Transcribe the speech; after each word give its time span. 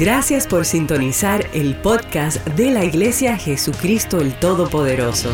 Gracias 0.00 0.46
por 0.46 0.64
sintonizar 0.64 1.46
el 1.52 1.76
podcast 1.76 2.42
de 2.56 2.70
la 2.70 2.86
Iglesia 2.86 3.36
Jesucristo 3.36 4.22
el 4.22 4.32
Todopoderoso. 4.32 5.30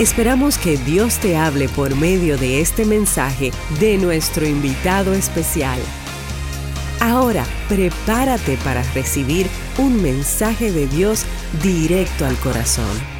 Esperamos 0.00 0.56
que 0.56 0.78
Dios 0.78 1.18
te 1.18 1.36
hable 1.36 1.68
por 1.68 1.94
medio 1.94 2.38
de 2.38 2.62
este 2.62 2.86
mensaje 2.86 3.50
de 3.80 3.98
nuestro 3.98 4.46
invitado 4.46 5.12
especial. 5.12 5.78
Ahora, 7.00 7.44
prepárate 7.68 8.56
para 8.64 8.82
recibir 8.94 9.46
un 9.76 10.00
mensaje 10.00 10.72
de 10.72 10.86
Dios 10.86 11.26
directo 11.62 12.24
al 12.24 12.36
corazón. 12.36 13.13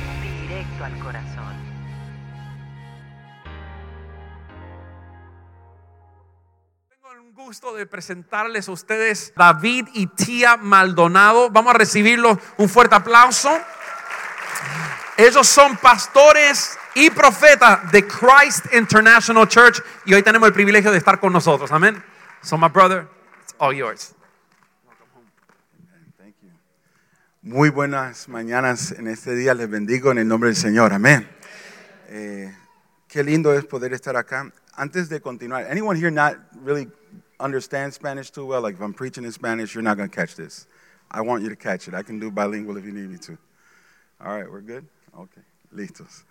Gusto 7.54 7.76
de 7.76 7.86
presentarles 7.86 8.68
a 8.68 8.72
ustedes 8.72 9.32
David 9.36 9.86
y 9.94 10.08
Tía 10.08 10.56
Maldonado. 10.56 11.50
Vamos 11.50 11.72
a 11.72 11.78
recibirlos 11.78 12.36
un 12.56 12.68
fuerte 12.68 12.96
aplauso. 12.96 13.48
Ellos 15.16 15.46
son 15.46 15.76
pastores 15.76 16.76
y 16.96 17.10
profetas 17.10 17.92
de 17.92 18.04
Christ 18.08 18.74
International 18.74 19.46
Church 19.46 19.80
y 20.04 20.14
hoy 20.14 20.24
tenemos 20.24 20.48
el 20.48 20.52
privilegio 20.52 20.90
de 20.90 20.98
estar 20.98 21.20
con 21.20 21.32
nosotros. 21.32 21.70
Amén. 21.70 22.02
So 22.42 22.58
my 22.58 22.66
brother, 22.66 23.06
it's 23.44 23.54
all 23.58 23.72
yours. 23.72 24.16
Thank 26.18 26.34
you. 26.42 26.50
Muy 27.40 27.68
buenas 27.68 28.28
mañanas 28.28 28.90
en 28.90 29.06
este 29.06 29.36
día. 29.36 29.54
Les 29.54 29.70
bendigo 29.70 30.10
en 30.10 30.18
el 30.18 30.26
nombre 30.26 30.48
del 30.48 30.56
Señor. 30.56 30.92
Amén. 30.92 31.30
Eh, 32.08 32.52
qué 33.06 33.22
lindo 33.22 33.54
es 33.54 33.64
poder 33.64 33.92
estar 33.92 34.16
acá. 34.16 34.50
Antes 34.76 35.08
de 35.08 35.20
continuar, 35.20 35.70
anyone 35.70 35.96
here 35.96 36.10
not 36.10 36.34
really 36.64 36.90
understand 37.40 37.92
Spanish 37.92 38.30
too 38.30 38.46
well? 38.46 38.62
Like 38.62 38.74
if 38.74 38.80
I'm 38.80 38.94
preaching 38.94 39.24
in 39.24 39.32
Spanish, 39.32 39.74
you're 39.74 39.82
not 39.82 39.96
going 39.96 40.08
to 40.08 40.14
catch 40.14 40.36
this. 40.36 40.66
I 41.10 41.20
want 41.20 41.42
you 41.42 41.48
to 41.48 41.56
catch 41.56 41.88
it. 41.88 41.94
I 41.94 42.02
can 42.02 42.18
do 42.18 42.30
bilingual 42.30 42.76
if 42.76 42.84
you 42.84 42.92
need 42.92 43.10
me 43.10 43.18
to. 43.18 43.38
All 44.20 44.38
right, 44.38 44.50
we're 44.50 44.60
good? 44.60 44.86
Okay, 45.16 45.42
listos. 45.74 46.24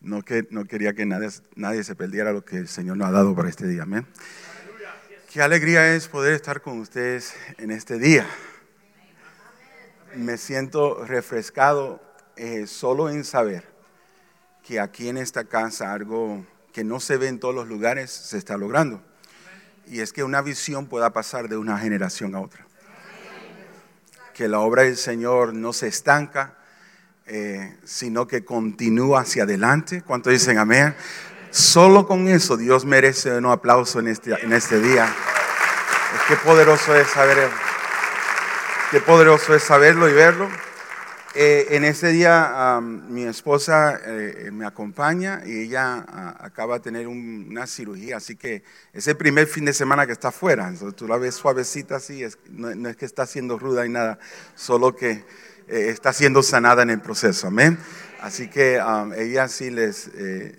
No, 0.00 0.22
que, 0.22 0.46
no 0.50 0.64
quería 0.64 0.94
que 0.94 1.04
nadie, 1.04 1.28
nadie 1.56 1.82
se 1.82 1.94
perdiera 1.94 2.32
lo 2.32 2.44
que 2.44 2.56
el 2.56 2.68
Señor 2.68 2.96
nos 2.96 3.08
ha 3.08 3.12
dado 3.12 3.34
para 3.34 3.48
este 3.48 3.66
día. 3.66 3.82
Amén. 3.82 4.06
Qué 5.32 5.42
alegría 5.42 5.94
es 5.94 6.08
poder 6.08 6.32
estar 6.32 6.62
con 6.62 6.78
ustedes 6.78 7.34
en 7.58 7.70
este 7.70 7.98
día. 7.98 8.26
Me 10.14 10.38
siento 10.38 11.04
refrescado 11.04 12.00
eh, 12.36 12.66
solo 12.66 13.10
en 13.10 13.24
saber 13.24 13.64
que 14.62 14.80
aquí 14.80 15.08
en 15.08 15.18
esta 15.18 15.44
casa 15.44 15.92
algo 15.92 16.46
que 16.72 16.84
no 16.84 17.00
se 17.00 17.16
ve 17.16 17.28
en 17.28 17.40
todos 17.40 17.54
los 17.54 17.68
lugares 17.68 18.10
se 18.10 18.38
está 18.38 18.56
logrando. 18.56 19.02
Y 19.90 20.00
es 20.00 20.12
que 20.12 20.22
una 20.22 20.42
visión 20.42 20.86
pueda 20.86 21.10
pasar 21.12 21.48
de 21.48 21.56
una 21.56 21.78
generación 21.78 22.34
a 22.34 22.40
otra. 22.40 22.66
Que 24.34 24.48
la 24.48 24.60
obra 24.60 24.82
del 24.82 24.96
Señor 24.96 25.54
no 25.54 25.72
se 25.72 25.88
estanca, 25.88 26.54
eh, 27.26 27.76
sino 27.84 28.26
que 28.26 28.44
continúa 28.44 29.20
hacia 29.20 29.44
adelante. 29.44 30.02
¿Cuántos 30.02 30.32
dicen 30.32 30.58
amén? 30.58 30.94
Solo 31.50 32.06
con 32.06 32.28
eso 32.28 32.56
Dios 32.56 32.84
merece 32.84 33.36
un 33.36 33.46
aplauso 33.46 34.00
en 34.00 34.08
este, 34.08 34.34
en 34.44 34.52
este 34.52 34.80
día. 34.80 35.12
Poderoso 36.44 36.94
es 36.94 37.08
qué 38.90 39.00
poderoso 39.00 39.54
es 39.54 39.62
saberlo 39.62 40.08
y 40.08 40.12
verlo. 40.12 40.48
Eh, 41.40 41.76
en 41.76 41.84
ese 41.84 42.08
día 42.08 42.74
am, 42.78 43.06
mi 43.12 43.22
esposa 43.22 44.00
eh, 44.04 44.50
me 44.52 44.66
acompaña 44.66 45.40
y 45.46 45.66
ella 45.66 46.04
ah, 46.08 46.36
acaba 46.40 46.74
de 46.74 46.80
tener 46.80 47.06
un- 47.06 47.46
una 47.48 47.64
cirugía, 47.68 48.16
así 48.16 48.34
que 48.34 48.64
es 48.92 49.06
el 49.06 49.16
primer 49.16 49.46
fin 49.46 49.64
de 49.64 49.72
semana 49.72 50.04
que 50.04 50.10
está 50.12 50.28
afuera. 50.28 50.66
Entonces, 50.66 50.96
tú 50.96 51.06
la 51.06 51.16
ves 51.16 51.36
suavecita 51.36 51.94
así, 51.96 52.24
es- 52.24 52.38
no, 52.50 52.74
no 52.74 52.88
es 52.88 52.96
que 52.96 53.04
está 53.04 53.24
siendo 53.24 53.56
ruda 53.56 53.86
y 53.86 53.88
nada, 53.88 54.18
solo 54.56 54.96
que 54.96 55.10
eh, 55.68 55.90
está 55.90 56.12
siendo 56.12 56.42
sanada 56.42 56.82
en 56.82 56.90
el 56.90 57.00
proceso. 57.00 57.46
Amén. 57.46 57.78
Así 58.20 58.48
que 58.50 58.80
am, 58.80 59.12
ella 59.12 59.46
sí 59.46 59.70
les, 59.70 60.08
eh, 60.14 60.58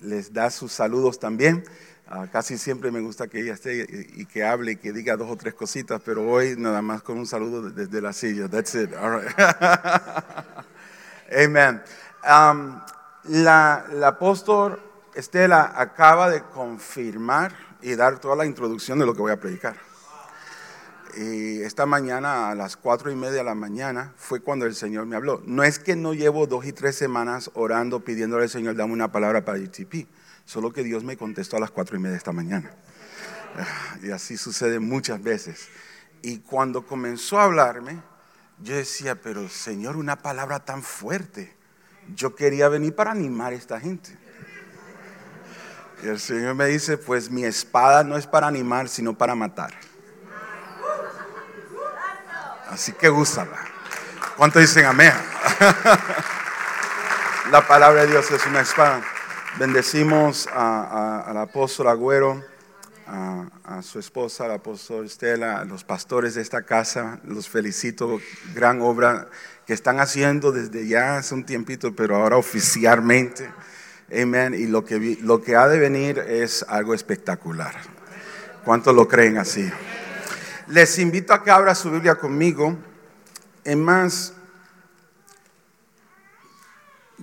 les 0.00 0.32
da 0.32 0.50
sus 0.50 0.70
saludos 0.70 1.18
también. 1.18 1.64
Ah, 2.12 2.26
casi 2.26 2.58
siempre 2.58 2.90
me 2.90 3.00
gusta 3.00 3.28
que 3.28 3.40
ella 3.40 3.54
esté 3.54 3.86
y, 3.88 4.22
y 4.22 4.26
que 4.26 4.42
hable 4.42 4.72
y 4.72 4.76
que 4.76 4.92
diga 4.92 5.16
dos 5.16 5.30
o 5.30 5.36
tres 5.36 5.54
cositas, 5.54 6.02
pero 6.04 6.28
hoy 6.28 6.56
nada 6.58 6.82
más 6.82 7.02
con 7.02 7.16
un 7.16 7.24
saludo 7.24 7.70
desde 7.70 8.02
la 8.02 8.12
silla. 8.12 8.48
That's 8.48 8.74
it. 8.74 8.92
All 8.94 9.20
right. 9.20 9.30
Amen. 11.32 11.80
Um, 12.24 12.80
la, 13.24 13.86
la 13.92 14.08
apóstol 14.08 14.82
Estela 15.14 15.72
acaba 15.76 16.28
de 16.30 16.42
confirmar 16.42 17.54
y 17.80 17.94
dar 17.94 18.18
toda 18.18 18.34
la 18.34 18.44
introducción 18.44 18.98
de 18.98 19.06
lo 19.06 19.14
que 19.14 19.20
voy 19.20 19.30
a 19.30 19.38
predicar. 19.38 19.76
Y 21.16 21.62
esta 21.62 21.86
mañana 21.86 22.50
a 22.50 22.56
las 22.56 22.76
cuatro 22.76 23.12
y 23.12 23.14
media 23.14 23.38
de 23.38 23.44
la 23.44 23.54
mañana 23.54 24.14
fue 24.16 24.40
cuando 24.40 24.66
el 24.66 24.74
Señor 24.74 25.06
me 25.06 25.14
habló. 25.14 25.42
No 25.46 25.62
es 25.62 25.78
que 25.78 25.94
no 25.94 26.12
llevo 26.12 26.48
dos 26.48 26.66
y 26.66 26.72
tres 26.72 26.96
semanas 26.96 27.52
orando 27.54 28.00
pidiéndole 28.00 28.44
al 28.44 28.50
Señor, 28.50 28.74
dame 28.74 28.94
una 28.94 29.12
palabra 29.12 29.44
para 29.44 29.60
UTP. 29.60 30.08
Solo 30.50 30.72
que 30.72 30.82
Dios 30.82 31.04
me 31.04 31.16
contestó 31.16 31.58
a 31.58 31.60
las 31.60 31.70
cuatro 31.70 31.96
y 31.96 32.00
media 32.00 32.14
de 32.14 32.18
esta 32.18 32.32
mañana. 32.32 32.72
Ah, 33.56 33.96
Y 34.02 34.10
así 34.10 34.36
sucede 34.36 34.80
muchas 34.80 35.22
veces. 35.22 35.68
Y 36.22 36.40
cuando 36.40 36.84
comenzó 36.84 37.38
a 37.38 37.44
hablarme, 37.44 38.02
yo 38.58 38.74
decía, 38.74 39.14
pero 39.14 39.48
Señor, 39.48 39.96
una 39.96 40.16
palabra 40.16 40.58
tan 40.58 40.82
fuerte. 40.82 41.56
Yo 42.16 42.34
quería 42.34 42.68
venir 42.68 42.96
para 42.96 43.12
animar 43.12 43.52
a 43.52 43.54
esta 43.54 43.78
gente. 43.78 44.18
Y 46.02 46.08
el 46.08 46.18
Señor 46.18 46.56
me 46.56 46.66
dice, 46.66 46.98
pues 46.98 47.30
mi 47.30 47.44
espada 47.44 48.02
no 48.02 48.16
es 48.16 48.26
para 48.26 48.48
animar, 48.48 48.88
sino 48.88 49.16
para 49.16 49.36
matar. 49.36 49.72
Así 52.68 52.90
que 52.90 53.08
úsala. 53.08 53.56
¿Cuántos 54.36 54.62
dicen 54.62 54.84
amén? 54.84 55.12
La 57.52 57.64
palabra 57.68 58.00
de 58.00 58.08
Dios 58.08 58.28
es 58.32 58.44
una 58.46 58.62
espada. 58.62 59.00
Bendecimos 59.58 60.48
a- 60.52 60.84
a- 60.84 61.20
al 61.30 61.36
apóstol 61.38 61.88
Agüero, 61.88 62.42
a, 63.06 63.82
su 63.82 63.98
esposa, 63.98 64.44
al 64.44 64.52
apóstol 64.52 65.06
Estela, 65.06 65.58
a 65.60 65.64
los 65.64 65.82
pastores 65.84 66.34
de 66.34 66.42
esta 66.42 66.62
casa. 66.62 67.18
Los 67.24 67.48
felicito. 67.48 68.20
Gran 68.54 68.80
obra 68.80 69.26
que 69.66 69.72
están 69.72 69.98
haciendo 70.00 70.52
desde 70.52 70.86
ya 70.86 71.16
hace 71.16 71.34
un 71.34 71.44
tiempito, 71.44 71.94
pero 71.94 72.16
ahora 72.16 72.36
oficialmente. 72.36 73.50
Amén. 74.12 74.54
Y 74.54 74.66
lo 74.66 74.84
que, 74.84 75.18
lo 75.22 75.42
que 75.42 75.56
ha 75.56 75.66
de 75.68 75.78
venir 75.78 76.18
es 76.20 76.64
algo 76.68 76.94
espectacular. 76.94 77.74
¿Cuántos 78.64 78.94
lo 78.94 79.08
creen 79.08 79.38
así? 79.38 79.68
Les 80.68 80.98
invito 80.98 81.32
a 81.32 81.42
que 81.42 81.50
abra 81.50 81.74
su 81.74 81.90
Biblia 81.90 82.14
conmigo. 82.14 82.76
Es 83.64 83.76
más, 83.76 84.34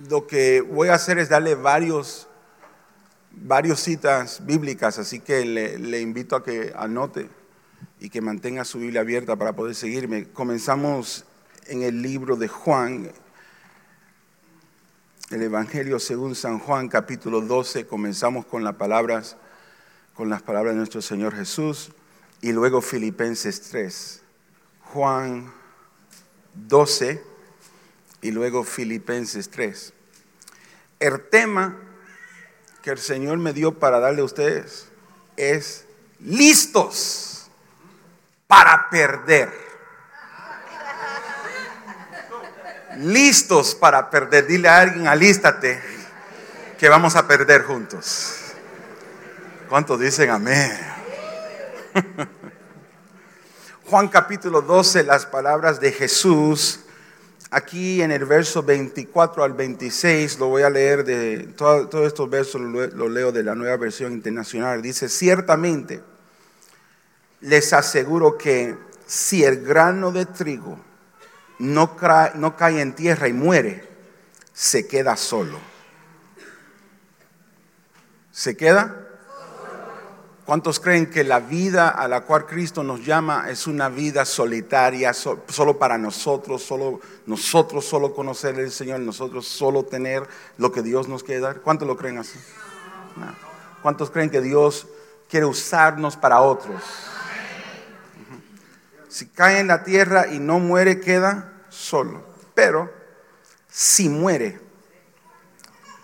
lo 0.06 0.26
que 0.26 0.60
voy 0.60 0.88
a 0.88 0.94
hacer 0.94 1.18
es 1.18 1.28
darle 1.28 1.54
varios, 1.54 2.28
varios 3.32 3.80
citas 3.80 4.44
bíblicas, 4.46 4.98
así 4.98 5.20
que 5.20 5.44
le, 5.44 5.78
le 5.78 6.00
invito 6.00 6.36
a 6.36 6.44
que 6.44 6.72
anote 6.76 7.28
y 8.00 8.10
que 8.10 8.20
mantenga 8.20 8.64
su 8.64 8.78
Biblia 8.78 9.00
abierta 9.00 9.36
para 9.36 9.54
poder 9.54 9.74
seguirme. 9.74 10.28
Comenzamos 10.28 11.24
en 11.66 11.82
el 11.82 12.00
libro 12.00 12.36
de 12.36 12.48
Juan, 12.48 13.10
el 15.30 15.42
Evangelio 15.42 15.98
según 15.98 16.34
San 16.34 16.58
Juan, 16.58 16.88
capítulo 16.88 17.40
12. 17.40 17.86
Comenzamos 17.86 18.46
con 18.46 18.62
las 18.62 18.76
palabras, 18.76 19.36
con 20.14 20.28
las 20.30 20.42
palabras 20.42 20.74
de 20.74 20.78
nuestro 20.78 21.02
Señor 21.02 21.34
Jesús 21.34 21.90
y 22.40 22.52
luego 22.52 22.80
Filipenses 22.80 23.62
3. 23.62 24.22
Juan 24.92 25.52
12 26.54 27.37
y 28.20 28.30
luego 28.30 28.64
Filipenses 28.64 29.50
3. 29.50 29.92
El 31.00 31.28
tema 31.28 31.76
que 32.82 32.90
el 32.90 32.98
Señor 32.98 33.38
me 33.38 33.52
dio 33.52 33.78
para 33.78 34.00
darle 34.00 34.22
a 34.22 34.24
ustedes 34.24 34.88
es 35.36 35.84
listos 36.20 37.50
para 38.46 38.88
perder. 38.90 39.52
Listos 42.96 43.74
para 43.74 44.10
perder. 44.10 44.46
Dile 44.46 44.68
a 44.68 44.80
alguien, 44.80 45.06
alístate, 45.06 45.80
que 46.78 46.88
vamos 46.88 47.14
a 47.14 47.28
perder 47.28 47.62
juntos. 47.62 48.34
¿Cuántos 49.68 50.00
dicen 50.00 50.30
amén? 50.30 50.76
Juan 53.84 54.08
capítulo 54.08 54.62
12, 54.62 55.04
las 55.04 55.26
palabras 55.26 55.78
de 55.78 55.92
Jesús. 55.92 56.80
Aquí 57.50 58.02
en 58.02 58.10
el 58.12 58.26
verso 58.26 58.62
24 58.62 59.42
al 59.42 59.54
26, 59.54 60.38
lo 60.38 60.48
voy 60.48 60.62
a 60.64 60.70
leer 60.70 61.02
de 61.04 61.46
todo- 61.56 61.88
todos 61.88 62.06
estos 62.06 62.28
versos, 62.28 62.60
lo, 62.60 63.08
leo 63.08 63.32
de 63.32 63.42
la 63.42 63.54
nueva 63.54 63.76
versión 63.78 64.12
internacional. 64.12 64.82
Dice, 64.82 65.08
ciertamente, 65.08 66.02
les 67.40 67.72
aseguro 67.72 68.36
que 68.36 68.76
si 69.06 69.44
el 69.44 69.64
grano 69.64 70.12
de 70.12 70.26
trigo 70.26 70.78
no, 71.58 71.96
cra- 71.96 72.34
no 72.34 72.54
cae 72.54 72.82
en 72.82 72.94
tierra 72.94 73.28
y 73.28 73.32
muere, 73.32 73.88
se 74.52 74.86
queda 74.86 75.16
solo. 75.16 75.58
¿Se 78.30 78.56
queda? 78.58 79.07
¿Cuántos 80.48 80.80
creen 80.80 81.10
que 81.10 81.24
la 81.24 81.40
vida 81.40 81.90
a 81.90 82.08
la 82.08 82.22
cual 82.22 82.46
Cristo 82.46 82.82
nos 82.82 83.04
llama 83.04 83.50
es 83.50 83.66
una 83.66 83.90
vida 83.90 84.24
solitaria, 84.24 85.12
so- 85.12 85.44
solo 85.46 85.78
para 85.78 85.98
nosotros, 85.98 86.62
solo 86.62 87.00
nosotros 87.26 87.84
solo 87.84 88.14
conocer 88.14 88.54
al 88.54 88.70
Señor, 88.70 89.00
nosotros 89.00 89.46
solo 89.46 89.84
tener 89.84 90.26
lo 90.56 90.72
que 90.72 90.80
Dios 90.80 91.06
nos 91.06 91.22
quiere 91.22 91.42
dar? 91.42 91.60
¿Cuántos 91.60 91.86
lo 91.86 91.98
creen 91.98 92.16
así? 92.16 92.38
¿Cuántos 93.82 94.10
creen 94.10 94.30
que 94.30 94.40
Dios 94.40 94.86
quiere 95.28 95.44
usarnos 95.44 96.16
para 96.16 96.40
otros? 96.40 96.82
Si 99.10 99.26
cae 99.26 99.58
en 99.58 99.66
la 99.66 99.84
tierra 99.84 100.28
y 100.28 100.38
no 100.38 100.60
muere, 100.60 100.98
queda 100.98 101.52
solo. 101.68 102.22
Pero 102.54 102.90
si 103.68 104.08
muere, 104.08 104.58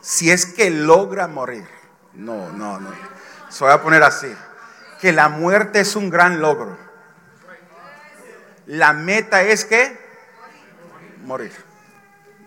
si 0.02 0.30
es 0.30 0.44
que 0.44 0.68
logra 0.68 1.28
morir, 1.28 1.64
no, 2.12 2.52
no, 2.52 2.78
no. 2.78 3.13
Se 3.54 3.62
voy 3.62 3.72
a 3.72 3.80
poner 3.80 4.02
así, 4.02 4.34
que 5.00 5.12
la 5.12 5.28
muerte 5.28 5.78
es 5.78 5.94
un 5.94 6.10
gran 6.10 6.40
logro. 6.40 6.76
La 8.66 8.92
meta 8.92 9.42
es 9.44 9.64
que 9.64 9.96
morir. 11.24 11.52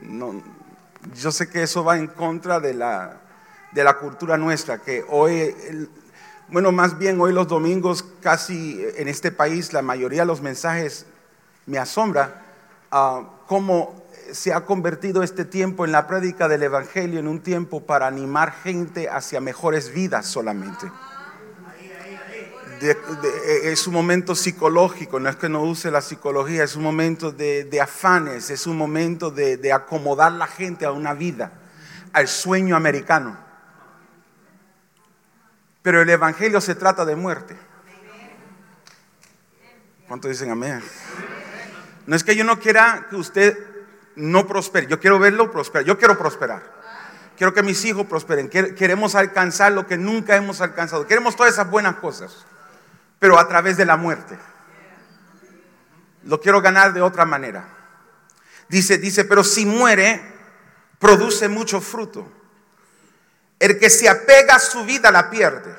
No, 0.02 0.44
yo 1.16 1.32
sé 1.32 1.50
que 1.50 1.64
eso 1.64 1.86
va 1.86 1.98
en 1.98 2.08
contra 2.08 2.60
de 2.60 2.74
la, 2.74 3.22
de 3.72 3.86
la 3.86 4.00
cultura 4.00 4.36
nuestra, 4.36 4.80
que 4.80 5.06
hoy, 5.08 5.56
bueno, 6.50 6.74
más 6.74 6.98
bien 6.98 7.22
hoy 7.22 7.32
los 7.32 7.48
domingos 7.48 8.04
casi 8.22 8.86
en 8.98 9.08
este 9.08 9.32
país 9.32 9.72
la 9.72 9.82
mayoría 9.82 10.24
de 10.24 10.28
los 10.28 10.42
mensajes 10.42 11.06
me 11.68 11.78
asombra 11.78 12.42
ah, 12.92 13.24
cómo 13.48 13.97
se 14.34 14.54
ha 14.54 14.66
convertido 14.66 15.24
este 15.24 15.46
tiempo 15.46 15.86
en 15.86 15.92
la 15.92 16.08
prédica 16.08 16.48
del 16.48 16.64
Evangelio 16.64 17.20
en 17.20 17.28
un 17.28 17.42
tiempo 17.42 17.86
para 17.86 18.08
animar 18.08 18.54
gente 18.64 19.10
hacia 19.10 19.42
mejores 19.42 19.92
vidas 19.94 20.26
solamente. 20.26 20.92
De- 22.80 23.72
es 23.72 23.88
un 23.88 23.94
momento 23.94 24.36
psicológico, 24.36 25.20
no 25.20 25.30
es 25.30 25.36
que 25.36 25.50
no 25.50 25.64
use 25.64 25.90
la 25.90 26.02
psicología, 26.02 26.64
es 26.64 26.76
un 26.76 26.84
momento 26.84 27.32
de, 27.32 27.80
afanes, 27.82 28.50
es 28.52 28.68
un 28.68 28.78
momento 28.78 29.32
de, 29.32 29.58
de 29.58 29.74
acomodar 29.74 30.32
la 30.34 30.46
gente 30.48 30.86
a 30.86 30.92
una 30.92 31.14
vida, 31.14 31.52
al 32.14 32.28
sueño 32.28 32.76
americano. 32.76 33.38
Pero 35.82 36.02
el 36.02 36.10
Evangelio 36.10 36.62
se 36.62 36.76
trata 36.76 37.04
de 37.06 37.16
muerte. 37.16 37.56
¿Cuántos 40.08 40.32
dicen 40.32 40.52
amén? 40.52 40.82
No 42.06 42.16
es 42.16 42.24
que 42.24 42.36
yo 42.36 42.44
no 42.44 42.60
quiera 42.60 43.08
que 43.10 43.16
usted 43.18 43.67
no 44.18 44.46
prospere, 44.48 44.88
yo 44.88 45.00
quiero 45.00 45.18
verlo 45.20 45.50
prosperar, 45.52 45.86
yo 45.86 45.98
quiero 45.98 46.18
prosperar. 46.18 46.76
Quiero 47.38 47.54
que 47.54 47.62
mis 47.64 47.86
hijos 47.86 48.08
prosperen, 48.08 48.50
Quer- 48.50 48.74
queremos 48.76 49.14
alcanzar 49.16 49.72
lo 49.72 49.86
que 49.86 49.96
nunca 49.98 50.36
hemos 50.36 50.60
alcanzado, 50.60 51.06
queremos 51.08 51.36
todas 51.36 51.54
esas 51.54 51.70
buenas 51.70 51.98
cosas, 51.98 52.46
pero 53.20 53.38
a 53.40 53.48
través 53.48 53.78
de 53.78 53.86
la 53.86 53.96
muerte. 53.96 54.38
Lo 56.24 56.42
quiero 56.42 56.62
ganar 56.62 56.94
de 56.94 57.02
otra 57.02 57.26
manera. 57.26 57.64
Dice, 58.70 58.98
dice, 58.98 59.24
pero 59.24 59.44
si 59.44 59.66
muere, 59.66 60.22
produce 61.00 61.48
mucho 61.48 61.80
fruto. 61.80 62.28
El 63.60 63.80
que 63.80 63.90
se 63.90 64.10
apega 64.10 64.56
a 64.56 64.60
su 64.60 64.84
vida 64.84 65.12
la 65.12 65.30
pierde. 65.30 65.74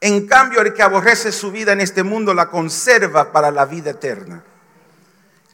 En 0.00 0.26
cambio, 0.26 0.60
el 0.60 0.72
que 0.74 0.82
aborrece 0.82 1.32
su 1.32 1.50
vida 1.50 1.72
en 1.72 1.80
este 1.80 2.02
mundo 2.02 2.34
la 2.34 2.46
conserva 2.50 3.32
para 3.32 3.50
la 3.50 3.66
vida 3.66 3.90
eterna. 3.90 4.42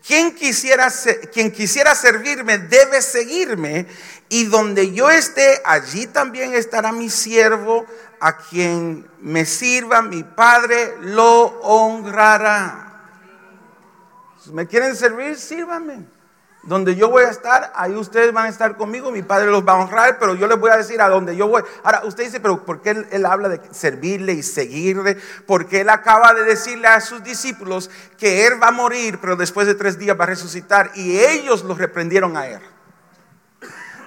Quien 0.07 0.35
quisiera, 0.35 0.89
quien 1.33 1.53
quisiera 1.53 1.95
servirme 1.95 2.59
debe 2.59 3.01
seguirme 3.01 3.87
y 4.29 4.47
donde 4.47 4.93
yo 4.93 5.11
esté, 5.11 5.63
allí 5.65 6.07
también 6.07 6.55
estará 6.55 6.91
mi 6.91 7.09
siervo, 7.09 7.87
a 8.19 8.39
quien 8.39 9.09
me 9.21 9.45
sirva 9.45 10.03
mi 10.03 10.23
Padre 10.23 10.95
lo 11.01 11.61
honrará. 11.63 12.89
Me 14.53 14.67
quieren 14.67 14.97
servir, 14.97 15.37
sírvanme. 15.37 16.05
Donde 16.63 16.95
yo 16.95 17.11
voy 17.11 17.25
a 17.25 17.31
estar, 17.31 17.73
ahí 17.75 17.97
ustedes 17.97 18.33
van 18.33 18.47
a 18.47 18.49
estar 18.49 18.77
conmigo, 18.77 19.11
mi 19.11 19.23
Padre 19.23 19.51
los 19.51 19.67
va 19.67 19.73
a 19.73 19.77
honrar, 19.77 20.19
pero 20.21 20.37
yo 20.37 20.47
les 20.47 20.61
voy 20.61 20.71
a 20.71 20.77
decir 20.77 21.03
a 21.03 21.09
dónde 21.09 21.35
yo 21.35 21.49
voy. 21.49 21.63
Ahora, 21.83 22.03
usted 22.05 22.23
dice, 22.23 22.39
pero 22.39 22.65
¿por 22.65 22.81
qué 22.81 23.05
él, 23.11 23.27
habla 23.27 23.49
de 23.49 23.61
servirle 23.73 24.33
y 24.33 24.45
seguirle? 24.45 25.17
Porque 25.45 25.81
él 25.81 25.89
acaba 25.89 26.33
de 26.35 26.45
decirle 26.45 26.87
a 26.87 27.01
sus 27.01 27.25
discípulos 27.25 27.91
que 28.17 28.47
él 28.47 28.63
va 28.63 28.69
a 28.69 28.73
morir, 28.73 29.19
pero 29.21 29.35
después 29.35 29.67
de 29.67 29.75
tres 29.75 29.99
días 29.99 30.17
va 30.19 30.23
a 30.23 30.29
resucitar. 30.29 30.93
Y 30.95 31.19
ellos 31.19 31.65
lo 31.65 31.75
reprendieron 31.75 32.37
a 32.37 32.47
él. 32.47 32.61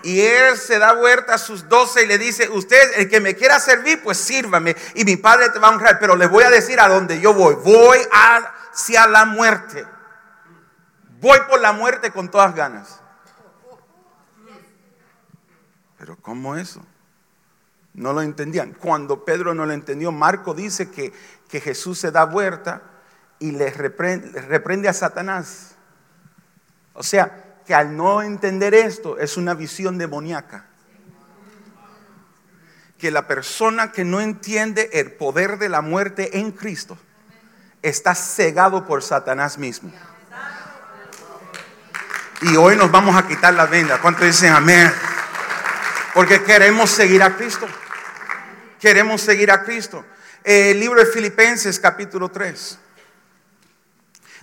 Y 0.04 0.22
él 0.22 0.56
se 0.56 0.80
da 0.80 0.94
vuelta 0.94 1.34
a 1.34 1.38
sus 1.38 1.68
doce 1.68 2.04
y 2.04 2.06
le 2.06 2.18
dice, 2.18 2.48
usted, 2.48 3.00
el 3.00 3.10
que 3.10 3.20
me 3.20 3.36
quiera 3.36 3.60
servir, 3.60 4.02
pues 4.02 4.18
sírvame. 4.18 4.78
Y 4.94 5.04
mi 5.04 5.18
Padre 5.18 5.50
te 5.50 5.60
va 5.60 5.68
a 5.68 5.72
honrar, 5.72 6.00
pero 6.00 6.16
les 6.16 6.30
voy 6.30 6.46
a 6.46 6.50
decir 6.50 6.80
a 6.80 6.88
dónde 6.88 7.20
yo 7.20 7.34
voy. 7.34 7.56
Voy 7.56 7.98
hacia 8.12 9.08
la 9.08 9.26
muerte. 9.26 9.86
Voy 11.26 11.40
por 11.50 11.60
la 11.60 11.74
muerte 11.74 12.12
con 12.12 12.30
todas 12.30 12.54
ganas. 12.54 13.00
Pero 15.98 16.18
¿cómo 16.18 16.56
eso? 16.56 16.86
No 17.96 18.14
lo 18.14 18.22
entendían. 18.22 18.74
Cuando 18.74 19.26
Pedro 19.26 19.56
no 19.56 19.66
lo 19.66 19.74
entendió, 19.74 20.12
Marco 20.12 20.54
dice 20.54 20.92
que, 20.92 21.12
que 21.50 21.60
Jesús 21.60 21.98
se 21.98 22.12
da 22.12 22.26
vuelta 22.26 22.84
y 23.40 23.54
le 23.54 23.72
reprende, 23.72 24.40
reprende 24.40 24.88
a 24.88 24.94
Satanás. 24.94 25.74
O 26.94 27.02
sea, 27.02 27.56
que 27.66 27.74
al 27.74 27.98
no 27.98 28.22
entender 28.22 28.76
esto 28.76 29.18
es 29.18 29.36
una 29.36 29.56
visión 29.56 29.98
demoníaca. 29.98 30.68
Que 33.00 33.10
la 33.10 33.26
persona 33.26 33.92
que 33.92 34.06
no 34.06 34.22
entiende 34.22 34.92
el 34.94 35.14
poder 35.14 35.58
de 35.58 35.70
la 35.70 35.82
muerte 35.82 36.38
en 36.38 36.52
Cristo 36.52 37.00
está 37.82 38.14
cegado 38.14 38.86
por 38.86 39.02
Satanás 39.02 39.58
mismo. 39.58 39.92
Y 42.42 42.58
hoy 42.58 42.76
nos 42.76 42.92
vamos 42.92 43.16
a 43.16 43.26
quitar 43.26 43.54
la 43.54 43.66
venda. 43.66 44.02
¿Cuántos 44.02 44.26
dicen 44.26 44.52
amén? 44.52 44.92
Porque 46.14 46.44
queremos 46.44 46.90
seguir 46.90 47.24
a 47.24 47.36
Cristo. 47.36 47.66
Queremos 48.80 49.22
seguir 49.22 49.52
a 49.52 49.64
Cristo. 49.64 50.04
El 50.44 50.80
libro 50.80 51.00
de 51.00 51.06
Filipenses 51.06 51.80
capítulo 51.80 52.30
3. 52.30 52.78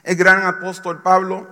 El 0.05 0.17
gran 0.17 0.45
apóstol 0.47 1.03
Pablo, 1.03 1.47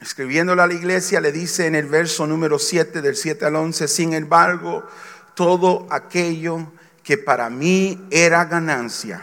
escribiéndole 0.00 0.62
a 0.62 0.66
la 0.66 0.74
iglesia, 0.74 1.20
le 1.20 1.30
dice 1.30 1.66
en 1.66 1.74
el 1.74 1.86
verso 1.86 2.26
número 2.26 2.58
7 2.58 3.02
del 3.02 3.16
7 3.16 3.44
al 3.44 3.56
11, 3.56 3.88
sin 3.88 4.14
embargo, 4.14 4.88
todo 5.34 5.86
aquello 5.90 6.72
que 7.04 7.18
para 7.18 7.50
mí 7.50 8.08
era 8.10 8.46
ganancia, 8.46 9.20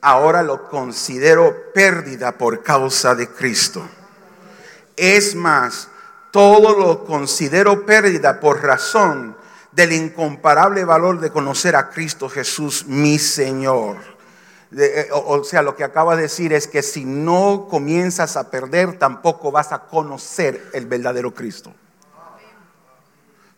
ahora 0.00 0.42
lo 0.42 0.68
considero 0.68 1.70
pérdida 1.74 2.32
por 2.32 2.62
causa 2.62 3.14
de 3.14 3.28
Cristo. 3.28 3.86
Es 4.96 5.34
más, 5.34 5.88
todo 6.30 6.78
lo 6.78 7.04
considero 7.04 7.84
pérdida 7.86 8.40
por 8.40 8.62
razón 8.62 9.36
del 9.72 9.92
incomparable 9.92 10.84
valor 10.84 11.20
de 11.20 11.30
conocer 11.30 11.76
a 11.76 11.90
Cristo 11.90 12.28
Jesús, 12.28 12.86
mi 12.86 13.18
Señor. 13.18 13.96
Eh, 14.76 15.08
o, 15.12 15.38
o 15.38 15.44
sea, 15.44 15.62
lo 15.62 15.76
que 15.76 15.84
acaba 15.84 16.16
de 16.16 16.22
decir 16.22 16.52
es 16.52 16.66
que 16.66 16.82
si 16.82 17.04
no 17.04 17.66
comienzas 17.68 18.36
a 18.36 18.50
perder, 18.50 18.98
tampoco 18.98 19.50
vas 19.50 19.72
a 19.72 19.80
conocer 19.80 20.70
el 20.72 20.86
verdadero 20.86 21.34
Cristo. 21.34 21.72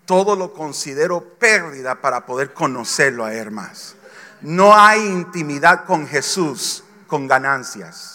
Todo 0.04 0.36
lo 0.36 0.52
considero 0.52 1.20
pérdida 1.38 1.94
para 1.94 2.26
poder 2.26 2.52
conocerlo 2.52 3.24
a 3.24 3.32
Él 3.32 3.50
más. 3.50 3.96
No 4.42 4.74
hay 4.74 5.00
intimidad 5.06 5.84
con 5.86 6.06
Jesús 6.06 6.84
con 7.06 7.26
ganancias. 7.26 8.13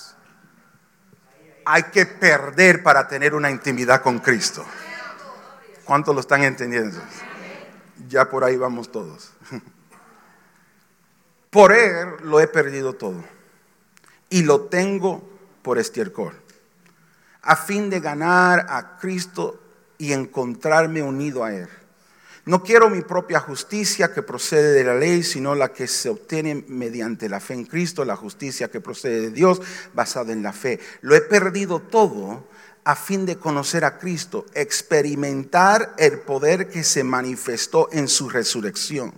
Hay 1.66 1.84
que 1.84 2.06
perder 2.06 2.84
para 2.84 3.08
tener 3.08 3.34
una 3.34 3.50
intimidad 3.52 4.02
con 4.02 4.20
Cristo. 4.20 4.66
¿Cuántos 5.86 6.14
lo 6.14 6.22
están 6.22 6.44
entendiendo? 6.44 7.00
Ya 8.08 8.30
por 8.30 8.44
ahí 8.44 8.58
vamos 8.58 8.92
todos. 8.92 9.32
Por 11.50 11.72
Él 11.72 12.10
lo 12.22 12.40
he 12.40 12.48
perdido 12.48 12.94
todo. 12.94 13.24
Y 14.30 14.44
lo 14.44 14.66
tengo 14.66 15.28
por 15.64 15.80
estiércol. 15.80 16.40
A 17.42 17.56
fin 17.56 17.90
de 17.90 18.00
ganar 18.00 18.68
a 18.70 18.98
Cristo 19.00 19.60
y 19.98 20.14
encontrarme 20.14 21.02
unido 21.02 21.44
a 21.44 21.54
Él. 21.54 21.70
No 22.50 22.64
quiero 22.64 22.90
mi 22.90 23.02
propia 23.02 23.40
justicia 23.40 24.12
que 24.12 24.24
procede 24.24 24.72
de 24.72 24.84
la 24.84 24.96
ley, 24.96 25.22
sino 25.22 25.54
la 25.54 25.72
que 25.72 25.86
se 25.86 26.10
obtiene 26.10 26.66
mediante 26.68 27.30
la 27.30 27.40
fe 27.40 27.54
en 27.54 27.64
Cristo, 27.64 28.04
la 28.04 28.16
justicia 28.16 28.72
que 28.72 28.82
procede 28.82 29.22
de 29.22 29.30
Dios 29.30 29.62
basada 29.94 30.34
en 30.34 30.42
la 30.42 30.52
fe. 30.52 30.80
Lo 31.02 31.14
he 31.16 31.22
perdido 31.22 31.80
todo 31.80 32.48
a 32.86 32.96
fin 32.96 33.28
de 33.28 33.38
conocer 33.38 33.86
a 33.86 34.00
Cristo, 34.00 34.48
experimentar 34.56 35.94
el 36.00 36.22
poder 36.22 36.70
que 36.70 36.84
se 36.84 37.04
manifestó 37.04 37.88
en 37.92 38.08
su 38.08 38.30
resurrección, 38.30 39.14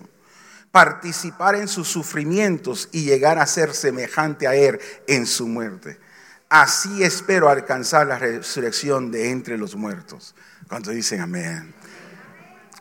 participar 0.74 1.56
en 1.56 1.70
sus 1.70 1.88
sufrimientos 1.88 2.90
y 2.92 3.06
llegar 3.06 3.40
a 3.40 3.48
ser 3.48 3.74
semejante 3.74 4.46
a 4.46 4.56
Él 4.56 4.78
en 5.08 5.26
su 5.26 5.48
muerte. 5.48 5.98
Así 6.50 7.02
espero 7.02 7.48
alcanzar 7.48 8.08
la 8.08 8.20
resurrección 8.20 9.10
de 9.10 9.30
entre 9.30 9.58
los 9.58 9.78
muertos. 9.78 10.36
¿Cuántos 10.68 10.94
dicen 10.94 11.22
amén? 11.22 11.74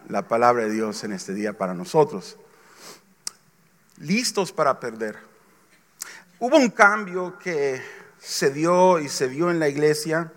La 0.08 0.26
palabra 0.28 0.64
de 0.64 0.70
Dios 0.70 1.04
en 1.04 1.12
este 1.12 1.34
día 1.34 1.56
para 1.56 1.74
nosotros. 1.74 2.36
listos 3.98 4.50
para 4.50 4.80
perder. 4.80 5.18
Hubo 6.38 6.56
un 6.56 6.70
cambio 6.70 7.38
que 7.38 7.82
se 8.18 8.50
dio 8.50 8.98
y 8.98 9.10
se 9.10 9.26
vio 9.28 9.50
en 9.50 9.58
la 9.58 9.68
iglesia. 9.68 10.32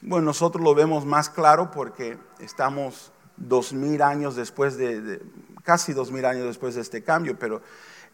Bueno, 0.00 0.26
nosotros 0.26 0.62
lo 0.62 0.74
vemos 0.74 1.04
más 1.04 1.28
claro 1.28 1.70
porque 1.72 2.16
estamos 2.38 3.10
dos 3.36 3.72
mil 3.72 4.02
años 4.02 4.36
después 4.36 4.76
de, 4.76 5.20
casi 5.64 5.92
dos 5.92 6.12
mil 6.12 6.24
años 6.24 6.46
después 6.46 6.76
de 6.76 6.80
este 6.80 7.02
cambio, 7.02 7.36
pero 7.38 7.60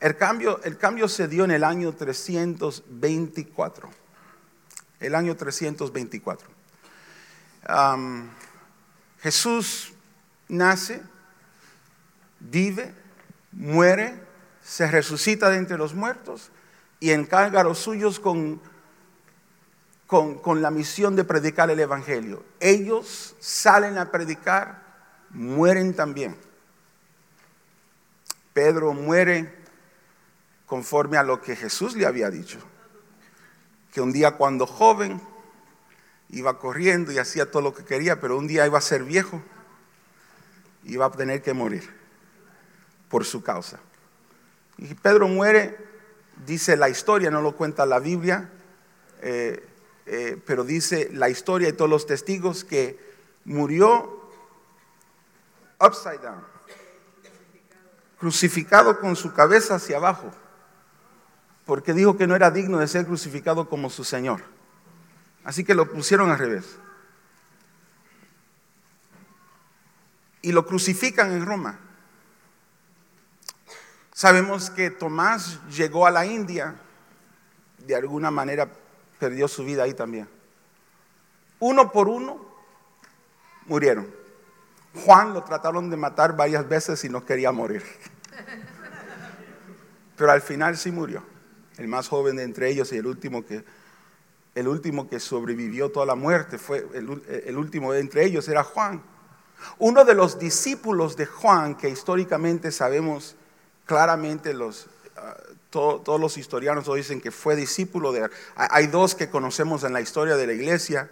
el 0.01 0.17
cambio, 0.17 0.61
el 0.65 0.79
cambio 0.79 1.07
se 1.07 1.29
dio 1.29 1.45
en 1.45 1.53
el 1.53 1.65
año 1.65 1.93
324. 1.93 3.89
El 5.01 5.15
año 5.15 5.37
324. 5.37 6.49
Am, 7.67 8.31
Jesús 9.21 9.92
nace, 10.49 11.03
vive, 12.41 12.95
muere, 13.53 14.21
se 14.63 14.87
resucita 14.87 15.51
de 15.51 15.57
entre 15.57 15.79
los 15.79 15.95
muertos 15.95 16.51
y 17.01 17.11
encarga 17.11 17.61
a 17.61 17.65
los 17.65 17.79
suyos 17.79 18.21
con, 18.21 18.61
con, 20.07 20.39
con 20.39 20.63
la 20.63 20.71
misión 20.71 21.17
de 21.17 21.25
predicar 21.25 21.71
el 21.71 21.81
Evangelio. 21.81 22.45
Ellos 22.61 23.35
salen 23.41 23.99
a 23.99 24.11
predicar, 24.11 24.83
mueren 25.31 25.95
también. 25.95 26.37
Pedro 28.53 28.93
muere 28.93 29.63
conforme 30.67 31.17
a 31.17 31.23
lo 31.23 31.41
que 31.41 31.57
Jesús 31.57 31.97
le 31.97 32.07
había 32.07 32.31
dicho, 32.31 32.59
que 33.93 34.01
un 34.01 34.13
día 34.13 34.33
cuando 34.33 34.67
joven 34.67 35.21
iba 36.31 36.59
corriendo 36.59 37.13
y 37.13 37.19
hacía 37.19 37.51
todo 37.51 37.63
lo 37.63 37.75
que 37.75 37.85
quería, 37.85 38.21
pero 38.21 38.39
un 38.39 38.47
día 38.47 38.67
iba 38.67 38.79
a 38.79 38.83
ser 38.83 39.05
viejo, 39.05 39.43
iba 40.85 41.07
a 41.07 41.11
tener 41.11 41.43
que 41.43 41.53
morir 41.53 41.89
por 43.09 43.25
su 43.25 43.43
causa. 43.43 43.79
Y 44.79 44.95
Pedro 44.95 45.29
muere, 45.29 45.77
dice 46.47 46.77
la 46.77 46.89
historia, 46.89 47.31
no 47.31 47.43
lo 47.43 47.55
cuenta 47.55 47.87
la 47.87 47.99
Biblia, 47.99 48.51
eh, 49.21 49.69
eh, 50.07 50.41
pero 50.47 50.65
dice 50.65 51.11
la 51.13 51.29
historia 51.29 51.69
y 51.69 51.73
todos 51.73 51.91
los 51.91 52.07
testigos 52.07 52.65
que 52.65 52.99
murió 53.45 54.31
upside 55.81 56.19
down, 56.19 56.43
crucificado 58.19 58.99
con 58.99 59.17
su 59.17 59.33
cabeza 59.33 59.77
hacia 59.77 59.97
abajo, 59.97 60.31
porque 61.67 61.93
dijo 61.93 62.17
que 62.17 62.27
no 62.27 62.35
era 62.35 62.51
digno 62.51 62.79
de 62.79 62.89
ser 62.89 63.07
crucificado 63.07 63.69
como 63.69 63.91
su 63.91 64.05
Señor. 64.05 64.41
Así 65.45 65.65
que 65.65 65.75
lo 65.75 65.91
pusieron 65.91 66.31
al 66.31 66.39
revés. 66.39 66.79
Y 70.43 70.53
lo 70.53 70.67
crucifican 70.67 71.33
en 71.33 71.47
Roma. 71.47 71.79
Sabemos 74.13 74.71
que 74.71 74.91
Tomás 74.91 75.59
llegó 75.71 76.07
a 76.07 76.11
la 76.11 76.27
India, 76.27 76.75
de 77.79 77.97
alguna 77.97 78.31
manera 78.31 78.69
perdió 79.19 79.49
su 79.49 79.65
vida 79.65 79.85
ahí 79.85 79.95
también. 79.95 80.29
Uno 81.61 81.91
por 81.91 82.09
uno 82.09 82.45
murieron. 83.67 84.07
Juan 85.05 85.33
lo 85.33 85.43
trataron 85.45 85.89
de 85.91 85.97
matar 85.97 86.37
varias 86.37 86.69
veces 86.69 87.03
y 87.05 87.09
no 87.09 87.25
quería 87.25 87.53
morir. 87.53 87.83
Pero 90.17 90.31
al 90.31 90.43
final 90.43 90.77
sí 90.77 90.91
murió. 90.91 91.23
El 91.79 91.89
más 91.89 92.09
joven 92.09 92.37
de 92.37 92.43
entre 92.43 92.69
ellos 92.69 92.93
y 92.93 92.99
el 92.99 93.07
último 93.07 93.47
que, 93.47 93.65
el 94.55 94.69
último 94.69 95.09
que 95.09 95.19
sobrevivió 95.19 95.91
toda 95.91 96.05
la 96.05 96.15
muerte 96.15 96.59
fue 96.59 96.87
el, 96.95 97.23
el 97.47 97.57
último 97.57 97.93
de 97.93 98.01
entre 98.01 98.25
ellos 98.25 98.47
era 98.49 98.63
Juan. 98.63 99.03
Uno 99.79 100.05
de 100.05 100.15
los 100.15 100.39
discípulos 100.39 101.17
de 101.17 101.27
Juan 101.27 101.77
que 101.77 101.89
históricamente 101.89 102.71
sabemos 102.73 103.37
claramente 103.87 104.55
los 104.55 104.87
ah, 105.17 105.37
to- 105.71 106.01
todos 106.05 106.21
los 106.21 106.37
historianos 106.39 106.93
dicen 106.95 107.21
que 107.21 107.31
fue 107.31 107.57
discípulo 107.57 108.13
de 108.13 108.29
hay 108.57 108.87
dos 108.87 109.15
que 109.15 109.29
conocemos 109.29 109.85
en 109.85 109.93
la 109.93 110.01
historia 110.01 110.37
de 110.37 110.47
la 110.47 110.53
iglesia 110.53 111.11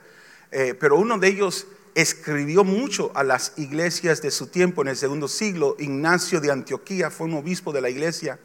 eh, 0.52 0.74
pero 0.78 0.96
uno 0.96 1.18
de 1.18 1.28
ellos 1.28 1.66
escribió 1.94 2.62
mucho 2.64 3.10
a 3.14 3.24
las 3.24 3.52
iglesias 3.56 4.22
de 4.22 4.30
su 4.30 4.46
tiempo 4.46 4.82
en 4.82 4.88
el 4.88 4.96
segundo 4.96 5.26
siglo. 5.26 5.74
Ignacio 5.78 6.40
de 6.40 6.50
Antioquía 6.52 7.10
fue 7.10 7.26
un 7.26 7.34
obispo 7.34 7.72
de 7.72 7.80
la 7.80 7.90
iglesia 7.90 8.38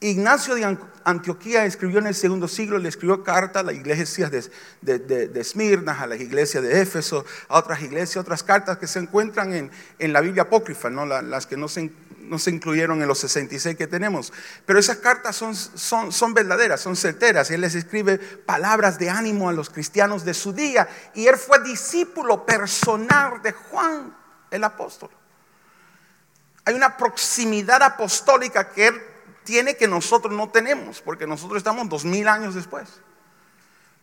Ignacio 0.00 0.54
de 0.54 0.64
An- 0.64 0.80
Antioquía 1.04 1.64
escribió 1.66 1.98
en 1.98 2.06
el 2.06 2.14
segundo 2.14 2.48
siglo, 2.48 2.78
le 2.78 2.88
escribió 2.88 3.22
cartas 3.22 3.60
a 3.60 3.66
las 3.66 3.74
iglesias 3.74 4.30
de, 4.30 4.98
de, 4.98 5.28
de- 5.28 5.40
Esmirna, 5.40 6.00
a 6.00 6.06
las 6.06 6.20
iglesias 6.20 6.62
de 6.62 6.80
Éfeso, 6.80 7.24
a 7.48 7.58
otras 7.58 7.82
iglesias, 7.82 8.16
otras 8.16 8.42
cartas 8.42 8.78
que 8.78 8.86
se 8.86 8.98
encuentran 8.98 9.52
en, 9.52 9.70
en 9.98 10.12
la 10.12 10.20
Biblia 10.22 10.44
apócrifa, 10.44 10.88
¿no? 10.88 11.04
La- 11.04 11.20
las 11.20 11.46
que 11.46 11.56
no 11.58 11.68
se, 11.68 11.92
no 12.20 12.38
se 12.38 12.50
incluyeron 12.50 13.02
en 13.02 13.08
los 13.08 13.18
66 13.18 13.76
que 13.76 13.86
tenemos. 13.86 14.32
Pero 14.64 14.78
esas 14.78 14.96
cartas 14.98 15.36
son, 15.36 15.54
son, 15.54 16.12
son 16.12 16.32
verdaderas, 16.32 16.80
son 16.80 16.96
certeras. 16.96 17.50
Él 17.50 17.60
les 17.60 17.74
escribe 17.74 18.16
palabras 18.18 18.98
de 18.98 19.10
ánimo 19.10 19.50
a 19.50 19.52
los 19.52 19.68
cristianos 19.68 20.24
de 20.24 20.32
su 20.32 20.52
día. 20.54 20.88
Y 21.14 21.26
él 21.26 21.36
fue 21.36 21.62
discípulo 21.62 22.46
personal 22.46 23.42
de 23.42 23.52
Juan, 23.52 24.16
el 24.50 24.64
apóstol. 24.64 25.10
Hay 26.64 26.74
una 26.74 26.96
proximidad 26.96 27.82
apostólica 27.82 28.68
que 28.70 28.86
él 28.88 29.02
tiene 29.44 29.76
que 29.76 29.88
nosotros 29.88 30.34
no 30.34 30.48
tenemos, 30.50 31.00
porque 31.00 31.26
nosotros 31.26 31.58
estamos 31.58 31.88
dos 31.88 32.04
mil 32.04 32.28
años 32.28 32.54
después. 32.54 33.00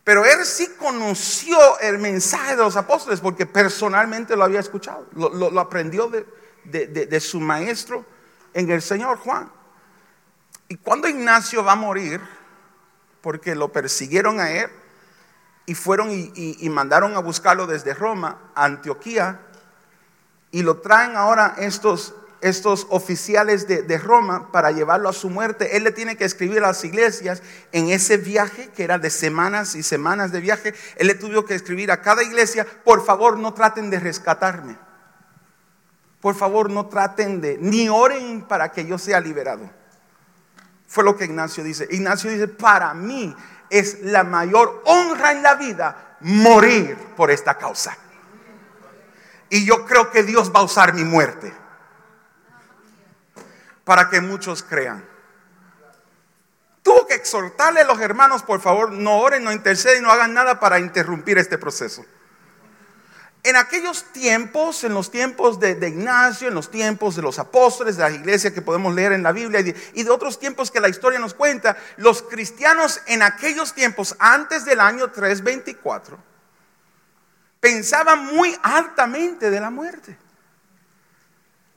Pero 0.04 0.24
él 0.24 0.44
sí 0.44 0.68
conoció 0.78 1.58
el 1.80 1.98
mensaje 1.98 2.56
de 2.56 2.62
los 2.62 2.76
apóstoles 2.76 3.20
porque 3.20 3.44
personalmente 3.46 4.36
lo 4.36 4.44
había 4.44 4.60
escuchado, 4.60 5.06
lo, 5.14 5.60
aprendió 5.60 6.10
de, 6.64 7.20
su 7.20 7.40
maestro 7.40 8.04
en 8.54 8.70
el 8.70 8.80
Señor 8.80 9.18
Juan. 9.18 9.52
Y 10.68 10.76
cuando 10.76 11.08
Ignacio 11.08 11.62
va 11.62 11.72
a 11.72 11.76
morir, 11.76 12.20
porque 13.20 13.54
lo 13.54 13.70
persiguieron 13.70 14.40
a 14.40 14.50
él 14.50 14.70
y 15.66 15.74
fueron 15.74 16.10
y, 16.10 16.32
y- 16.34 16.56
y 16.60 16.68
mandaron 16.70 17.14
a 17.14 17.18
buscarlo 17.20 17.66
desde 17.66 17.92
Roma 17.92 18.38
a 18.54 18.64
Antioquía, 18.64 19.40
y 20.50 20.62
lo 20.62 20.78
traen 20.78 21.16
ahora 21.16 21.54
estos, 21.58 22.14
estos 22.40 22.86
oficiales 22.90 23.66
de, 23.66 23.98
Roma 23.98 24.52
para 24.52 24.70
llevarlo 24.70 25.08
a 25.08 25.12
su 25.12 25.28
muerte. 25.30 25.76
Él 25.76 25.84
le 25.84 25.92
tiene 25.92 26.16
que 26.16 26.24
escribir 26.24 26.58
a 26.58 26.68
las 26.68 26.84
iglesias 26.84 27.42
en 27.72 27.88
ese 27.88 28.16
viaje, 28.16 28.70
que 28.74 28.84
era 28.84 28.98
de 28.98 29.10
semanas 29.10 29.74
y 29.74 29.82
semanas 29.82 30.32
de 30.32 30.40
viaje. 30.40 30.74
Él 30.96 31.08
le 31.08 31.14
tuvo 31.14 31.44
que 31.44 31.54
escribir 31.54 31.90
a 31.90 32.00
cada 32.00 32.22
iglesia, 32.22 32.66
por 32.84 33.04
favor 33.04 33.38
no 33.38 33.54
traten 33.54 33.90
de 33.90 33.98
rescatarme. 34.00 34.78
Por 36.20 36.34
favor 36.34 36.70
no 36.70 36.86
traten 36.86 37.40
de, 37.40 37.58
ni 37.60 37.88
oren 37.88 38.42
para 38.42 38.72
que 38.72 38.84
yo 38.86 38.98
sea 38.98 39.20
liberado. 39.20 39.70
Fue 40.86 41.04
lo 41.04 41.16
que 41.16 41.26
Ignacio 41.26 41.62
dice. 41.62 41.86
Ignacio 41.90 42.30
dice, 42.30 42.48
para 42.48 42.94
mí 42.94 43.34
es 43.70 44.02
la 44.02 44.24
mayor 44.24 44.82
honra 44.86 45.32
en 45.32 45.42
la 45.42 45.54
vida 45.54 46.16
morir 46.20 46.96
por 47.16 47.30
esta 47.30 47.56
causa. 47.56 47.96
Y 49.50 49.64
yo 49.64 49.86
creo 49.86 50.10
que 50.10 50.22
Dios 50.22 50.52
va 50.54 50.60
a 50.60 50.64
usar 50.64 50.94
mi 50.94 51.04
muerte 51.04 51.52
para 53.88 54.10
que 54.10 54.20
muchos 54.20 54.62
crean. 54.62 55.02
Tuvo 56.82 57.06
que 57.06 57.14
exhortarle 57.14 57.80
a 57.80 57.84
los 57.84 57.98
hermanos, 57.98 58.42
por 58.42 58.60
favor, 58.60 58.92
no 58.92 59.16
oren, 59.16 59.42
no 59.42 59.50
interceden, 59.50 60.02
no 60.02 60.10
hagan 60.12 60.34
nada 60.34 60.60
para 60.60 60.78
interrumpir 60.78 61.38
este 61.38 61.56
proceso. 61.56 62.04
En 63.42 63.56
aquellos 63.56 64.04
tiempos, 64.12 64.84
en 64.84 64.92
los 64.92 65.10
tiempos 65.10 65.58
de, 65.58 65.70
Ignacio, 65.88 66.48
en 66.48 66.54
los 66.54 66.70
tiempos 66.70 67.16
de 67.16 67.22
los 67.22 67.38
apóstoles, 67.38 67.96
de 67.96 68.02
la 68.02 68.10
iglesia 68.10 68.52
que 68.52 68.60
podemos 68.60 68.94
leer 68.94 69.12
en 69.12 69.22
la 69.22 69.32
Biblia 69.32 69.60
y 69.94 70.02
de 70.02 70.10
otros 70.10 70.38
tiempos 70.38 70.70
que 70.70 70.80
la 70.80 70.90
historia 70.90 71.18
nos 71.18 71.32
cuenta, 71.32 71.78
los 71.96 72.20
cristianos 72.20 73.00
en 73.06 73.22
aquellos 73.22 73.72
tiempos, 73.72 74.16
antes 74.18 74.66
del 74.66 74.80
año 74.80 75.10
324, 75.12 76.18
pensaban 77.58 78.26
muy 78.26 78.54
altamente 78.62 79.50
de 79.50 79.60
la 79.60 79.70
muerte. 79.70 80.27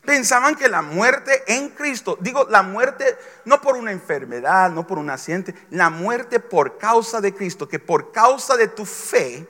Pensaban 0.06 0.56
que 0.56 0.68
la 0.68 0.82
muerte 0.82 1.44
en 1.46 1.70
Cristo, 1.70 2.18
digo 2.20 2.48
la 2.50 2.64
muerte 2.64 3.18
no 3.46 3.62
por 3.62 3.78
una 3.78 3.92
enfermedad, 3.92 4.72
no 4.72 4.88
por 4.88 4.98
un 4.98 5.12
accidente, 5.12 5.54
la 5.70 5.92
muerte 5.92 6.40
por 6.40 6.80
causa 6.80 7.22
de 7.22 7.36
Cristo, 7.36 7.68
que 7.70 7.78
por 7.78 8.12
causa 8.12 8.58
de 8.58 8.68
tu 8.68 8.84
fe, 8.86 9.48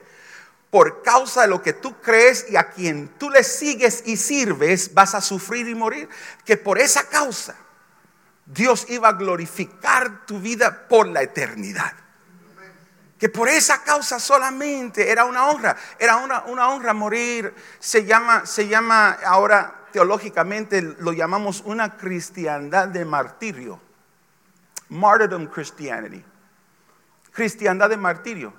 por 0.68 1.02
causa 1.02 1.42
de 1.42 1.48
lo 1.48 1.62
que 1.62 1.72
tú 1.72 1.98
crees 2.02 2.46
y 2.50 2.56
a 2.56 2.70
quien 2.70 3.08
tú 3.18 3.30
le 3.30 3.44
sigues 3.44 4.02
y 4.04 4.18
sirves, 4.18 4.92
vas 4.92 5.14
a 5.14 5.22
sufrir 5.22 5.68
y 5.68 5.74
morir, 5.74 6.08
que 6.44 6.58
por 6.58 6.78
esa 6.78 7.08
causa 7.08 7.56
Dios 8.44 8.86
iba 8.90 9.08
a 9.08 9.12
glorificar 9.12 10.26
tu 10.26 10.38
vida 10.38 10.86
por 10.86 11.06
la 11.06 11.22
eternidad. 11.22 11.94
Que 13.18 13.28
por 13.28 13.48
esa 13.48 13.82
causa 13.84 14.18
solamente 14.18 15.10
era 15.10 15.24
una 15.24 15.46
honra, 15.46 15.76
era 15.98 16.16
una, 16.16 16.42
una 16.42 16.68
honra 16.70 16.92
morir, 16.92 17.54
se 17.78 18.04
llama, 18.04 18.44
se 18.44 18.66
llama 18.66 19.18
ahora 19.24 19.81
teológicamente 19.92 20.82
lo 20.82 21.12
llamamos 21.12 21.62
una 21.64 21.96
cristiandad 21.96 22.88
de 22.88 23.04
martirio, 23.04 23.80
martyrdom 24.88 25.46
Christianity, 25.46 26.24
cristiandad 27.32 27.90
de 27.90 27.96
martirio, 27.96 28.52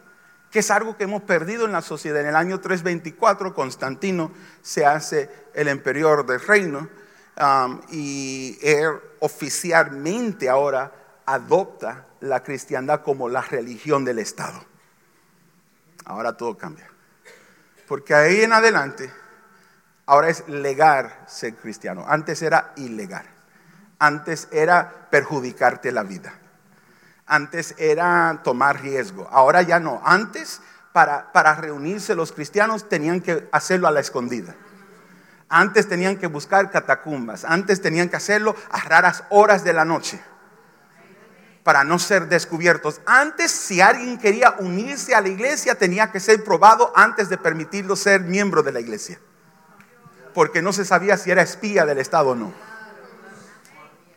que 0.51 0.59
es 0.59 0.71
algo 0.71 0.95
que 0.95 1.05
hemos 1.05 1.23
perdido 1.23 1.65
en 1.65 1.71
la 1.71 1.81
sociedad. 1.81 2.21
En 2.21 2.27
el 2.27 2.35
año 2.35 2.59
324 2.59 3.53
Constantino 3.53 4.31
se 4.61 4.85
hace 4.85 5.29
el 5.53 5.67
emperador 5.67 6.25
del 6.25 6.39
reino 6.39 6.87
um, 7.41 7.81
y 7.89 8.57
él 8.61 8.99
oficialmente 9.19 10.49
ahora 10.49 10.91
adopta 11.25 12.05
la 12.19 12.43
cristiandad 12.43 13.01
como 13.01 13.29
la 13.29 13.41
religión 13.41 14.05
del 14.05 14.19
Estado. 14.19 14.63
Ahora 16.05 16.37
todo 16.37 16.57
cambia. 16.57 16.89
Porque 17.87 18.13
ahí 18.13 18.41
en 18.41 18.53
adelante, 18.53 19.11
ahora 20.05 20.29
es 20.29 20.47
legal 20.47 21.13
ser 21.27 21.55
cristiano. 21.55 22.05
Antes 22.07 22.41
era 22.41 22.73
ilegal. 22.77 23.25
Antes 23.99 24.47
era 24.51 25.07
perjudicarte 25.09 25.91
la 25.91 26.03
vida. 26.03 26.33
Antes 27.25 27.75
era 27.77 28.41
tomar 28.43 28.81
riesgo. 28.81 29.27
Ahora 29.31 29.61
ya 29.61 29.79
no. 29.79 30.01
Antes, 30.03 30.61
para, 30.91 31.31
para 31.31 31.55
reunirse 31.55 32.15
los 32.15 32.31
cristianos, 32.31 32.89
tenían 32.89 33.21
que 33.21 33.47
hacerlo 33.51 33.87
a 33.87 33.91
la 33.91 34.01
escondida. 34.01 34.55
Antes 35.47 35.87
tenían 35.87 36.17
que 36.17 36.27
buscar 36.27 36.69
catacumbas. 36.69 37.45
Antes 37.45 37.81
tenían 37.81 38.09
que 38.09 38.17
hacerlo 38.17 38.55
a 38.71 38.79
raras 38.81 39.23
horas 39.29 39.63
de 39.63 39.73
la 39.73 39.85
noche 39.85 40.19
para 41.63 41.83
no 41.85 41.97
ser 41.97 42.27
descubiertos. 42.27 42.99
Antes, 43.05 43.51
si 43.51 43.79
alguien 43.79 44.17
quería 44.17 44.55
unirse 44.59 45.15
a 45.15 45.21
la 45.21 45.29
iglesia, 45.29 45.75
tenía 45.75 46.11
que 46.11 46.19
ser 46.19 46.43
probado 46.43 46.91
antes 46.95 47.29
de 47.29 47.37
permitirlo 47.37 47.95
ser 47.95 48.21
miembro 48.21 48.63
de 48.63 48.73
la 48.73 48.81
iglesia. 48.81 49.17
Porque 50.33 50.61
no 50.61 50.73
se 50.73 50.85
sabía 50.85 51.17
si 51.17 51.31
era 51.31 51.41
espía 51.41 51.85
del 51.85 51.99
Estado 51.99 52.29
o 52.29 52.35
no. 52.35 52.53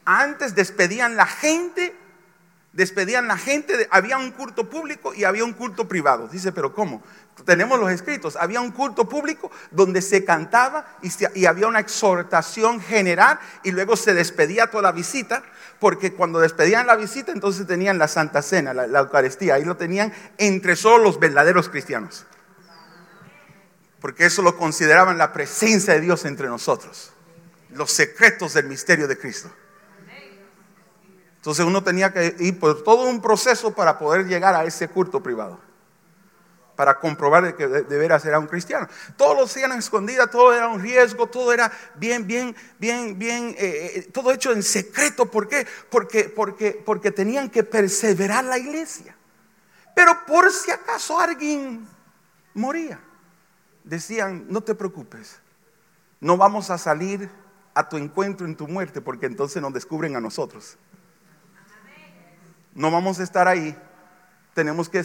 Antes 0.05 0.55
despedían 0.55 1.17
la 1.17 1.27
gente, 1.27 1.95
despedían 2.73 3.27
la 3.27 3.37
gente, 3.37 3.89
había 3.91 4.19
un 4.19 4.31
culto 4.31 4.71
público 4.71 5.13
y 5.15 5.25
había 5.25 5.45
un 5.45 5.53
culto 5.53 5.89
privado. 5.89 6.29
Dice, 6.29 6.53
pero 6.53 6.73
¿cómo? 6.73 7.03
Tenemos 7.45 7.79
los 7.81 7.91
escritos. 7.91 8.37
Había 8.37 8.61
un 8.61 8.71
culto 8.71 9.09
público 9.09 9.51
donde 9.71 10.01
se 10.01 10.25
cantaba 10.25 10.87
y, 11.03 11.45
había 11.45 11.67
una 11.67 11.81
exhortación 11.81 12.81
general 12.81 13.39
y 13.63 13.73
luego 13.73 13.97
se 13.97 14.15
despedía 14.15 14.71
toda 14.71 14.85
la 14.85 14.93
visita 14.93 15.43
porque 15.81 16.13
cuando 16.13 16.39
despedían 16.39 16.87
la 16.87 16.97
visita, 16.97 17.33
entonces 17.33 17.67
tenían 17.67 17.99
la 17.99 18.09
Santa 18.09 18.43
Cena, 18.43 18.73
la, 18.73 18.99
Eucaristía, 19.01 19.55
ahí 19.55 19.65
lo 19.65 19.77
tenían 19.77 20.13
entre 20.39 20.77
solo 20.77 21.05
los 21.05 21.19
verdaderos 21.19 21.69
cristianos. 21.69 22.25
Porque 24.01 24.27
eso 24.27 24.43
lo 24.43 24.57
consideraban 24.57 25.19
la 25.19 25.33
presencia 25.33 25.95
de 25.95 26.01
Dios 26.01 26.25
entre 26.25 26.49
nosotros, 26.49 27.13
los 27.71 27.91
secretos 27.91 28.55
del 28.55 28.67
misterio 28.67 29.09
de 29.09 29.19
Cristo. 29.19 29.51
Entonces 31.37 31.65
uno 31.65 31.83
tenía 31.83 32.13
que 32.13 32.35
ir 32.41 32.59
por 32.59 32.83
todo 32.83 33.03
un 33.09 33.23
proceso 33.23 33.73
para 33.73 33.99
poder 33.99 34.27
llegar 34.27 34.55
a 34.55 34.65
ese 34.65 34.89
culto 34.89 35.23
privado 35.23 35.61
para 36.77 37.01
comprobar 37.01 37.57
que 37.57 37.67
de, 37.67 37.99
veras 37.99 38.25
era 38.27 38.39
un 38.39 38.47
cristiano. 38.47 38.87
Todos 39.17 39.37
lo 39.37 39.45
hacían 39.45 39.73
escondida, 39.73 40.29
todo 40.29 40.55
era 40.55 40.69
un 40.69 40.81
riesgo, 40.81 41.27
todo 41.27 41.53
era 41.53 41.73
bien, 41.95 42.27
bien, 42.27 42.55
bien, 42.79 43.19
bien, 43.19 43.57
eh, 43.59 43.93
eh, 43.95 44.03
todo 44.13 44.31
hecho 44.31 44.53
en 44.53 44.63
secreto. 44.63 45.27
¿Por 45.27 45.49
qué? 45.49 45.67
Porque, 45.91 46.25
porque, 46.25 46.83
porque 46.85 47.11
tenían 47.11 47.49
que 47.51 47.65
perseverar 47.65 48.45
la 48.45 48.59
iglesia. 48.59 49.17
Pero 49.95 50.27
por 50.27 50.53
si 50.53 50.71
acaso 50.71 51.19
alguien 51.19 51.89
moría, 52.53 53.01
decían, 53.87 54.47
no 54.51 54.61
te 54.61 54.75
preocupes, 54.75 55.39
no 56.21 56.37
vamos 56.37 56.71
a 56.71 56.77
salir 56.77 57.31
a 57.75 57.89
tu 57.89 57.97
encuentro 57.97 58.47
en 58.47 58.57
tu 58.57 58.69
muerte 58.69 59.01
porque 59.01 59.27
entonces 59.27 59.63
nos 59.63 59.73
descubren 59.73 60.17
a 60.17 60.21
nosotros. 60.21 60.77
No 62.75 62.91
vamos 62.91 63.21
a 63.21 63.23
estar 63.23 63.49
ahí. 63.49 63.75
Tenemos 64.55 64.89
que 64.89 65.05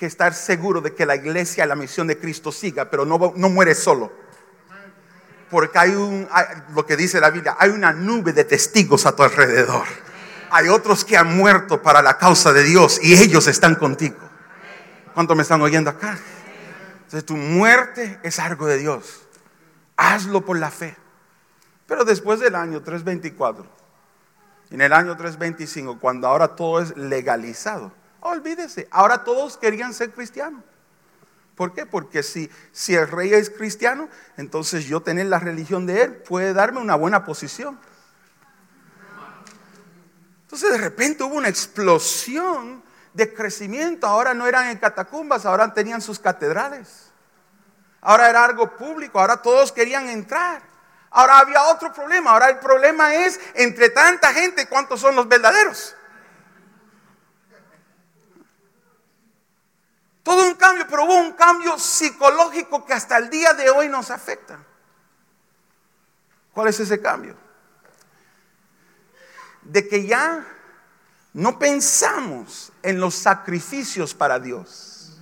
estar 0.00 0.34
seguro 0.34 0.80
de 0.80 0.94
que 0.94 1.06
la 1.06 1.14
iglesia, 1.14 1.66
la 1.66 1.76
misión 1.76 2.06
de 2.06 2.18
Cristo 2.18 2.50
siga, 2.50 2.90
pero 2.90 3.04
no, 3.04 3.32
no 3.36 3.48
muere 3.48 3.74
solo. 3.74 4.12
Porque 5.50 5.78
hay 5.78 5.90
un, 5.90 6.26
lo 6.74 6.86
que 6.86 6.96
dice 6.96 7.20
la 7.20 7.30
Biblia, 7.30 7.56
hay 7.58 7.70
una 7.70 7.92
nube 7.92 8.32
de 8.32 8.44
testigos 8.44 9.06
a 9.06 9.14
tu 9.14 9.22
alrededor. 9.22 9.84
Hay 10.50 10.68
otros 10.68 11.04
que 11.04 11.16
han 11.16 11.36
muerto 11.36 11.82
para 11.82 12.02
la 12.02 12.18
causa 12.18 12.52
de 12.52 12.62
Dios 12.64 12.98
y 13.02 13.14
ellos 13.14 13.46
están 13.46 13.74
contigo. 13.74 14.16
¿Cuántos 15.14 15.36
me 15.36 15.42
están 15.42 15.60
oyendo 15.60 15.90
acá? 15.90 16.18
Entonces 17.06 17.24
tu 17.24 17.36
muerte 17.36 18.18
es 18.24 18.40
algo 18.40 18.66
de 18.66 18.78
Dios. 18.78 19.22
Hazlo 19.96 20.44
por 20.44 20.58
la 20.58 20.72
fe. 20.72 20.96
Pero 21.86 22.04
después 22.04 22.40
del 22.40 22.56
año 22.56 22.82
324, 22.82 23.64
en 24.70 24.80
el 24.80 24.92
año 24.92 25.16
325, 25.16 26.00
cuando 26.00 26.26
ahora 26.26 26.56
todo 26.56 26.80
es 26.80 26.96
legalizado, 26.96 27.92
olvídese. 28.18 28.88
Ahora 28.90 29.22
todos 29.22 29.56
querían 29.56 29.94
ser 29.94 30.10
cristianos. 30.10 30.64
¿Por 31.54 31.74
qué? 31.74 31.86
Porque 31.86 32.24
si, 32.24 32.50
si 32.72 32.96
el 32.96 33.06
rey 33.06 33.32
es 33.32 33.50
cristiano, 33.50 34.08
entonces 34.36 34.86
yo 34.86 35.00
tener 35.00 35.26
la 35.26 35.38
religión 35.38 35.86
de 35.86 36.02
él 36.02 36.12
puede 36.12 36.52
darme 36.52 36.80
una 36.80 36.96
buena 36.96 37.24
posición. 37.24 37.78
Entonces 40.42 40.72
de 40.72 40.78
repente 40.78 41.22
hubo 41.22 41.36
una 41.36 41.48
explosión 41.48 42.82
de 43.16 43.32
crecimiento. 43.32 44.06
Ahora 44.06 44.34
no 44.34 44.46
eran 44.46 44.68
en 44.68 44.78
catacumbas, 44.78 45.46
ahora 45.46 45.72
tenían 45.72 46.02
sus 46.02 46.18
catedrales. 46.18 47.10
Ahora 48.02 48.28
era 48.28 48.44
algo 48.44 48.76
público, 48.76 49.18
ahora 49.18 49.40
todos 49.40 49.72
querían 49.72 50.08
entrar. 50.08 50.62
Ahora 51.10 51.38
había 51.38 51.62
otro 51.64 51.92
problema, 51.94 52.32
ahora 52.32 52.50
el 52.50 52.58
problema 52.58 53.14
es 53.14 53.40
entre 53.54 53.88
tanta 53.88 54.32
gente, 54.34 54.68
¿cuántos 54.68 55.00
son 55.00 55.16
los 55.16 55.26
verdaderos? 55.26 55.96
Todo 60.22 60.46
un 60.46 60.54
cambio, 60.56 60.86
pero 60.88 61.04
hubo 61.04 61.16
un 61.16 61.32
cambio 61.32 61.78
psicológico 61.78 62.84
que 62.84 62.92
hasta 62.92 63.16
el 63.16 63.30
día 63.30 63.54
de 63.54 63.70
hoy 63.70 63.88
nos 63.88 64.10
afecta. 64.10 64.58
¿Cuál 66.52 66.68
es 66.68 66.80
ese 66.80 67.00
cambio? 67.00 67.36
De 69.62 69.88
que 69.88 70.06
ya 70.06 70.44
no 71.36 71.58
pensamos 71.58 72.72
en 72.82 72.98
los 72.98 73.14
sacrificios 73.14 74.14
para 74.14 74.38
Dios. 74.38 75.18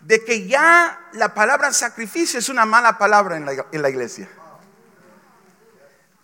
De 0.00 0.24
que 0.24 0.48
ya 0.48 1.08
la 1.12 1.32
palabra 1.32 1.72
sacrificio 1.72 2.40
es 2.40 2.48
una 2.48 2.66
mala 2.66 2.98
palabra 2.98 3.36
en 3.36 3.46
la, 3.46 3.88
iglesia. 3.88 4.28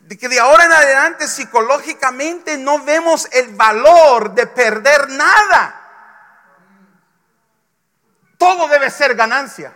De 0.01 0.19
que 0.19 0.29
de 0.29 0.41
ahora 0.41 0.65
en 0.65 0.73
adelante 0.73 1.29
psicológicamente 1.29 2.59
no 2.59 2.83
vemos 2.83 3.29
el 3.31 3.55
valor 3.55 4.35
de 4.35 4.49
perder 4.49 5.09
nada 5.11 5.77
todo 8.37 8.69
debe 8.69 8.89
ser 8.89 9.15
ganancia. 9.15 9.71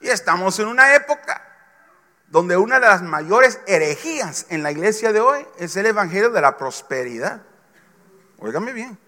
Y 0.00 0.08
estamos 0.08 0.56
en 0.60 0.68
una 0.68 0.94
época 0.94 1.51
donde 2.32 2.56
una 2.56 2.80
de 2.80 2.86
las 2.86 3.02
mayores 3.02 3.60
herejías 3.66 4.46
en 4.48 4.62
la 4.62 4.72
iglesia 4.72 5.12
de 5.12 5.20
hoy 5.20 5.46
es 5.58 5.76
el 5.76 5.84
evangelio 5.84 6.30
de 6.30 6.40
la 6.40 6.56
prosperidad. 6.56 7.42
Óigame 8.38 8.72
bien. 8.72 8.98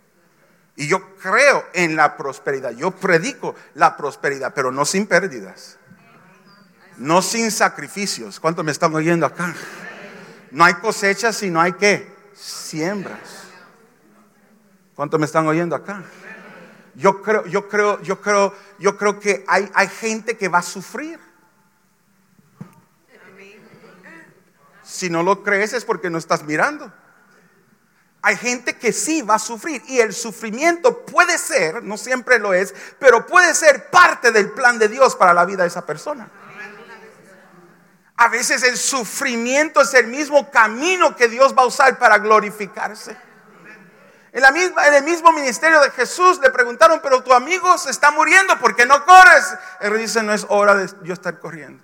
Y 0.77 0.89
yo 0.89 1.17
creo 1.17 1.65
en 1.73 1.97
la 1.97 2.19
prosperidad. 2.19 2.73
Yo 2.73 2.91
predico 2.91 3.55
la 3.73 3.97
prosperidad, 3.97 4.53
pero 4.55 4.71
no 4.71 4.85
sin 4.85 5.07
pérdidas. 5.07 5.79
No 6.99 7.23
sin 7.23 7.51
sacrificios. 7.51 8.39
¿Cuántos 8.39 8.63
me 8.63 8.73
están 8.73 8.95
oyendo 8.95 9.25
acá? 9.25 9.55
No 10.51 10.63
hay 10.63 10.75
cosechas 10.75 11.35
si 11.35 11.49
no 11.49 11.63
hay 11.63 11.73
qué? 11.73 12.15
Siembras. 12.35 13.45
¿Cuántos 14.95 15.19
me 15.19 15.25
están 15.25 15.47
oyendo 15.47 15.75
acá? 15.75 16.05
Yo 16.95 17.23
creo, 17.23 17.47
yo 17.47 17.71
creo, 17.71 18.03
yo 18.03 18.21
creo, 18.21 18.55
yo 18.79 18.99
creo 18.99 19.19
que 19.19 19.47
hay, 19.49 19.71
hay 19.73 19.89
gente 19.89 20.37
que 20.37 20.49
va 20.49 20.59
a 20.59 20.63
sufrir. 20.63 21.19
Si 24.95 25.11
no 25.11 25.25
lo 25.25 25.43
crees 25.43 25.73
es 25.73 25.85
porque 25.85 26.09
no 26.09 26.19
estás 26.19 26.45
mirando. 26.45 26.93
Hay 28.23 28.37
gente 28.37 28.79
que 28.79 28.93
sí 28.93 29.23
va 29.23 29.35
a 29.35 29.39
sufrir 29.41 29.83
y 29.89 29.99
el 29.99 30.15
sufrimiento 30.15 31.05
puede 31.05 31.37
ser, 31.37 31.83
no 31.83 31.99
siempre 31.99 32.39
lo 32.39 32.55
es, 32.55 32.73
pero 33.01 33.27
puede 33.27 33.57
ser 33.57 33.91
parte 33.91 34.31
del 34.31 34.53
plan 34.53 34.79
de 34.79 34.87
Dios 34.87 35.17
para 35.17 35.35
la 35.35 35.45
vida 35.47 35.63
de 35.63 35.69
esa 35.69 35.85
persona. 35.85 36.31
A 38.17 38.29
veces 38.29 38.63
el 38.63 38.77
sufrimiento 38.77 39.81
es 39.81 39.93
el 39.95 40.07
mismo 40.07 40.49
camino 40.53 41.17
que 41.17 41.27
Dios 41.27 41.57
va 41.59 41.63
a 41.63 41.67
usar 41.67 41.99
para 41.99 42.19
glorificarse. 42.19 43.17
En, 44.31 44.43
la 44.43 44.53
misma, 44.53 44.87
en 44.87 44.95
el 44.95 45.03
mismo 45.03 45.33
ministerio 45.33 45.81
de 45.81 45.91
Jesús 45.91 46.39
le 46.41 46.51
preguntaron, 46.51 47.01
pero 47.03 47.25
tu 47.25 47.33
amigo 47.33 47.77
se 47.79 47.91
está 47.91 48.13
muriendo, 48.13 48.57
porque 48.61 48.87
no 48.87 49.05
corres? 49.05 49.57
Él 49.81 49.99
dice, 49.99 50.23
no 50.23 50.33
es 50.33 50.47
hora 50.49 50.77
de 50.77 50.89
yo 51.03 51.15
estar 51.15 51.41
corriendo. 51.41 51.83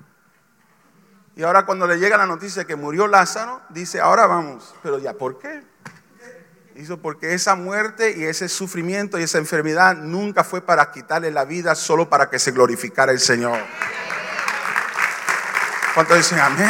Y 1.41 1.43
ahora 1.43 1.65
cuando 1.65 1.87
le 1.87 1.99
llega 1.99 2.19
la 2.19 2.27
noticia 2.27 2.67
que 2.67 2.77
murió 2.77 3.07
Lázaro, 3.07 3.63
dice, 3.71 3.99
ahora 3.99 4.27
vamos. 4.27 4.75
Pero 4.83 4.99
ya, 4.99 5.15
¿por 5.15 5.39
qué? 5.39 5.63
Hizo 6.77 6.99
porque 6.99 7.33
esa 7.33 7.55
muerte 7.55 8.15
y 8.15 8.25
ese 8.25 8.47
sufrimiento 8.47 9.19
y 9.19 9.23
esa 9.23 9.39
enfermedad 9.39 9.97
nunca 9.97 10.45
fue 10.45 10.61
para 10.61 10.93
quitarle 10.93 11.31
la 11.31 11.47
vida, 11.47 11.75
solo 11.77 12.11
para 12.11 12.29
que 12.29 12.39
se 12.39 12.51
glorificara 12.51 13.11
el 13.11 13.21
Señor. 13.21 13.59
¿Cuántos 15.95 16.19
dicen 16.19 16.41
amén? 16.41 16.69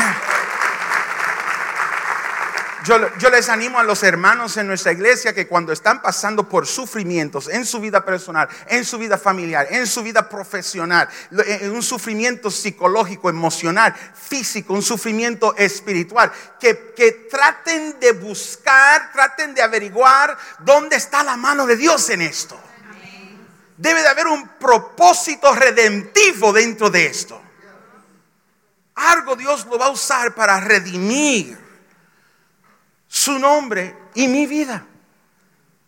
Yo, 2.85 2.99
les 3.31 3.49
animo 3.51 3.79
a 3.79 3.85
los 3.85 4.03
hermanos 4.03 4.57
en 4.57 4.67
nuestra 4.67 4.93
iglesia 4.93 5.35
que 5.35 5.47
cuando 5.47 5.73
están 5.73 6.01
pasando 6.01 6.49
por 6.49 6.67
sufrimientos 6.67 7.49
en 7.49 7.67
su 7.67 7.79
vida 7.79 8.05
personal, 8.05 8.49
en 8.69 8.85
su 8.85 8.97
vida 8.97 9.19
familiar, 9.19 9.67
en 9.71 9.87
su 9.87 10.03
vida 10.03 10.29
profesional, 10.29 11.09
en 11.31 11.73
un 11.73 11.83
sufrimiento 11.83 12.51
psicológico, 12.51 13.29
emocional, 13.29 13.95
físico, 14.15 14.73
un 14.73 14.83
sufrimiento 14.83 15.55
espiritual, 15.57 16.33
que, 16.59 16.95
que 16.97 17.13
traten 17.31 18.01
de 18.01 18.13
buscar, 18.13 19.13
traten 19.13 19.55
de 19.55 19.63
averiguar 19.63 20.37
dónde 20.61 20.97
está 20.97 21.23
la 21.23 21.37
mano 21.37 21.67
de 21.67 21.77
Dios 21.77 22.09
en 22.09 22.23
esto. 22.23 22.59
Debe 23.77 24.01
de 24.01 24.09
haber 24.09 24.27
un 24.27 24.49
propósito 24.59 25.55
redentivo 25.55 26.53
dentro 26.53 26.89
de 26.89 27.07
esto. 27.07 27.41
Algo 28.95 29.37
Dios 29.37 29.67
lo 29.67 29.79
va 29.79 29.87
a 29.87 29.91
usar 29.91 30.35
para 30.35 30.61
redimir 30.61 31.70
su 33.13 33.41
nombre 33.41 33.97
y 34.15 34.29
mi 34.29 34.47
vida 34.47 34.87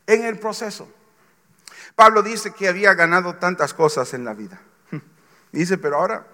en 0.08 0.24
el 0.24 0.40
proceso. 0.40 0.88
Pablo 1.94 2.20
dice 2.20 2.52
que 2.52 2.66
había 2.66 2.94
ganado 2.94 3.36
tantas 3.36 3.72
cosas 3.72 4.12
en 4.12 4.24
la 4.24 4.34
vida. 4.34 4.60
Dice, 5.52 5.78
pero 5.78 5.98
ahora 5.98 6.26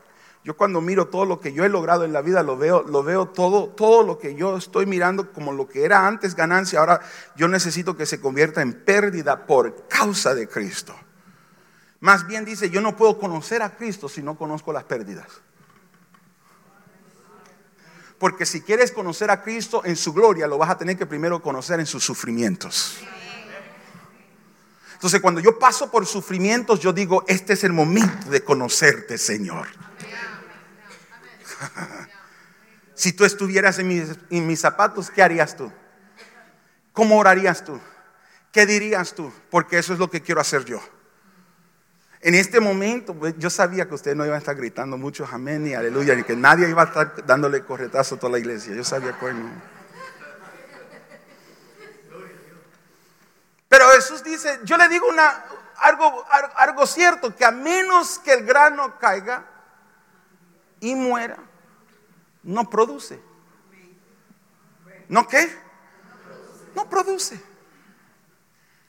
yo 0.45 0.57
cuando 0.57 0.81
miro 0.81 1.09
todo 1.09 1.27
lo 1.27 1.41
que 1.41 1.53
yo 1.53 1.63
he 1.63 1.69
logrado 1.69 2.05
en 2.05 2.15
la 2.15 2.23
vida, 2.23 2.43
lo 2.43 2.57
veo, 2.57 2.85
lo 2.85 3.03
veo 3.03 3.29
todo, 3.29 3.69
todo 3.69 4.03
lo 4.03 4.19
que 4.19 4.35
yo 4.35 4.57
estoy 4.57 4.87
mirando 4.87 5.31
como 5.31 5.53
lo 5.53 5.69
que 5.69 5.85
era 5.85 6.07
antes 6.07 6.35
ganancia, 6.35 6.81
ahora 6.81 7.03
yo 7.37 7.49
necesito 7.49 7.95
que 7.95 8.07
se 8.07 8.19
convierta 8.19 8.63
en 8.63 8.73
pérdida 8.73 9.45
por 9.45 9.89
causa 9.89 10.35
de 10.35 10.49
Cristo. 10.49 10.95
Más 12.01 12.27
bien 12.27 12.47
dice, 12.47 12.71
yo 12.71 12.81
no 12.81 12.97
puedo 12.97 13.19
conocer 13.19 13.61
a 13.61 13.77
Cristo 13.77 14.09
si 14.09 14.23
no 14.23 14.39
conozco 14.39 14.73
las 14.73 14.85
pérdidas. 14.85 15.27
Porque 18.19 18.45
si 18.45 18.63
quieres 18.63 18.91
conocer 18.91 19.31
a 19.31 19.43
Cristo 19.43 19.83
en 19.85 19.97
su 19.97 20.13
gloria, 20.13 20.47
lo 20.47 20.59
vas 20.59 20.71
a 20.71 20.79
tener 20.79 20.99
que 20.99 21.07
primero 21.07 21.41
conocer 21.41 21.79
en 21.79 21.87
sus 21.87 22.05
sufrimientos. 22.05 22.99
Entonces 24.95 25.21
cuando 25.21 25.41
yo 25.41 25.59
paso 25.59 25.91
por 25.91 26.05
sufrimientos, 26.07 26.81
yo 26.81 26.93
digo, 26.93 27.25
este 27.29 27.53
es 27.53 27.63
el 27.63 27.73
momento 27.73 28.29
de 28.31 28.43
conocerte, 28.43 29.17
Señor. 29.17 29.69
si 32.95 33.13
tú 33.13 33.25
estuvieras 33.25 33.79
en 33.79 33.87
mis, 33.87 34.09
en 34.31 34.47
mis 34.47 34.61
zapatos, 34.61 35.11
¿qué 35.11 35.23
harías 35.23 35.57
tú? 35.57 35.71
¿Cómo 36.93 37.17
orarías 37.17 37.65
tú? 37.65 37.81
¿Qué 38.51 38.67
dirías 38.67 39.15
tú? 39.15 39.33
Porque 39.51 39.79
eso 39.79 39.93
es 39.93 40.01
lo 40.01 40.11
que 40.11 40.21
quiero 40.21 40.41
hacer 40.41 40.65
yo. 40.65 40.81
En 42.21 42.35
este 42.35 42.61
momento, 42.61 43.15
pues, 43.15 43.35
yo 43.39 43.49
sabía 43.49 43.87
que 43.87 43.95
ustedes 43.95 44.17
no 44.17 44.25
iban 44.25 44.37
a 44.37 44.39
estar 44.39 44.57
gritando 44.57 44.97
mucho 44.97 45.27
amén 45.31 45.67
y 45.67 45.75
aleluya, 45.75 46.17
ni 46.17 46.25
que 46.25 46.35
nadie 46.35 46.69
iba 46.69 46.83
a 46.83 46.87
estar 46.87 47.25
dándole 47.25 47.65
corretazo 47.65 48.17
a 48.17 48.19
toda 48.19 48.33
la 48.33 48.39
iglesia. 48.39 48.75
Yo 48.75 48.83
sabía 48.83 49.17
que 49.19 49.33
no. 49.33 49.51
Pero 53.69 53.89
Jesús 53.91 54.25
dice, 54.25 54.59
yo 54.65 54.77
le 54.77 54.89
digo 54.89 55.07
algo, 55.77 56.25
algo 56.57 56.87
cierto, 56.87 57.37
que 57.37 57.45
a 57.45 57.53
menos 57.53 58.19
que 58.19 58.33
el 58.33 58.45
grano 58.45 58.99
caiga 58.99 59.45
y 60.81 60.95
muera, 60.95 61.39
no 62.43 62.69
produce. 62.69 63.21
¿No 65.09 65.29
qué? 65.29 65.57
No 66.75 66.89
produce. 66.89 67.48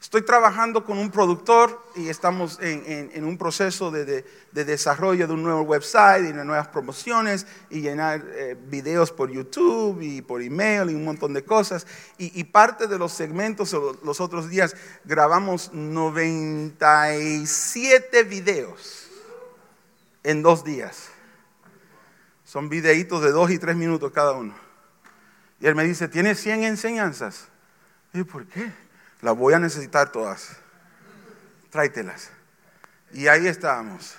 Estoy 0.02 0.22
trabajando 0.22 0.86
con 0.86 0.98
un 0.98 1.12
productor 1.12 1.84
y 1.94 2.08
estamos 2.08 2.58
en, 2.62 3.26
un 3.26 3.38
proceso 3.38 3.92
de, 3.92 4.24
desarrollo 4.54 5.28
de 5.28 5.34
un 5.34 5.44
nuevo 5.44 5.64
website 5.64 6.30
y 6.30 6.32
de 6.32 6.46
nuevas 6.46 6.70
promociones 6.70 7.46
y 7.70 7.82
llenar 7.82 8.24
eh, 8.30 8.56
videos 8.70 9.12
por 9.12 9.30
YouTube 9.30 10.02
y 10.02 10.22
por 10.22 10.42
email 10.42 10.90
y 10.90 10.96
un 10.96 11.04
montón 11.04 11.34
de 11.34 11.44
cosas. 11.44 11.86
Y, 12.18 12.46
parte 12.46 12.88
de 12.88 12.98
los 12.98 13.12
segmentos, 13.12 13.76
los 14.02 14.22
otros 14.22 14.50
días 14.50 14.74
grabamos 15.04 15.74
97 15.74 18.24
videos 18.24 19.10
en 20.24 20.42
dos 20.42 20.64
días. 20.64 21.10
Son 22.46 22.70
videitos 22.70 23.22
de 23.22 23.32
dos 23.32 23.52
y 23.52 23.60
tres 23.60 23.76
minutos 23.76 24.14
cada 24.14 24.32
uno. 24.32 24.56
Y 25.60 25.68
él 25.68 25.76
me 25.76 25.84
dice, 25.84 26.08
¿tiene 26.08 26.36
100 26.36 26.64
enseñanzas? 26.64 27.50
Y 28.14 28.24
¿por 28.24 28.46
qué? 28.46 28.72
Las 29.22 29.36
voy 29.36 29.54
a 29.54 29.60
necesitar 29.60 30.12
todas. 30.12 30.58
Tráetelas. 31.70 32.32
Y 33.12 33.28
ahí 33.28 33.48
estábamos, 33.48 34.16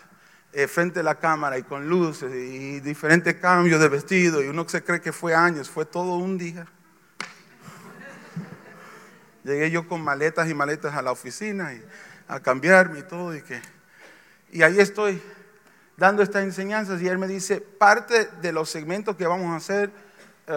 eh, 0.52 0.66
frente 0.66 1.00
a 1.00 1.02
la 1.02 1.14
cámara 1.14 1.58
y 1.58 1.62
con 1.62 1.88
luces 1.88 2.32
y 2.34 2.80
diferentes 2.80 3.34
cambios 3.36 3.80
de 3.80 3.88
vestido. 3.88 4.42
Y 4.42 4.48
uno 4.48 4.68
se 4.68 4.82
cree 4.82 5.00
que 5.00 5.12
fue 5.12 5.34
años, 5.34 5.70
fue 5.70 5.84
todo 5.84 6.16
un 6.16 6.36
día. 6.36 6.66
Llegué 9.44 9.70
yo 9.70 9.88
con 9.88 10.02
maletas 10.02 10.50
y 10.50 10.54
maletas 10.54 10.94
a 10.94 11.02
la 11.02 11.12
oficina 11.12 11.72
y 11.72 11.82
a 12.28 12.40
cambiarme 12.40 12.98
y 12.98 13.02
todo. 13.02 13.34
Y, 13.34 13.42
que, 13.42 13.60
y 14.52 14.62
ahí 14.62 14.78
estoy 14.80 15.22
dando 15.96 16.22
estas 16.22 16.44
enseñanzas 16.44 17.00
y 17.00 17.08
él 17.08 17.18
me 17.18 17.26
dice, 17.26 17.60
parte 17.60 18.26
de 18.42 18.52
los 18.52 18.70
segmentos 18.70 19.16
que 19.16 19.26
vamos 19.26 19.52
a 19.52 19.56
hacer 19.56 19.90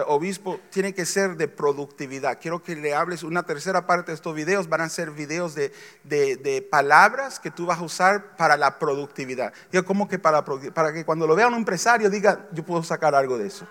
obispo, 0.06 0.60
tiene 0.70 0.92
que 0.92 1.06
ser 1.06 1.36
de 1.36 1.48
productividad. 1.48 2.38
Quiero 2.40 2.62
que 2.62 2.74
le 2.74 2.94
hables 2.94 3.22
una 3.22 3.44
tercera 3.44 3.86
parte 3.86 4.10
de 4.10 4.16
estos 4.16 4.34
videos. 4.34 4.68
Van 4.68 4.80
a 4.80 4.88
ser 4.88 5.10
videos 5.10 5.54
de, 5.54 6.68
palabras 6.70 7.38
que 7.38 7.50
tú 7.50 7.66
vas 7.66 7.78
a 7.78 7.82
usar 7.82 8.36
para 8.36 8.56
la 8.56 8.78
productividad. 8.78 9.52
Yo 9.72 9.84
como 9.84 10.08
que 10.08 10.18
para, 10.18 10.44
para 10.44 10.92
que 10.92 11.04
cuando 11.04 11.26
lo 11.26 11.36
vea 11.36 11.46
un 11.46 11.54
empresario 11.54 12.10
diga, 12.10 12.46
yo 12.52 12.64
puedo 12.64 12.82
sacar 12.82 13.14
algo 13.14 13.38
de 13.38 13.46
eso. 13.46 13.66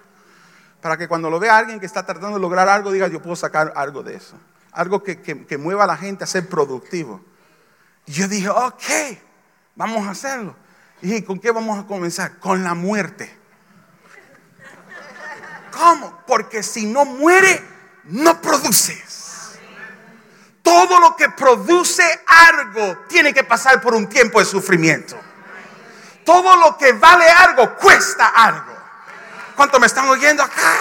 Para 0.81 0.97
que 0.97 1.07
cuando 1.07 1.29
lo 1.29 1.39
vea 1.39 1.57
alguien 1.57 1.79
que 1.79 1.85
está 1.85 2.05
tratando 2.05 2.37
de 2.37 2.41
lograr 2.41 2.67
algo, 2.69 2.91
diga, 2.91 3.07
yo 3.07 3.21
puedo 3.21 3.35
sacar 3.35 3.73
algo 3.75 4.03
de 4.03 4.15
eso. 4.15 4.37
Algo 4.71 5.03
que, 5.03 5.21
que 5.21 5.57
mueva 5.57 5.83
a 5.83 5.87
la 5.87 5.97
gente 5.97 6.23
a 6.23 6.27
ser 6.27 6.47
productivo. 6.47 7.21
Yo 8.05 8.27
dije, 8.27 8.49
ok, 8.49 8.83
vamos 9.75 10.07
a 10.07 10.11
hacerlo. 10.11 10.55
Y 11.01 11.21
¿con 11.21 11.39
qué 11.39 11.51
vamos 11.51 11.79
a 11.79 11.85
comenzar? 11.85 12.39
Con 12.39 12.63
la 12.63 12.73
muerte. 12.73 13.42
¿Cómo? 15.73 16.23
Porque 16.27 16.61
si 16.61 16.85
no 16.85 17.03
muere, 17.03 17.61
no 18.05 18.41
produces. 18.41 19.57
Todo 20.61 20.99
lo 20.99 21.15
que 21.15 21.29
produce 21.29 22.23
algo 22.25 22.99
tiene 23.09 23.33
que 23.33 23.43
pasar 23.43 23.81
por 23.81 23.93
un 23.95 24.07
tiempo 24.07 24.39
de 24.39 24.45
sufrimiento. 24.45 25.19
Todo 26.23 26.55
lo 26.57 26.77
que 26.77 26.93
vale 26.93 27.29
algo 27.29 27.75
cuesta 27.75 28.27
algo. 28.27 28.73
¿Cuánto 29.55 29.79
me 29.79 29.87
están 29.87 30.07
oyendo 30.07 30.41
acá? 30.41 30.73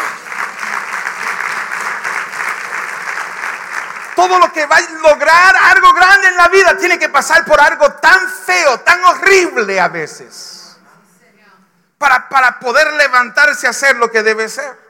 Todo 4.14 4.38
lo 4.38 4.52
que 4.52 4.66
va 4.66 4.76
a 4.76 4.80
lograr 4.80 5.56
algo 5.56 5.92
grande 5.94 6.28
en 6.28 6.36
la 6.36 6.48
vida 6.48 6.76
tiene 6.76 6.98
que 6.98 7.08
pasar 7.08 7.44
por 7.44 7.60
algo 7.60 7.92
tan 7.94 8.28
feo, 8.28 8.78
tan 8.80 9.02
horrible 9.04 9.80
a 9.80 9.88
veces. 9.88 10.76
Para, 11.98 12.28
para 12.28 12.60
poder 12.60 12.92
levantarse 12.92 13.66
a 13.66 13.70
hacer 13.70 13.96
lo 13.96 14.10
que 14.10 14.22
debe 14.22 14.48
ser. 14.48 14.81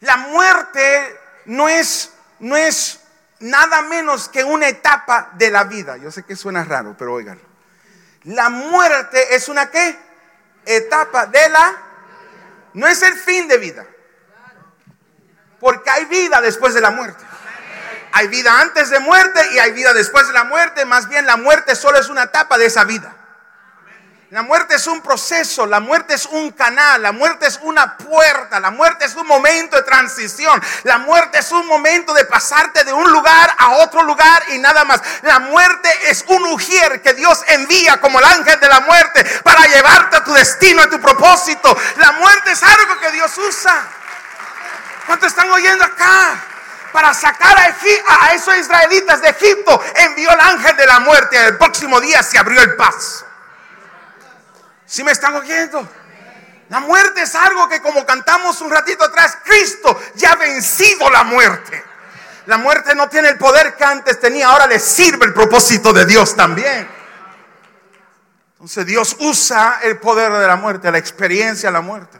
La 0.00 0.16
muerte 0.16 1.20
no 1.46 1.68
es, 1.68 2.12
no 2.38 2.56
es 2.56 3.00
nada 3.40 3.82
menos 3.82 4.28
que 4.28 4.44
una 4.44 4.68
etapa 4.68 5.30
de 5.34 5.50
la 5.50 5.64
vida. 5.64 5.96
Yo 5.96 6.10
sé 6.10 6.22
que 6.24 6.36
suena 6.36 6.64
raro, 6.64 6.96
pero 6.98 7.12
oigan. 7.14 7.40
La 8.24 8.48
muerte 8.48 9.34
es 9.34 9.48
una 9.48 9.70
qué? 9.70 9.98
Etapa 10.64 11.26
de 11.26 11.48
la... 11.48 11.76
No 12.74 12.86
es 12.86 13.02
el 13.02 13.14
fin 13.14 13.48
de 13.48 13.58
vida. 13.58 13.84
Porque 15.58 15.90
hay 15.90 16.06
vida 16.06 16.40
después 16.40 16.72
de 16.74 16.80
la 16.80 16.90
muerte. 16.90 17.24
Hay 18.12 18.28
vida 18.28 18.60
antes 18.60 18.90
de 18.90 19.00
muerte 19.00 19.40
y 19.52 19.58
hay 19.58 19.72
vida 19.72 19.92
después 19.92 20.26
de 20.26 20.32
la 20.32 20.44
muerte. 20.44 20.84
Más 20.84 21.08
bien 21.08 21.26
la 21.26 21.36
muerte 21.36 21.74
solo 21.74 21.98
es 21.98 22.08
una 22.08 22.24
etapa 22.24 22.58
de 22.58 22.66
esa 22.66 22.84
vida. 22.84 23.14
La 24.30 24.42
muerte 24.42 24.76
es 24.76 24.86
un 24.86 25.00
proceso, 25.00 25.66
la 25.66 25.80
muerte 25.80 26.14
es 26.14 26.24
un 26.24 26.52
canal, 26.52 27.02
la 27.02 27.10
muerte 27.10 27.48
es 27.48 27.58
una 27.62 27.96
puerta, 27.96 28.60
la 28.60 28.70
muerte 28.70 29.04
es 29.04 29.16
un 29.16 29.26
momento 29.26 29.74
de 29.74 29.82
transición, 29.82 30.62
la 30.84 30.98
muerte 30.98 31.40
es 31.40 31.50
un 31.50 31.66
momento 31.66 32.14
de 32.14 32.24
pasarte 32.26 32.84
de 32.84 32.92
un 32.92 33.10
lugar 33.10 33.52
a 33.58 33.70
otro 33.78 34.04
lugar 34.04 34.44
y 34.50 34.58
nada 34.58 34.84
más. 34.84 35.02
La 35.22 35.40
muerte 35.40 35.90
es 36.06 36.24
un 36.28 36.46
ujier 36.46 37.02
que 37.02 37.12
Dios 37.14 37.42
envía 37.48 38.00
como 38.00 38.20
el 38.20 38.24
ángel 38.24 38.60
de 38.60 38.68
la 38.68 38.78
muerte 38.78 39.24
para 39.42 39.66
llevarte 39.66 40.18
a 40.18 40.22
tu 40.22 40.32
destino, 40.32 40.80
a 40.82 40.88
tu 40.88 41.00
propósito. 41.00 41.76
La 41.96 42.12
muerte 42.12 42.52
es 42.52 42.62
algo 42.62 43.00
que 43.00 43.10
Dios 43.10 43.36
usa. 43.36 43.82
¿Cuánto 45.06 45.26
están 45.26 45.50
oyendo 45.50 45.84
acá? 45.84 46.36
Para 46.92 47.12
sacar 47.14 47.58
a, 47.58 47.74
a 48.26 48.34
esos 48.34 48.56
israelitas 48.56 49.22
de 49.22 49.30
Egipto 49.30 49.82
envió 49.96 50.30
el 50.30 50.40
ángel 50.40 50.76
de 50.76 50.86
la 50.86 51.00
muerte. 51.00 51.36
El 51.36 51.58
próximo 51.58 52.00
día 52.00 52.22
se 52.22 52.38
abrió 52.38 52.60
el 52.60 52.76
paso. 52.76 53.26
Si 54.90 55.04
me 55.04 55.12
están 55.12 55.36
oyendo? 55.36 55.88
La 56.68 56.80
muerte 56.80 57.22
es 57.22 57.36
algo 57.36 57.68
que 57.68 57.80
como 57.80 58.04
cantamos 58.04 58.60
un 58.60 58.72
ratito 58.72 59.04
atrás, 59.04 59.38
Cristo 59.44 59.96
ya 60.16 60.32
ha 60.32 60.34
vencido 60.34 61.08
la 61.10 61.22
muerte. 61.22 61.84
La 62.46 62.58
muerte 62.58 62.96
no 62.96 63.08
tiene 63.08 63.28
el 63.28 63.38
poder 63.38 63.76
que 63.76 63.84
antes 63.84 64.18
tenía, 64.18 64.48
ahora 64.48 64.66
le 64.66 64.80
sirve 64.80 65.26
el 65.26 65.32
propósito 65.32 65.92
de 65.92 66.06
Dios 66.06 66.34
también. 66.34 66.88
Entonces 68.54 68.84
Dios 68.84 69.16
usa 69.20 69.78
el 69.84 69.98
poder 69.98 70.32
de 70.32 70.46
la 70.48 70.56
muerte, 70.56 70.90
la 70.90 70.98
experiencia 70.98 71.68
de 71.68 71.72
la 71.72 71.82
muerte. 71.82 72.18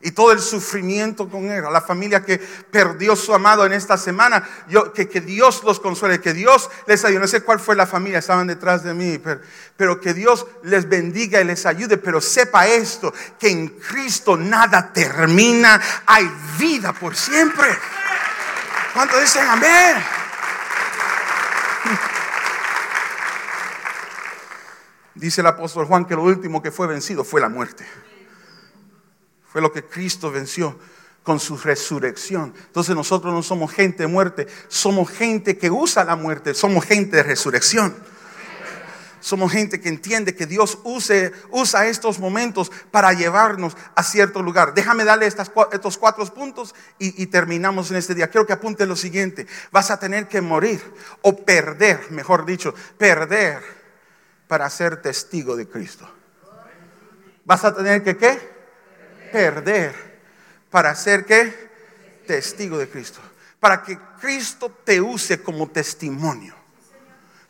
Y 0.00 0.12
todo 0.12 0.30
el 0.30 0.40
sufrimiento 0.40 1.28
con 1.28 1.50
él, 1.50 1.64
a 1.64 1.70
la 1.70 1.80
familia 1.80 2.24
que 2.24 2.38
perdió 2.38 3.16
su 3.16 3.34
amado 3.34 3.66
en 3.66 3.72
esta 3.72 3.98
semana, 3.98 4.48
yo, 4.68 4.92
que, 4.92 5.08
que 5.08 5.20
Dios 5.20 5.64
los 5.64 5.80
consuele, 5.80 6.20
que 6.20 6.32
Dios 6.32 6.70
les 6.86 7.04
ayude. 7.04 7.20
No 7.20 7.26
sé 7.26 7.42
cuál 7.42 7.58
fue 7.58 7.74
la 7.74 7.86
familia, 7.86 8.20
estaban 8.20 8.46
detrás 8.46 8.84
de 8.84 8.94
mí, 8.94 9.18
pero, 9.18 9.40
pero 9.76 10.00
que 10.00 10.14
Dios 10.14 10.46
les 10.62 10.88
bendiga 10.88 11.40
y 11.40 11.44
les 11.44 11.66
ayude, 11.66 11.98
pero 11.98 12.20
sepa 12.20 12.68
esto, 12.68 13.12
que 13.38 13.48
en 13.48 13.68
Cristo 13.68 14.36
nada 14.36 14.92
termina, 14.92 15.80
hay 16.06 16.30
vida 16.58 16.92
por 16.92 17.16
siempre. 17.16 17.68
¿Cuánto 18.94 19.18
dicen 19.18 19.46
amén? 19.48 19.96
Dice 25.14 25.40
el 25.40 25.48
apóstol 25.48 25.86
Juan 25.86 26.04
que 26.04 26.14
lo 26.14 26.22
último 26.22 26.62
que 26.62 26.70
fue 26.70 26.86
vencido 26.86 27.24
fue 27.24 27.40
la 27.40 27.48
muerte. 27.48 27.84
Fue 29.50 29.60
lo 29.60 29.72
que 29.72 29.84
Cristo 29.84 30.30
venció 30.30 30.78
con 31.22 31.40
su 31.40 31.56
resurrección. 31.58 32.54
Entonces 32.66 32.94
nosotros 32.94 33.34
no 33.34 33.42
somos 33.42 33.72
gente 33.72 34.04
de 34.04 34.06
muerte, 34.06 34.46
somos 34.68 35.10
gente 35.10 35.58
que 35.58 35.70
usa 35.70 36.04
la 36.04 36.16
muerte, 36.16 36.54
somos 36.54 36.84
gente 36.84 37.16
de 37.16 37.22
resurrección. 37.22 37.94
Somos 39.20 39.50
gente 39.50 39.80
que 39.80 39.88
entiende 39.88 40.34
que 40.34 40.46
Dios 40.46 40.78
use, 40.84 41.32
usa 41.50 41.86
estos 41.86 42.18
momentos 42.18 42.70
para 42.90 43.12
llevarnos 43.12 43.76
a 43.94 44.02
cierto 44.02 44.42
lugar. 44.42 44.74
Déjame 44.74 45.04
darle 45.04 45.26
estas, 45.26 45.50
estos 45.72 45.98
cuatro 45.98 46.24
puntos 46.26 46.74
y, 46.98 47.20
y 47.22 47.26
terminamos 47.26 47.90
en 47.90 47.96
este 47.96 48.14
día. 48.14 48.30
Quiero 48.30 48.46
que 48.46 48.52
apunte 48.52 48.86
lo 48.86 48.96
siguiente. 48.96 49.46
Vas 49.72 49.90
a 49.90 49.98
tener 49.98 50.28
que 50.28 50.40
morir 50.40 50.80
o 51.22 51.44
perder, 51.44 52.10
mejor 52.10 52.46
dicho, 52.46 52.74
perder 52.96 53.60
para 54.46 54.70
ser 54.70 55.02
testigo 55.02 55.56
de 55.56 55.68
Cristo. 55.68 56.08
Vas 57.44 57.64
a 57.64 57.74
tener 57.74 58.02
que 58.02 58.16
qué? 58.16 58.57
Perder 59.30 59.94
para 60.70 60.94
ser 60.94 61.24
qué? 61.24 61.68
Testigo 62.26 62.78
de 62.78 62.88
Cristo. 62.88 63.20
Para 63.60 63.82
que 63.82 63.98
Cristo 64.20 64.70
te 64.84 65.00
use 65.00 65.42
como 65.42 65.68
testimonio 65.68 66.58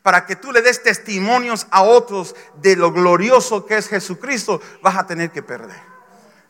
para 0.09 0.25
que 0.25 0.37
tú 0.37 0.53
le 0.53 0.63
des 0.63 0.83
testimonios 0.83 1.67
a 1.71 1.83
otros 1.83 2.35
de 2.63 2.77
lo 2.77 2.93
glorioso 2.93 3.67
que 3.67 3.77
es 3.77 3.89
Jesucristo, 3.89 4.59
vas 4.81 4.97
a 4.97 5.07
tener 5.07 5.31
que 5.31 5.43
perder. 5.43 5.77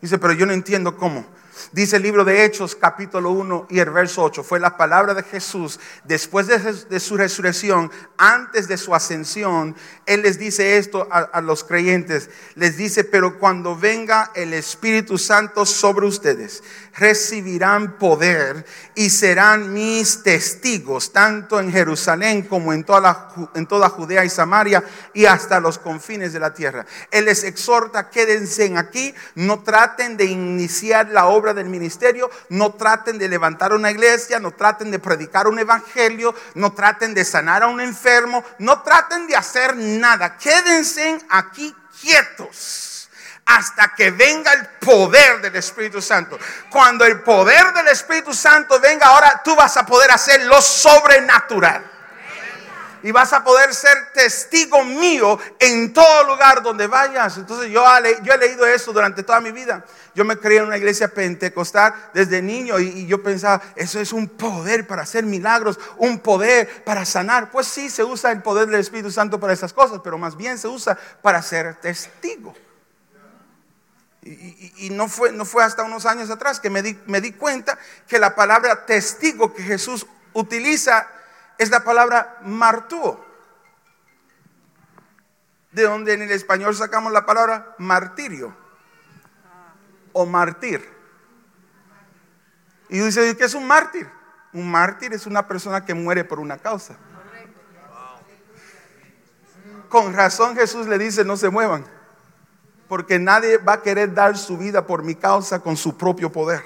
Dice, 0.01 0.17
pero 0.17 0.33
yo 0.33 0.47
no 0.47 0.53
entiendo 0.53 0.97
cómo. 0.97 1.27
Dice 1.73 1.97
el 1.97 2.03
libro 2.03 2.25
de 2.25 2.45
Hechos 2.45 2.75
capítulo 2.75 3.31
1 3.33 3.67
y 3.71 3.79
el 3.79 3.91
verso 3.91 4.23
8, 4.23 4.43
fue 4.43 4.61
la 4.61 4.77
palabra 4.77 5.15
de 5.15 5.23
Jesús. 5.23 5.81
Después 6.05 6.47
de, 6.47 7.01
su 7.01 7.17
resurrección, 7.17 7.91
antes 8.17 8.69
de 8.69 8.77
su 8.77 8.95
ascensión, 8.95 9.75
Él 10.07 10.23
les 10.23 10.39
dice 10.39 10.79
esto 10.79 11.09
a, 11.11 11.41
los 11.41 11.65
creyentes, 11.65 12.31
les 12.55 12.77
dice, 12.77 13.05
pero 13.05 13.39
cuando 13.39 13.77
venga 13.77 14.31
el 14.35 14.53
Espíritu 14.55 15.19
Santo 15.19 15.65
sobre 15.67 16.07
ustedes, 16.07 16.63
recibirán 16.97 17.99
poder 17.99 18.65
y 18.95 19.11
serán 19.11 19.73
mis 19.73 20.23
testigos, 20.23 21.13
tanto 21.13 21.61
en 21.61 21.73
Jerusalén 21.73 22.43
como 22.43 22.73
en 22.73 22.85
toda, 22.85 23.35
en 23.55 23.67
toda 23.67 23.89
Judea 23.89 24.25
y 24.25 24.31
Samaria 24.31 24.85
y 25.15 25.27
hasta 25.27 25.61
los 25.61 25.79
confines 25.79 26.33
de 26.33 26.41
la 26.41 26.55
tierra. 26.55 26.87
Él 27.11 27.27
les 27.27 27.45
exhorta, 27.45 28.11
quédense 28.11 28.59
aquí, 28.77 29.15
no 29.35 29.61
traten 29.61 30.17
de 30.17 30.25
iniciar 30.25 31.09
la 31.11 31.27
obra 31.27 31.48
del 31.55 31.69
ministerio, 31.69 32.31
no 32.51 32.75
traten 32.75 33.19
de 33.19 33.29
levantar 33.29 33.73
una 33.73 33.91
iglesia, 33.91 34.39
no 34.39 34.53
traten 34.53 34.91
de 34.91 34.99
predicar 34.99 35.47
un 35.47 35.59
evangelio, 35.59 36.35
no 36.55 36.73
traten 36.73 37.15
de 37.15 37.25
sanar 37.25 37.63
a 37.63 37.69
un 37.69 37.81
enfermo, 37.81 38.45
no 38.59 38.83
traten 38.83 39.27
de 39.27 39.37
hacer 39.37 39.77
nada, 39.77 40.37
quédense 40.37 41.19
aquí 41.29 41.75
quietos 42.01 42.89
hasta 43.49 43.95
que 43.95 44.11
venga 44.11 44.53
el 44.53 44.67
poder 44.79 45.41
del 45.41 45.57
Espíritu 45.57 46.03
Santo. 46.03 46.39
Cuando 46.69 47.07
el 47.07 47.23
poder 47.23 47.73
del 47.73 47.89
Espíritu 47.89 48.35
Santo 48.35 48.79
venga, 48.79 49.07
ahora 49.07 49.41
tú 49.43 49.57
vas 49.57 49.75
a 49.79 49.87
poder 49.87 50.11
hacer 50.11 50.45
lo 50.45 50.61
sobrenatural. 50.61 51.98
Y 53.03 53.13
vas 53.13 53.33
a 53.33 53.45
poder 53.45 53.75
ser 53.75 54.13
testigo 54.13 54.85
mío 54.85 55.39
en 55.59 55.93
todo 55.93 56.25
lugar 56.25 56.63
donde 56.63 56.87
vayas. 56.87 57.37
Entonces 57.37 57.71
yo, 57.71 57.85
he 57.97 58.39
leído 58.39 58.67
eso 58.67 58.93
durante 58.93 59.23
toda 59.23 59.41
mi 59.41 59.53
vida. 59.53 59.85
Yo 60.15 60.25
me 60.25 60.37
creí 60.37 60.59
en 60.59 60.65
una 60.65 60.77
iglesia 60.77 61.09
pentecostal 61.09 61.95
desde 62.13 62.43
niño 62.43 62.79
y, 62.81 63.07
yo 63.07 63.23
pensaba, 63.23 63.63
eso 63.77 64.01
es 64.01 64.13
un 64.13 64.29
poder 64.29 64.87
para 64.87 65.03
hacer 65.03 65.25
milagros, 65.25 65.79
un 65.97 66.19
poder 66.19 66.85
para 66.85 67.05
sanar. 67.05 67.51
Pues 67.51 67.67
sí, 67.67 67.89
se 67.89 68.03
usa 68.03 68.33
el 68.33 68.43
poder 68.43 68.69
del 68.69 68.81
Espíritu 68.81 69.11
Santo 69.11 69.39
para 69.39 69.53
esas 69.53 69.73
cosas, 69.73 70.01
pero 70.03 70.19
más 70.19 70.37
bien 70.37 70.59
se 70.59 70.69
usa 70.69 70.99
para 71.23 71.41
ser 71.43 71.77
testigo. 71.77 72.55
Y, 74.23 74.91
no, 74.91 75.09
fue, 75.09 75.33
hasta 75.63 75.85
unos 75.85 76.05
años 76.05 76.29
atrás 76.31 76.61
que 76.61 76.69
me 76.69 76.83
di 76.83 77.33
cuenta 77.33 77.79
que 78.07 78.19
la 78.19 78.35
palabra 78.35 78.85
testigo 78.85 79.55
que 79.55 79.63
Jesús 79.63 80.07
utiliza 80.33 81.09
es 81.59 81.71
la 81.71 81.85
palabra 81.85 82.39
martúo. 82.43 83.25
De 85.73 85.83
donde 85.83 86.15
en 86.15 86.23
el 86.23 86.31
español 86.31 86.75
sacamos 86.75 87.13
la 87.13 87.27
palabra 87.27 87.75
martirio 87.79 88.57
o 90.13 90.25
martir. 90.25 90.89
Y 92.89 92.99
dice, 93.01 93.37
¿qué 93.37 93.45
es 93.45 93.55
un 93.55 93.67
mártir? 93.67 94.09
Un 94.55 94.71
mártir 94.71 95.13
es 95.13 95.27
una 95.27 95.47
persona 95.47 95.85
que 95.85 95.93
muere 95.93 96.25
por 96.25 96.41
una 96.41 96.57
causa. 96.57 96.97
Con 99.91 100.15
razón 100.15 100.57
Jesús 100.57 100.87
le 100.87 100.99
dice, 100.99 101.25
no 101.25 101.37
se 101.37 101.51
muevan 101.51 101.85
porque 102.89 103.19
nadie 103.19 103.59
va 103.59 103.75
a 103.75 103.83
querer 103.83 104.15
dar 104.15 104.37
su 104.37 104.57
vida 104.57 104.87
por 104.87 105.03
mi 105.03 105.15
causa 105.15 105.61
con 105.61 105.77
su 105.77 105.97
propio 105.97 106.33
poder. 106.33 106.63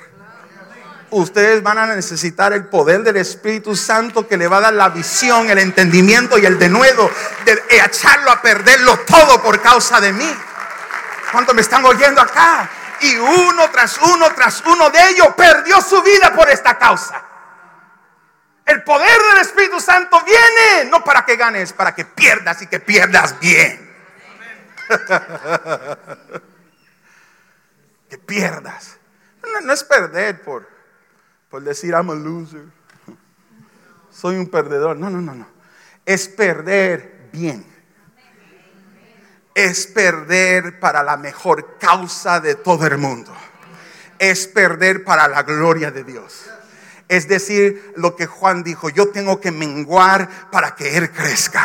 Ustedes 1.12 1.62
van 1.62 1.76
a 1.76 1.86
necesitar 1.86 2.54
el 2.54 2.64
poder 2.64 3.02
del 3.02 3.18
Espíritu 3.18 3.76
Santo 3.76 4.26
que 4.26 4.38
le 4.38 4.48
va 4.48 4.56
a 4.56 4.62
dar 4.62 4.72
la 4.72 4.88
visión, 4.88 5.50
el 5.50 5.58
entendimiento 5.58 6.38
y 6.38 6.46
el 6.46 6.58
denuedo 6.58 7.10
de 7.44 7.62
echarlo 7.68 8.30
a 8.30 8.40
perderlo 8.40 8.98
todo 9.00 9.42
por 9.42 9.60
causa 9.60 10.00
de 10.00 10.12
mí. 10.12 10.36
¿Cuántos 11.30 11.54
me 11.54 11.60
están 11.60 11.84
oyendo 11.84 12.20
acá? 12.20 12.68
Y 13.02 13.16
uno 13.16 13.70
tras 13.70 13.98
uno 13.98 14.32
tras 14.34 14.62
uno 14.64 14.88
de 14.88 15.10
ellos 15.10 15.28
perdió 15.36 15.82
su 15.82 16.02
vida 16.02 16.32
por 16.34 16.48
esta 16.48 16.78
causa. 16.78 17.22
El 18.64 18.82
poder 18.82 19.18
del 19.34 19.42
Espíritu 19.42 19.80
Santo 19.80 20.22
viene 20.24 20.90
no 20.90 21.04
para 21.04 21.26
que 21.26 21.36
ganes, 21.36 21.74
para 21.74 21.94
que 21.94 22.06
pierdas 22.06 22.62
y 22.62 22.68
que 22.68 22.80
pierdas 22.80 23.38
bien. 23.38 23.92
que 28.08 28.18
pierdas. 28.18 28.96
No, 29.62 29.72
es 29.72 29.84
perder 29.84 30.42
por, 30.42 30.66
por 31.52 31.62
decir 31.62 31.92
I'm 31.92 32.10
a 32.10 32.14
loser. 32.14 32.64
Soy 34.10 34.34
un 34.34 34.48
perdedor. 34.48 34.96
No, 34.96 35.08
no, 35.08 35.20
no, 35.20 35.34
no. 35.34 35.46
Es 36.04 36.26
perder 36.26 37.28
bien. 37.32 37.64
Es 39.54 39.86
perder 39.86 40.80
para 40.80 41.04
la 41.04 41.16
mejor 41.16 41.78
causa 41.78 42.40
de 42.40 42.56
todo 42.56 42.84
el 42.86 42.98
mundo. 42.98 43.32
Es 44.18 44.48
perder 44.48 45.04
para 45.04 45.28
la 45.28 45.44
gloria 45.44 45.92
de 45.92 46.02
Dios. 46.02 46.50
Es 47.06 47.28
decir, 47.28 47.92
lo 47.96 48.16
que 48.16 48.26
Juan 48.26 48.64
dijo, 48.64 48.88
yo 48.88 49.10
tengo 49.10 49.40
que 49.40 49.52
menguar 49.52 50.50
para 50.50 50.74
que 50.74 50.96
Él 50.96 51.12
crezca 51.12 51.62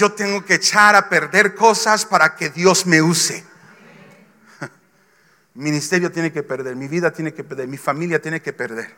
yo 0.00 0.12
tengo 0.12 0.42
que 0.46 0.54
echar 0.54 0.96
a 0.96 1.10
perder 1.10 1.54
cosas 1.54 2.06
para 2.06 2.34
que 2.34 2.48
Dios 2.48 2.86
me 2.86 3.02
use. 3.02 3.44
Mi 5.60 5.64
ministerio 5.64 6.10
tiene 6.10 6.32
que 6.32 6.42
perder, 6.42 6.74
mi 6.74 6.88
vida 6.88 7.12
tiene 7.12 7.34
que 7.34 7.44
perder, 7.44 7.68
mi 7.68 7.76
familia 7.76 8.18
tiene 8.18 8.40
que 8.40 8.54
perder. 8.54 8.96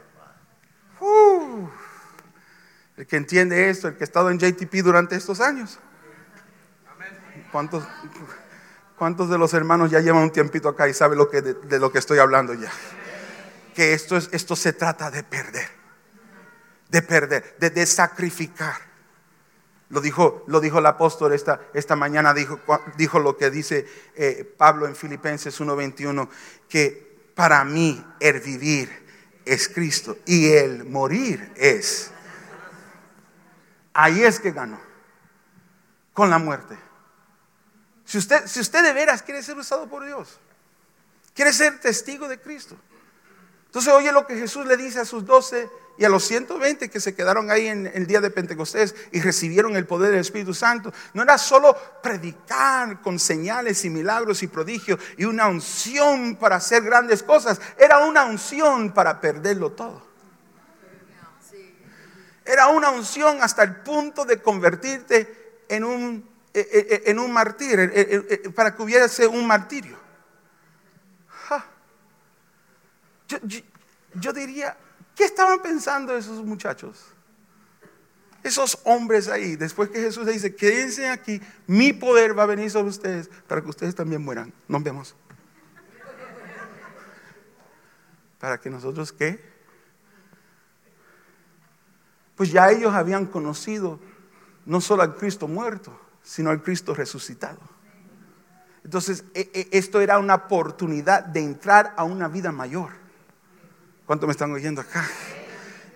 El 2.97 3.05
que 3.05 3.17
entiende 3.17 3.69
esto, 3.69 3.89
el 3.89 3.97
que 3.97 4.05
ha 4.05 4.07
estado 4.07 4.31
en 4.31 4.39
JTP 4.39 4.73
durante 4.77 5.17
estos 5.17 5.41
años. 5.41 5.81
¿Cuántos, 7.51 7.85
¿Cuántos 8.97 9.29
de 9.29 9.39
los 9.39 9.53
hermanos 9.55 9.91
ya 9.91 9.99
llevan 9.99 10.23
un 10.23 10.31
tiempito 10.31 10.69
acá 10.69 10.87
y 10.87 10.95
saben 10.95 11.19
lo 11.19 11.29
que, 11.29 11.43
de, 11.43 11.55
de, 11.55 11.81
lo 11.81 11.91
que 11.91 11.99
estoy 11.99 12.21
hablando 12.21 12.55
ya? 12.55 12.71
Que 13.75 13.93
esto, 13.93 14.17
es, 14.17 14.29
esto 14.31 14.55
se 14.55 14.73
trata 14.73 15.11
de 15.11 15.25
perder, 15.25 15.69
de 16.91 17.03
perder, 17.03 17.57
de, 17.59 17.71
de 17.71 17.87
sacrificar. 17.87 18.92
Lo 19.93 20.01
dijo, 20.01 20.43
lo 20.47 20.61
dijo 20.61 20.79
el 20.79 20.87
apóstol 20.87 21.35
esta, 21.35 21.61
esta 21.75 21.97
mañana, 21.97 22.33
dijo, 22.33 22.59
dijo 22.97 23.19
lo 23.19 23.37
que 23.37 23.51
dice 23.51 23.87
eh, 24.15 24.43
Pablo 24.57 24.87
en 24.87 24.97
Filipenses 24.97 25.61
1:21, 25.61 26.31
que 26.67 27.31
para 27.35 27.63
mí 27.63 28.03
el 28.19 28.41
vivir 28.41 28.89
es 29.45 29.69
Cristo 29.69 30.17
y 30.25 30.51
el 30.51 30.85
morir 30.85 31.53
es. 31.57 32.11
Ahí 33.93 34.23
es 34.23 34.41
que 34.41 34.53
ganó, 34.53 34.81
con 36.15 36.31
la 36.31 36.39
muerte. 36.39 36.79
Si 38.07 38.17
usted, 38.17 38.47
si 38.47 38.61
usted 38.61 38.83
de 38.83 38.95
veras 38.95 39.23
quiere 39.23 39.43
ser 39.43 39.59
usado 39.59 39.91
por 39.91 40.07
Dios, 40.07 40.41
quiere 41.35 41.53
ser 41.53 41.81
testigo 41.81 42.29
de 42.29 42.41
Cristo, 42.41 42.79
Entonces 43.67 43.93
oye 43.93 44.11
lo 44.11 44.27
que 44.27 44.37
Jesús 44.37 44.65
le 44.65 44.79
dice 44.79 45.01
a 45.01 45.05
sus 45.05 45.27
doce 45.27 45.69
y 45.99 46.05
a 46.05 46.09
los 46.09 46.25
120 46.25 46.89
que 46.89 47.01
se 47.01 47.15
quedaron 47.15 47.51
ahí 47.51 47.69
en 47.69 47.87
el 47.87 48.07
día 48.07 48.21
de 48.21 48.31
Pentecostés 48.31 48.95
y 49.13 49.21
recibieron 49.21 49.77
el 49.77 49.87
poder 49.87 50.11
del 50.11 50.21
Espíritu 50.21 50.55
Santo. 50.55 50.93
No 51.13 51.23
era 51.23 51.37
solo 51.39 51.77
predicar 52.03 53.01
con 53.03 53.19
señales 53.19 53.85
y 53.85 53.91
milagros 53.91 54.43
y 54.43 54.47
prodigios 54.47 54.99
y 55.17 55.25
una 55.25 55.49
unción 55.49 56.37
para 56.37 56.57
hacer 56.57 56.83
grandes 56.83 57.23
cosas, 57.23 57.61
era 57.79 57.99
una 57.99 58.25
unción 58.25 58.93
para 58.93 59.21
perderlo 59.21 59.73
todo. 59.73 60.11
Era 62.45 62.69
una 62.69 62.91
unción 62.91 63.41
hasta 63.41 63.63
el 63.63 63.77
punto 63.77 64.25
de 64.25 64.43
convertirte 64.43 65.65
en 65.69 65.85
un, 65.85 66.29
eh, 66.53 66.69
eh, 66.73 66.87
eh, 66.91 67.03
en 67.07 67.19
un 67.19 67.33
martir, 67.33 68.53
para 68.55 68.75
que 68.75 68.83
hubiese 68.83 69.27
un 69.27 69.47
martirio. 69.47 70.01
Yo, 73.29 73.39
yo, 73.45 73.61
yo 74.15 74.33
diría, 74.33 74.77
¿qué 75.15 75.25
estaban 75.25 75.61
pensando 75.63 76.17
esos 76.17 76.45
muchachos? 76.45 77.05
Esos 78.43 78.79
hombres 78.85 79.29
ahí, 79.29 79.57
después 79.57 79.89
que 79.91 80.01
Jesús 80.01 80.27
le 80.27 80.33
dice, 80.33 80.55
quédense 80.55 81.09
aquí, 81.09 81.41
mi 81.67 81.93
poder 81.93 82.37
va 82.37 82.43
a 82.43 82.47
venir 82.47 82.71
sobre 82.71 82.89
ustedes 82.89 83.29
para 83.47 83.63
que 83.63 83.71
ustedes 83.71 83.95
también 83.95 84.23
mueran. 84.23 84.53
Nos 84.67 84.83
vemos. 84.83 85.15
Para 88.41 88.61
que 88.61 88.69
nosotros, 88.69 89.13
¿qué? 89.13 89.53
Pues 92.35 92.51
ya 92.51 92.71
ellos 92.71 92.93
habían 92.93 93.27
conocido 93.27 94.01
no 94.67 94.81
solo 94.81 95.03
al 95.03 95.15
Cristo 95.15 95.47
muerto, 95.47 95.99
sino 96.23 96.51
al 96.51 96.63
Cristo 96.63 96.95
resucitado. 96.95 97.61
Entonces, 98.85 99.25
e, 99.35 99.51
e, 99.55 99.79
esto 99.79 100.01
era 100.01 100.19
una 100.19 100.35
oportunidad 100.35 101.25
de 101.25 101.41
entrar 101.41 101.95
a 101.97 102.05
una 102.05 102.29
vida 102.29 102.51
mayor. 102.51 103.02
¿Cuánto 104.07 104.27
me 104.27 104.33
están 104.33 104.53
oyendo 104.53 104.81
acá? 104.81 105.05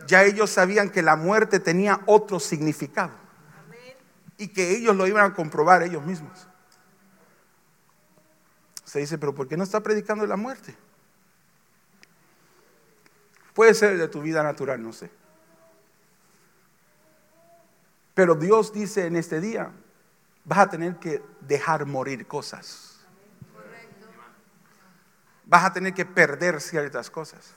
Ya 0.07 0.23
ellos 0.25 0.51
sabían 0.51 0.90
que 0.90 1.03
la 1.03 1.16
muerte 1.16 1.59
tenía 1.61 2.01
otro 2.07 2.38
significado 2.38 3.12
y 4.38 4.49
que 4.49 4.77
ellos 4.77 4.95
lo 4.95 5.07
iban 5.07 5.31
a 5.31 5.35
comprobar 5.35 5.83
ellos 5.83 6.05
mismos. 6.05 6.47
Se 8.85 9.01
dice, 9.01 9.19
pero 9.19 9.35
¿por 9.35 9.49
qué 9.49 9.57
no 9.57 9.64
está 9.64 9.81
predicando 9.81 10.27
la 10.27 10.37
muerte? 10.37 10.77
Puede 13.53 13.75
ser 13.75 13.99
de 13.99 14.07
tu 14.09 14.23
vida 14.23 14.42
natural, 14.42 14.83
no 14.83 14.92
sé. 14.92 15.11
Pero 18.14 18.35
Dios 18.35 18.73
dice 18.73 19.07
en 19.07 19.16
este 19.16 19.40
día, 19.40 19.73
vas 20.45 20.59
a 20.61 20.71
tener 20.71 20.97
que 20.97 21.23
dejar 21.40 21.85
morir 21.85 22.27
cosas. 22.27 23.01
Vas 25.45 25.64
a 25.64 25.73
tener 25.73 25.95
que 25.95 26.05
perder 26.05 26.61
ciertas 26.61 27.11
cosas. 27.11 27.55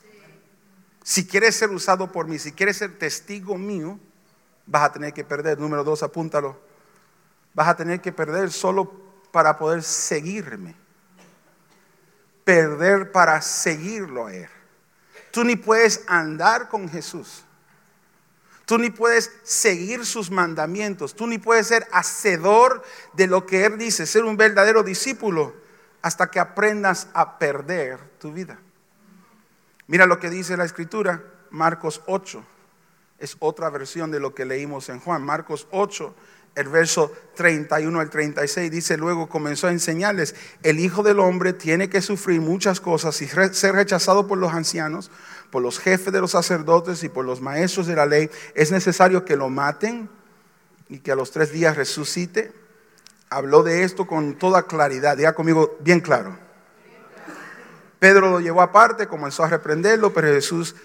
Si 1.04 1.28
quieres 1.28 1.56
ser 1.56 1.70
usado 1.70 2.12
por 2.12 2.28
mí, 2.28 2.40
si 2.40 2.52
quieres 2.52 2.78
ser 2.78 2.98
testigo 2.98 3.58
mío, 3.58 4.00
vas 4.66 4.84
a 4.84 4.92
tener 4.94 5.14
que 5.14 5.24
perder. 5.24 5.60
Número 5.60 5.84
dos, 5.84 6.04
apúntalo. 6.04 6.60
Vas 7.54 7.68
a 7.68 7.76
tener 7.76 8.02
que 8.02 8.12
perder 8.12 8.52
solo 8.52 8.92
para 9.32 9.58
poder 9.58 9.84
seguirme. 9.84 10.76
Perder 12.44 13.12
para 13.12 13.42
seguirlo 13.42 14.28
a 14.28 14.34
Él. 14.34 14.50
Tú 15.32 15.44
ni 15.44 15.56
puedes 15.56 16.04
andar 16.08 16.70
con 16.70 16.90
Jesús 16.90 17.44
Tú 18.70 18.78
ni 18.78 18.92
puedes 18.92 19.32
seguir 19.42 20.06
sus 20.06 20.30
mandamientos. 20.30 21.16
Tú 21.16 21.26
ni 21.26 21.40
puedes 21.40 21.66
ser 21.66 21.88
hacedor 21.92 22.84
de 23.14 23.26
lo 23.26 23.48
que 23.48 23.66
Él 23.66 23.80
dice, 23.80 24.06
ser 24.06 24.26
un 24.26 24.38
verdadero 24.38 24.84
discípulo, 24.84 25.56
hasta 26.04 26.30
que 26.30 26.40
aprendas 26.40 27.08
a 27.16 27.40
perder 27.40 27.98
tu 28.20 28.32
vida. 28.32 28.60
Mira 29.90 30.06
lo 30.06 30.20
que 30.20 30.30
dice 30.30 30.56
la 30.56 30.66
escritura, 30.66 31.24
Marcos 31.50 32.04
8. 32.06 32.46
Es 33.18 33.36
otra 33.40 33.72
versión 33.72 34.12
de 34.12 34.20
lo 34.20 34.36
que 34.36 34.46
leímos 34.46 34.88
en 34.90 35.00
Juan. 35.00 35.24
Marcos 35.24 35.68
8, 35.72 36.14
el 36.54 36.68
verso 36.70 37.12
31 37.36 38.00
al 38.00 38.12
36 38.12 38.70
dice, 38.70 38.98
luego 38.98 39.28
comenzó 39.28 39.66
a 39.66 39.72
enseñarles, 39.72 40.36
el 40.62 40.80
Hijo 40.80 41.02
del 41.02 41.20
Hombre 41.20 41.54
tiene 41.54 41.90
que 41.90 42.04
sufrir 42.04 42.40
muchas 42.40 42.80
cosas 42.80 43.20
y 43.24 43.28
ser 43.28 43.74
rechazado 43.74 44.28
por 44.28 44.38
los 44.38 44.54
ancianos 44.54 45.10
por 45.50 45.64
los 45.64 45.80
jefes 45.80 46.14
de 46.14 46.22
los 46.22 46.32
sacerdotes 46.32 47.04
y 47.04 47.10
por 47.10 47.26
los 47.26 47.42
maestros 47.42 47.88
de 47.88 47.96
la 47.96 48.06
ley, 48.06 48.30
es 48.54 48.72
necesario 48.72 49.26
que 49.26 49.36
lo 49.36 49.50
maten 49.50 50.08
y 50.88 51.00
que 51.00 51.12
a 51.12 51.16
los 51.16 51.32
tres 51.32 51.52
días 51.52 51.76
resucite. 51.76 52.54
Habló 53.30 53.64
de 53.64 53.84
esto 53.84 54.08
con 54.08 54.36
toda 54.36 54.64
claridad, 54.64 55.18
diga 55.18 55.34
conmigo 55.34 55.78
bien 55.82 56.00
claro. 56.02 56.49
Pedro 58.00 58.30
lo 58.30 58.40
llevó 58.40 58.62
aparte, 58.62 59.08
comenzó 59.08 59.44
a 59.44 59.50
reprenderlo, 59.50 60.14
pero 60.14 60.30
Jesús 60.30 60.76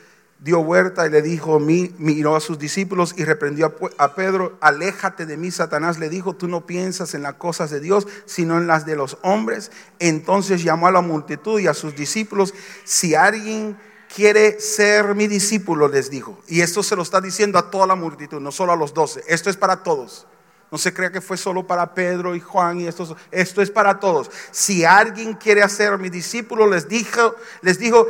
dio 0.40 0.62
vuelta 0.62 1.06
y 1.06 1.10
le 1.10 1.22
dijo, 1.22 1.58
miró 1.58 2.36
a 2.36 2.40
sus 2.40 2.58
discípulos 2.58 3.14
y 3.16 3.24
reprendió 3.24 3.74
a 3.96 4.14
Pedro, 4.14 4.58
aléjate 4.60 5.24
de 5.24 5.36
mí, 5.36 5.50
Satanás 5.50 5.98
le 5.98 6.10
dijo, 6.10 6.34
tú 6.34 6.48
no 6.48 6.66
piensas 6.66 7.14
en 7.14 7.22
las 7.22 7.34
cosas 7.34 7.70
de 7.70 7.80
Dios, 7.80 8.06
sino 8.26 8.58
en 8.58 8.66
las 8.66 8.84
de 8.84 8.96
los 8.96 9.16
hombres. 9.22 9.70
Entonces 10.00 10.62
llamó 10.62 10.88
a 10.88 10.92
la 10.92 11.00
multitud 11.00 11.60
y 11.60 11.66
a 11.66 11.74
sus 11.74 11.96
discípulos, 11.96 12.52
si 12.84 13.14
alguien 13.14 13.78
quiere 14.14 14.60
ser 14.60 15.14
mi 15.14 15.28
discípulo, 15.28 15.88
les 15.88 16.10
dijo. 16.10 16.38
Y 16.46 16.60
esto 16.60 16.82
se 16.82 16.96
lo 16.96 17.02
está 17.02 17.20
diciendo 17.20 17.58
a 17.58 17.70
toda 17.70 17.86
la 17.86 17.94
multitud, 17.94 18.40
no 18.40 18.52
solo 18.52 18.72
a 18.72 18.76
los 18.76 18.92
doce. 18.92 19.24
Esto 19.28 19.50
es 19.50 19.56
para 19.56 19.82
todos. 19.82 20.26
No 20.74 20.78
se 20.78 20.92
crea 20.92 21.12
que 21.12 21.20
fue 21.20 21.36
solo 21.36 21.64
para 21.64 21.94
Pedro 21.94 22.34
y 22.34 22.40
Juan 22.40 22.80
y 22.80 22.88
estos. 22.88 23.14
Esto 23.30 23.62
es 23.62 23.70
para 23.70 24.00
todos. 24.00 24.28
Si 24.50 24.84
alguien 24.84 25.34
quiere 25.34 25.62
hacer 25.62 25.96
mi 25.98 26.10
discípulo, 26.10 26.66
les 26.66 26.88
dijo, 26.88 27.36
les 27.60 27.78
dijo 27.78 28.08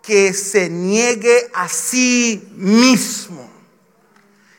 que 0.00 0.32
se 0.32 0.70
niegue 0.70 1.50
a 1.52 1.68
sí 1.68 2.52
mismo. 2.54 3.50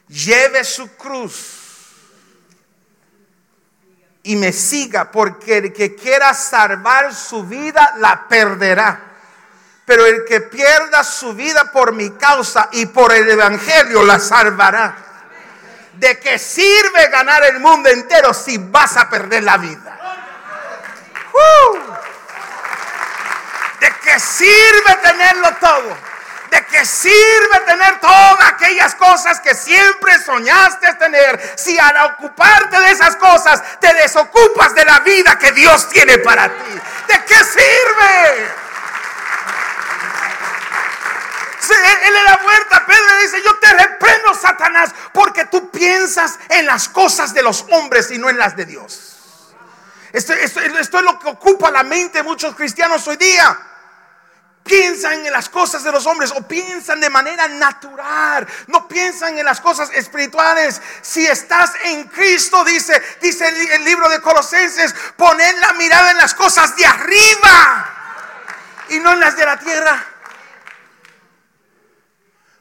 Lleve 0.10 0.66
su 0.66 0.86
cruz 0.98 1.62
y 4.22 4.36
me 4.36 4.52
siga, 4.52 5.10
porque 5.10 5.60
el 5.60 5.72
que 5.72 5.96
quiera 5.96 6.34
salvar 6.34 7.16
su 7.16 7.46
vida 7.46 7.96
la 8.00 8.28
perderá 8.28 9.14
pero 9.86 10.06
el 10.08 10.26
que 10.26 10.42
pierda 10.42 11.04
su 11.04 11.34
vida 11.34 11.72
por 11.72 11.94
mi 11.94 12.10
causa 12.10 12.70
y 12.74 12.88
por 12.88 13.14
el 13.14 13.30
Evangelio 13.30 14.04
la 14.04 14.20
salvará. 14.20 15.05
¿De 15.98 16.20
qué 16.20 16.38
sirve 16.38 17.08
ganar 17.08 17.44
el 17.46 17.60
mundo 17.60 17.90
entero 17.90 18.34
si 18.34 18.58
vas 18.58 18.98
a 18.98 19.10
perder 19.10 19.44
la 19.44 19.58
vida? 19.58 19.98
Uh. 21.34 21.78
¿De 23.80 23.94
qué 24.04 24.20
sirve 24.20 24.96
tenerlo 25.02 25.56
todo? 25.56 25.98
¿De 26.52 26.66
qué 26.66 26.86
sirve 26.86 27.60
tener 27.66 28.00
todas 28.00 28.50
aquellas 28.50 28.96
cosas 28.96 29.40
que 29.40 29.56
siempre 29.56 30.20
soñaste 30.20 30.94
tener 30.96 31.54
si 31.58 31.78
al 31.80 32.12
ocuparte 32.12 32.80
de 32.80 32.92
esas 32.92 33.16
cosas 33.16 33.62
te 33.80 33.94
desocupas 33.94 34.76
de 34.76 34.86
la 34.86 35.00
vida 35.00 35.38
que 35.40 35.54
Dios 35.54 35.88
tiene 35.90 36.18
para 36.20 36.50
ti? 36.50 36.80
¿De 37.08 37.26
qué 37.26 37.36
sirve? 37.36 38.65
Él 41.74 42.14
le 42.14 42.24
da 42.24 42.38
vuelta. 42.38 42.86
Pedro 42.86 43.16
le 43.16 43.24
dice, 43.24 43.42
yo 43.44 43.56
te 43.58 43.74
reprendo, 43.74 44.34
Satanás, 44.34 44.94
porque 45.14 45.46
tú 45.46 45.70
piensas 45.72 46.38
en 46.50 46.66
las 46.66 46.90
cosas 46.90 47.34
de 47.34 47.44
los 47.44 47.66
hombres 47.72 48.12
y 48.12 48.18
no 48.18 48.30
en 48.30 48.38
las 48.38 48.56
de 48.56 48.66
Dios. 48.66 49.12
Esto 50.14 50.34
es 50.34 50.92
lo 50.92 51.20
que 51.20 51.28
ocupa 51.28 51.72
la 51.72 51.84
mente 51.84 52.20
de 52.20 52.24
muchos 52.24 52.56
cristianos 52.56 53.06
hoy 53.08 53.18
día 53.18 53.58
piensan 54.66 55.24
en 55.24 55.32
las 55.32 55.48
cosas 55.48 55.84
de 55.84 55.92
los 55.92 56.06
hombres 56.08 56.32
o 56.36 56.42
piensan 56.42 57.00
de 57.00 57.10
manera 57.10 57.48
natural, 57.48 58.48
no 58.68 58.88
piensan 58.88 59.38
en 59.38 59.46
las 59.46 59.62
cosas 59.62 59.92
espirituales. 59.94 60.82
Si 61.02 61.26
estás 61.26 61.72
en 61.84 62.06
Cristo, 62.06 62.66
dice, 62.66 63.00
dice 63.22 63.48
el, 63.48 63.72
el 63.74 63.86
libro 63.86 64.10
de 64.10 64.20
Colosenses, 64.22 64.94
poner 65.16 65.56
la 65.60 65.74
mirada 65.74 66.12
en 66.12 66.18
las 66.18 66.34
cosas 66.34 66.76
de 66.76 66.86
arriba 66.86 67.94
y 68.90 69.00
no 69.00 69.14
en 69.14 69.20
las 69.20 69.38
de 69.38 69.46
la 69.46 69.60
tierra. 69.60 70.04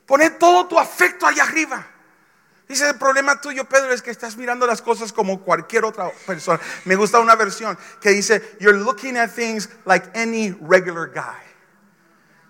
Poner 0.07 0.39
todo 0.39 0.67
tu 0.67 0.79
afecto 0.79 1.27
allá 1.27 1.45
arriba. 1.45 1.87
Dice, 2.69 2.89
el 2.89 2.97
problema 2.97 3.41
tuyo, 3.41 3.69
Pedro, 3.69 3.93
es 3.93 4.01
que 4.01 4.11
estás 4.11 4.37
mirando 4.37 4.67
las 4.67 4.81
cosas 4.81 5.13
como 5.13 5.43
cualquier 5.43 5.85
otra 5.85 6.11
persona. 6.27 6.61
Me 6.87 6.97
gusta 6.97 7.21
una 7.21 7.35
versión 7.35 7.79
que 8.01 8.11
dice, 8.11 8.57
you're 8.59 8.79
looking 8.79 9.17
at 9.19 9.31
things 9.31 9.69
like 9.85 10.09
any 10.19 10.51
regular 10.63 11.11
guy. 11.13 11.43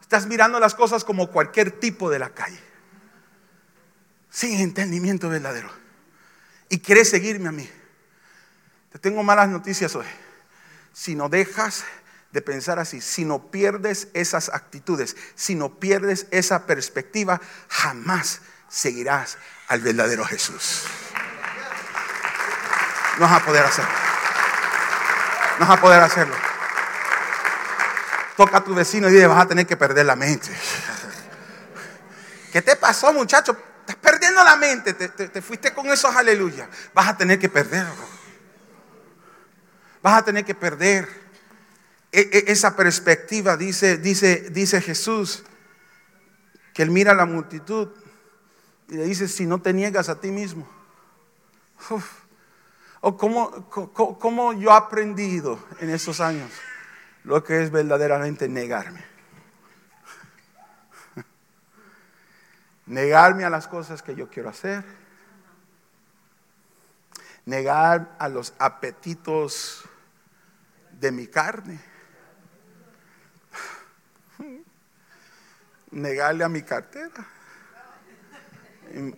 Estás 0.00 0.26
mirando 0.26 0.60
las 0.60 0.74
cosas 0.74 1.02
como 1.02 1.30
cualquier 1.30 1.72
tipo 1.72 2.10
de 2.10 2.20
la 2.20 2.30
calle. 2.30 2.60
Sin 4.30 4.60
entendimiento 4.60 5.28
verdadero. 5.28 5.70
Y 6.68 6.78
quieres 6.78 7.10
seguirme 7.10 7.48
a 7.48 7.52
mí. 7.52 7.68
Te 8.92 8.98
tengo 9.00 9.22
malas 9.24 9.48
noticias 9.48 9.96
hoy. 9.96 10.06
Si 10.92 11.16
no 11.16 11.28
dejas 11.28 11.84
de 12.34 12.42
pensar 12.42 12.80
así. 12.80 13.00
Si 13.00 13.24
no 13.24 13.50
pierdes 13.52 14.08
esas 14.12 14.48
actitudes, 14.48 15.16
si 15.36 15.54
no 15.54 15.78
pierdes 15.78 16.26
esa 16.32 16.66
perspectiva, 16.66 17.40
jamás 17.68 18.40
seguirás 18.68 19.38
al 19.68 19.80
verdadero 19.80 20.24
Jesús. 20.24 20.82
No 23.18 23.26
vas 23.28 23.40
a 23.40 23.44
poder 23.44 23.64
hacerlo. 23.64 23.90
No 25.60 25.66
vas 25.66 25.78
a 25.78 25.80
poder 25.80 26.02
hacerlo. 26.02 26.34
Toca 28.36 28.56
a 28.56 28.64
tu 28.64 28.74
vecino 28.74 29.08
y 29.08 29.12
dile, 29.12 29.28
vas 29.28 29.44
a 29.44 29.46
tener 29.46 29.64
que 29.64 29.76
perder 29.76 30.04
la 30.04 30.16
mente. 30.16 30.50
¿Qué 32.52 32.60
te 32.62 32.74
pasó, 32.74 33.12
muchacho? 33.12 33.56
Estás 33.80 33.94
perdiendo 33.96 34.42
la 34.42 34.56
mente. 34.56 34.94
Te, 34.94 35.08
te- 35.08 35.28
te 35.28 35.40
fuiste 35.40 35.72
con 35.72 35.86
esos 35.86 36.16
aleluya. 36.16 36.68
Vas 36.92 37.10
a 37.10 37.16
tener 37.16 37.38
que 37.38 37.48
perder. 37.48 37.86
Vas 40.02 40.18
a 40.18 40.24
tener 40.24 40.44
que 40.44 40.56
perder 40.56 41.23
esa 42.14 42.76
perspectiva. 42.76 43.56
Dice, 43.56 43.98
dice, 43.98 44.48
dice 44.50 44.80
Jesús 44.80 45.44
que 46.72 46.82
él 46.82 46.90
mira 46.90 47.12
a 47.12 47.14
la 47.14 47.26
multitud 47.26 47.88
y 48.88 48.96
le 48.96 49.04
dice, 49.04 49.28
si 49.28 49.46
no 49.46 49.60
te 49.60 49.72
niegas 49.72 50.08
a 50.08 50.20
ti 50.20 50.30
mismo. 50.30 50.68
O 53.00 53.16
cómo, 53.16 53.68
co- 53.68 54.18
cómo 54.18 54.52
yo 54.54 54.70
he 54.70 54.72
aprendido 54.72 55.58
en 55.80 55.90
estos 55.90 56.20
años 56.20 56.50
lo 57.24 57.42
que 57.44 57.62
es 57.62 57.70
verdaderamente 57.70 58.48
negarme. 58.48 59.04
Negarme 62.86 63.44
a 63.44 63.50
las 63.50 63.66
cosas 63.66 64.02
que 64.02 64.14
yo 64.14 64.28
quiero 64.28 64.50
hacer. 64.50 64.84
Negar 67.46 68.14
a 68.18 68.28
los 68.28 68.54
apetitos 68.58 69.84
de 70.92 71.12
mi 71.12 71.26
carne. 71.26 71.80
Negarle 75.94 76.42
a 76.42 76.48
mi 76.48 76.62
cartera. 76.62 77.26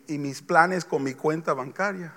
Y, 0.07 0.19
mis 0.19 0.43
planes 0.43 0.85
con 0.85 1.03
mi 1.03 1.15
cuenta 1.15 1.55
bancaria. 1.55 2.13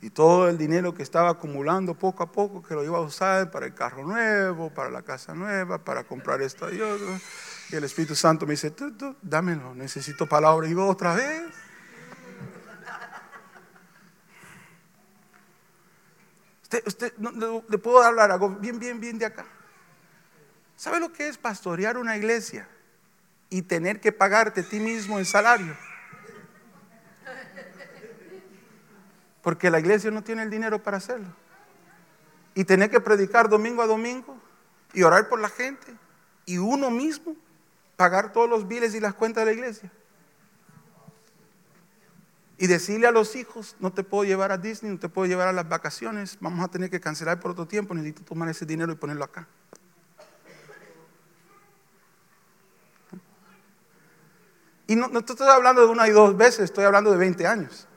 Y 0.00 0.10
todo 0.10 0.48
el 0.48 0.58
dinero 0.58 0.92
que 0.92 1.04
estaba 1.04 1.30
acumulando 1.30 1.94
poco 1.94 2.24
a 2.24 2.32
poco, 2.32 2.60
que 2.60 2.74
lo 2.74 2.82
iba 2.82 2.98
a 2.98 3.02
usar 3.02 3.52
para 3.52 3.66
el 3.66 3.74
carro 3.74 4.04
nuevo, 4.04 4.70
para 4.70 4.90
la 4.90 5.02
casa 5.02 5.32
nueva, 5.32 5.78
para 5.78 6.02
comprar 6.02 6.42
esto 6.42 6.72
y 6.72 6.80
otro. 6.80 7.06
Y 7.70 7.76
el 7.76 7.84
Espíritu 7.84 8.16
Santo 8.16 8.44
me 8.44 8.52
dice, 8.52 8.72
tú, 8.72 8.92
tú, 8.92 9.16
dámelo, 9.22 9.74
necesito 9.76 10.28
palabra. 10.28 10.66
Y 10.68 10.72
yo 10.72 10.86
otra 10.86 11.14
vez. 11.14 11.42
Usted, 16.62 16.82
usted, 16.86 17.12
no, 17.18 17.62
le 17.68 17.78
puedo 17.78 18.02
hablar 18.02 18.32
algo 18.32 18.50
bien, 18.50 18.78
bien, 18.80 18.98
bien 18.98 19.18
de 19.18 19.26
acá. 19.26 19.46
¿Sabe 20.82 20.98
lo 20.98 21.12
que 21.12 21.28
es 21.28 21.38
pastorear 21.38 21.96
una 21.96 22.16
iglesia 22.16 22.66
y 23.48 23.62
tener 23.62 24.00
que 24.00 24.10
pagarte 24.10 24.62
a 24.62 24.64
ti 24.64 24.80
mismo 24.80 25.16
en 25.20 25.24
salario? 25.24 25.76
Porque 29.42 29.70
la 29.70 29.78
iglesia 29.78 30.10
no 30.10 30.24
tiene 30.24 30.42
el 30.42 30.50
dinero 30.50 30.82
para 30.82 30.96
hacerlo. 30.96 31.28
Y 32.56 32.64
tener 32.64 32.90
que 32.90 33.00
predicar 33.00 33.48
domingo 33.48 33.80
a 33.80 33.86
domingo 33.86 34.36
y 34.92 35.04
orar 35.04 35.28
por 35.28 35.38
la 35.38 35.50
gente 35.50 35.94
y 36.46 36.58
uno 36.58 36.90
mismo 36.90 37.36
pagar 37.94 38.32
todos 38.32 38.50
los 38.50 38.66
biles 38.66 38.92
y 38.96 38.98
las 38.98 39.14
cuentas 39.14 39.42
de 39.42 39.52
la 39.52 39.52
iglesia. 39.52 39.92
Y 42.58 42.66
decirle 42.66 43.06
a 43.06 43.12
los 43.12 43.36
hijos, 43.36 43.76
no 43.78 43.92
te 43.92 44.02
puedo 44.02 44.24
llevar 44.24 44.50
a 44.50 44.58
Disney, 44.58 44.90
no 44.90 44.98
te 44.98 45.08
puedo 45.08 45.28
llevar 45.28 45.46
a 45.46 45.52
las 45.52 45.68
vacaciones, 45.68 46.38
vamos 46.40 46.64
a 46.64 46.68
tener 46.72 46.90
que 46.90 46.98
cancelar 46.98 47.38
por 47.38 47.52
otro 47.52 47.68
tiempo, 47.68 47.94
necesito 47.94 48.24
tomar 48.24 48.48
ese 48.48 48.66
dinero 48.66 48.90
y 48.90 48.96
ponerlo 48.96 49.22
acá. 49.22 49.46
Y 54.92 54.94
no, 54.94 55.08
no 55.08 55.20
estoy 55.20 55.48
hablando 55.48 55.80
de 55.80 55.86
una 55.86 56.06
y 56.06 56.10
dos 56.10 56.36
veces, 56.36 56.64
estoy 56.64 56.84
hablando 56.84 57.10
de 57.10 57.16
20 57.16 57.46
años. 57.46 57.88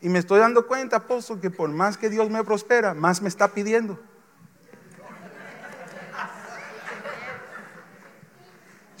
Y 0.00 0.08
me 0.08 0.18
estoy 0.18 0.40
dando 0.40 0.66
cuenta, 0.66 0.96
apóstol, 0.96 1.40
que 1.40 1.52
por 1.52 1.70
más 1.70 1.96
que 1.96 2.10
Dios 2.10 2.28
me 2.30 2.42
prospera, 2.42 2.94
más 2.94 3.22
me 3.22 3.28
está 3.28 3.46
pidiendo. 3.46 4.00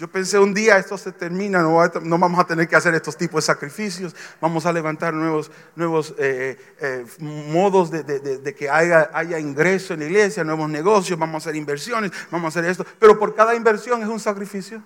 Yo 0.04 0.10
pensé 0.10 0.38
un 0.38 0.52
día 0.52 0.76
esto 0.76 0.98
se 0.98 1.12
termina, 1.12 1.62
no, 1.62 1.78
vamos 2.18 2.38
a 2.38 2.46
tener 2.46 2.68
que 2.68 2.76
hacer 2.76 2.94
estos 2.94 3.16
tipos 3.16 3.42
de 3.42 3.46
sacrificios, 3.46 4.14
vamos 4.38 4.66
a 4.66 4.72
levantar 4.74 5.14
nuevos, 5.14 5.50
nuevos 5.74 6.14
eh, 6.18 6.58
eh, 6.78 7.06
modos 7.18 7.90
de- 7.90 8.02
de 8.02 8.54
que 8.54 8.68
haya, 8.68 9.08
haya 9.14 9.38
ingreso 9.38 9.94
en 9.94 10.00
la 10.00 10.04
iglesia, 10.04 10.44
nuevos 10.44 10.68
negocios, 10.68 11.18
vamos 11.18 11.36
a 11.36 11.38
hacer 11.48 11.56
inversiones, 11.56 12.12
vamos 12.30 12.54
a 12.54 12.60
hacer 12.60 12.70
esto, 12.70 12.84
pero 12.98 13.18
por 13.18 13.34
cada 13.34 13.54
inversión 13.54 14.02
es 14.02 14.08
un 14.08 14.20
sacrificio. 14.20 14.82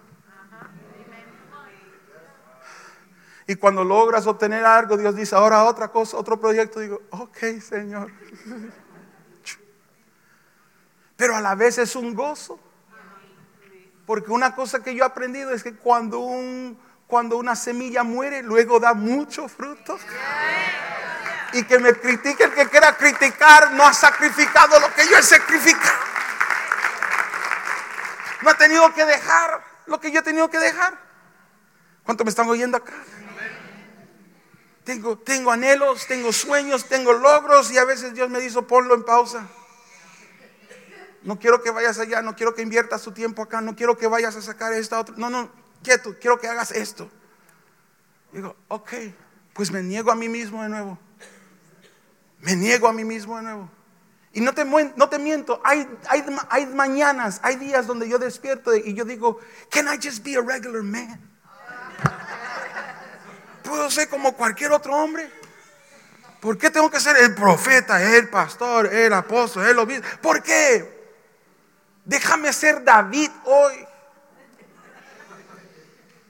Y 3.48 3.56
cuando 3.56 3.82
logras 3.82 4.24
obtener 4.28 4.64
algo, 4.64 4.96
Dios 4.96 5.16
dice, 5.16 5.34
ahora 5.34 5.64
otra 5.64 5.88
cosa, 5.88 6.16
otro 6.16 6.38
proyecto, 6.38 6.78
digo, 6.78 7.02
ok, 7.10 7.38
Señor. 7.60 8.12
Pero 11.16 11.34
a 11.34 11.40
la 11.40 11.56
vez 11.56 11.78
es 11.78 11.96
un 11.96 12.14
gozo. 12.14 12.60
Porque 14.08 14.30
una 14.30 14.54
cosa 14.54 14.82
que 14.82 14.94
yo 14.94 15.04
he 15.04 15.06
aprendido 15.06 15.52
es 15.52 15.62
que 15.62 15.74
cuando, 15.74 16.20
un, 16.20 16.80
cuando 17.06 17.36
una 17.36 17.54
semilla 17.54 18.04
muere, 18.04 18.42
luego 18.42 18.80
da 18.80 18.94
mucho 18.94 19.48
fruto. 19.48 19.98
Y 21.52 21.62
que 21.64 21.78
me 21.78 21.92
critique 21.92 22.42
el 22.42 22.54
que 22.54 22.70
quiera 22.70 22.96
criticar, 22.96 23.72
no 23.72 23.86
ha 23.86 23.92
sacrificado 23.92 24.80
lo 24.80 24.94
que 24.94 25.06
yo 25.10 25.18
he 25.18 25.22
sacrificado. 25.22 25.98
No 28.40 28.48
ha 28.48 28.54
tenido 28.54 28.94
que 28.94 29.04
dejar 29.04 29.62
lo 29.84 30.00
que 30.00 30.10
yo 30.10 30.20
he 30.20 30.22
tenido 30.22 30.48
que 30.48 30.58
dejar. 30.58 30.98
¿Cuánto 32.02 32.24
me 32.24 32.30
están 32.30 32.48
oyendo 32.48 32.78
acá? 32.78 32.94
Tengo, 34.84 35.18
tengo 35.18 35.50
anhelos, 35.50 36.06
tengo 36.06 36.32
sueños, 36.32 36.86
tengo 36.88 37.12
logros 37.12 37.70
y 37.70 37.76
a 37.76 37.84
veces 37.84 38.14
Dios 38.14 38.30
me 38.30 38.40
dice, 38.40 38.62
ponlo 38.62 38.94
en 38.94 39.02
pausa. 39.02 39.46
No 41.28 41.38
quiero 41.38 41.62
que 41.62 41.70
vayas 41.70 41.98
allá, 41.98 42.22
no 42.22 42.34
quiero 42.34 42.54
que 42.54 42.62
inviertas 42.62 43.02
tu 43.02 43.12
tiempo 43.12 43.42
acá, 43.42 43.60
no 43.60 43.76
quiero 43.76 43.98
que 43.98 44.06
vayas 44.06 44.34
a 44.34 44.40
sacar 44.40 44.72
esta 44.72 44.98
otra. 44.98 45.14
No, 45.18 45.28
no, 45.28 45.50
quieto, 45.82 46.16
quiero 46.18 46.40
que 46.40 46.48
hagas 46.48 46.70
esto. 46.70 47.10
Digo, 48.32 48.56
ok, 48.68 48.92
pues 49.52 49.70
me 49.70 49.82
niego 49.82 50.10
a 50.10 50.14
mí 50.14 50.26
mismo 50.26 50.62
de 50.62 50.70
nuevo. 50.70 50.98
Me 52.40 52.56
niego 52.56 52.88
a 52.88 52.94
mí 52.94 53.04
mismo 53.04 53.36
de 53.36 53.42
nuevo. 53.42 53.68
Y 54.32 54.40
no 54.40 54.54
te, 54.54 54.64
no 54.64 55.08
te 55.10 55.18
miento, 55.18 55.60
hay, 55.64 55.86
hay, 56.08 56.24
hay 56.48 56.64
mañanas, 56.64 57.40
hay 57.42 57.56
días 57.56 57.86
donde 57.86 58.08
yo 58.08 58.18
despierto 58.18 58.74
y 58.74 58.94
yo 58.94 59.04
digo, 59.04 59.38
can 59.68 59.86
I 59.86 59.98
just 60.02 60.24
be 60.24 60.34
a 60.34 60.40
regular 60.40 60.82
man? 60.82 61.20
¿Puedo 63.62 63.90
ser 63.90 64.08
como 64.08 64.32
cualquier 64.32 64.72
otro 64.72 64.96
hombre? 64.96 65.30
¿Por 66.40 66.56
qué 66.56 66.70
tengo 66.70 66.90
que 66.90 67.00
ser 67.00 67.18
el 67.18 67.34
profeta, 67.34 68.02
el 68.16 68.30
pastor, 68.30 68.86
el 68.86 69.12
apóstol, 69.12 69.66
el 69.66 69.78
obispo? 69.78 70.06
¿Por 70.22 70.42
qué? 70.42 70.96
Déjame 72.08 72.52
ser 72.54 72.82
David 72.82 73.28
hoy. 73.44 73.74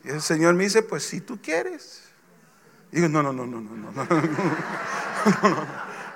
Y 0.02 0.08
el 0.08 0.20
Señor 0.20 0.54
me 0.54 0.64
dice, 0.64 0.82
pues 0.82 1.04
si 1.04 1.20
tú 1.20 1.40
quieres. 1.40 2.02
Digo, 2.90 3.08
no, 3.08 3.22
no, 3.22 3.32
no, 3.32 3.46
no, 3.46 3.60
no, 3.60 3.76
no, 3.76 3.92
no. 5.48 5.66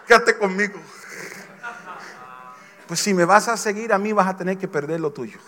Quédate 0.07 0.37
conmigo. 0.37 0.81
Pues 2.89 2.99
si 2.99 3.15
me 3.15 3.25
vas 3.25 3.47
a 3.47 3.57
seguir 3.57 3.93
a 3.93 3.99
mí 3.99 4.13
vas 4.13 4.27
a 4.27 4.37
tener 4.37 4.59
que 4.59 4.67
perder 4.67 4.99
lo 4.99 5.13
tuyo. 5.13 5.39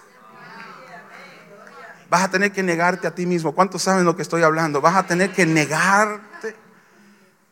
Vas 2.09 2.23
a 2.23 2.31
tener 2.31 2.53
que 2.53 2.62
negarte 2.62 3.09
a 3.09 3.15
ti 3.17 3.27
mismo. 3.27 3.53
¿Cuántos 3.53 3.83
saben 3.83 4.05
lo 4.05 4.15
que 4.15 4.23
estoy 4.23 4.45
hablando? 4.45 4.81
Vas 4.81 4.95
a 4.95 5.07
tener 5.09 5.33
que 5.33 5.45
negarte 5.45 6.55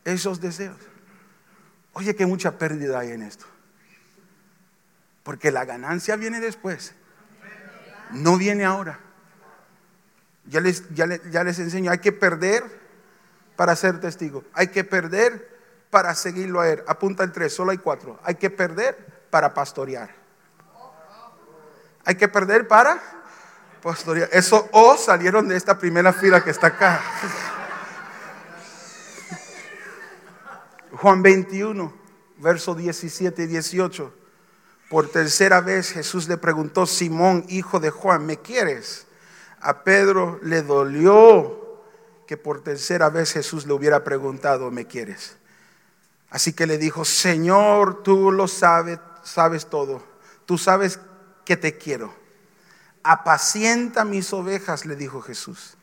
esos 0.04 0.40
deseos. 0.40 0.78
Oye, 1.92 2.14
que 2.14 2.24
mucha 2.24 2.56
pérdida 2.56 3.00
hay 3.00 3.10
en 3.10 3.22
esto. 3.22 3.46
Porque 5.22 5.50
la 5.52 5.64
ganancia 5.64 6.16
viene 6.16 6.40
después. 6.40 6.94
No 8.10 8.36
viene 8.36 8.64
ahora. 8.64 8.98
Ya 10.46 10.60
les, 10.60 10.88
ya, 10.90 11.06
le- 11.06 11.20
ya 11.30 11.44
les 11.44 11.58
enseño, 11.58 11.90
hay 11.90 11.98
que 11.98 12.12
perder 12.12 12.64
para 13.56 13.76
ser 13.76 14.00
testigo. 14.00 14.44
Hay 14.54 14.68
que 14.68 14.82
perder 14.84 15.58
para 15.90 16.14
seguirlo 16.14 16.60
a 16.60 16.68
él. 16.68 16.82
Apunta 16.86 17.22
el 17.22 17.32
3, 17.32 17.54
solo 17.54 17.70
hay 17.70 17.78
cuatro. 17.78 18.18
Hay 18.24 18.34
que 18.34 18.50
perder 18.50 19.26
para 19.30 19.54
pastorear. 19.54 20.10
Hay 22.04 22.16
que 22.16 22.26
perder 22.28 22.66
para 22.66 23.00
pastorear. 23.82 24.28
Eso 24.32 24.68
o 24.72 24.96
salieron 24.96 25.46
de 25.48 25.56
esta 25.56 25.78
primera 25.78 26.12
fila 26.12 26.42
que 26.42 26.50
está 26.50 26.68
acá. 26.68 27.00
Juan 30.92 31.22
21, 31.22 31.92
verso 32.38 32.74
17 32.74 33.42
y 33.44 33.46
18. 33.46 34.14
Por 34.92 35.08
tercera 35.08 35.62
vez 35.62 35.90
Jesús 35.90 36.28
le 36.28 36.36
preguntó, 36.36 36.84
Simón, 36.84 37.46
hijo 37.48 37.80
de 37.80 37.88
Juan, 37.88 38.26
¿me 38.26 38.36
quieres? 38.36 39.06
A 39.58 39.84
Pedro 39.84 40.38
le 40.42 40.60
dolió 40.60 41.80
que 42.26 42.36
por 42.36 42.62
tercera 42.62 43.08
vez 43.08 43.32
Jesús 43.32 43.66
le 43.66 43.72
hubiera 43.72 44.04
preguntado, 44.04 44.70
¿me 44.70 44.86
quieres? 44.86 45.38
Así 46.28 46.52
que 46.52 46.66
le 46.66 46.76
dijo, 46.76 47.06
Señor, 47.06 48.02
tú 48.02 48.30
lo 48.30 48.46
sabes, 48.46 48.98
sabes 49.22 49.64
todo. 49.64 50.02
Tú 50.44 50.58
sabes 50.58 51.00
que 51.46 51.56
te 51.56 51.78
quiero. 51.78 52.12
Apacienta 53.02 54.04
mis 54.04 54.30
ovejas, 54.34 54.84
le 54.84 54.94
dijo 54.94 55.22
Jesús. 55.22 55.78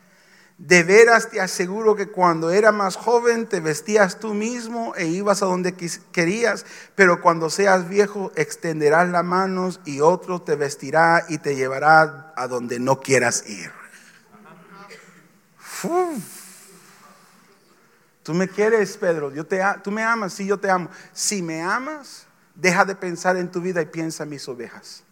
De 0.60 0.84
veras 0.84 1.30
te 1.30 1.40
aseguro 1.40 1.96
que 1.96 2.10
cuando 2.10 2.52
era 2.52 2.74
más 2.74 2.98
joven 2.98 3.48
te 3.48 3.62
vestías 3.62 4.20
tú 4.20 4.34
mismo 4.34 4.94
e 4.98 5.06
ibas 5.08 5.42
a 5.42 5.46
donde 5.46 5.74
querías, 6.12 6.66
pero 6.96 7.22
cuando 7.22 7.50
seas 7.50 7.88
viejo 7.88 8.34
extenderás 8.36 9.08
las 9.08 9.24
manos 9.24 9.80
y 9.86 10.02
otro 10.02 10.42
te 10.42 10.58
vestirá 10.58 11.26
y 11.30 11.38
te 11.38 11.56
llevará 11.56 12.34
a 12.36 12.48
donde 12.50 12.78
no 12.78 13.00
quieras 13.00 13.46
ir. 13.48 13.72
Tú 18.22 18.34
me 18.34 18.50
quieres, 18.50 18.98
Pedro, 18.98 19.34
yo 19.34 19.46
te, 19.46 19.62
tú 19.82 19.92
me 19.92 20.04
amas, 20.04 20.34
sí, 20.34 20.46
yo 20.46 20.60
te 20.60 20.70
amo. 20.70 20.90
Si 21.14 21.42
me 21.42 21.62
amas, 21.62 22.28
deja 22.54 22.84
de 22.84 22.96
pensar 22.96 23.38
en 23.38 23.50
tu 23.50 23.62
vida 23.62 23.82
y 23.82 23.86
piensa 23.86 24.24
en 24.24 24.30
mis 24.32 24.46
ovejas. 24.50 25.04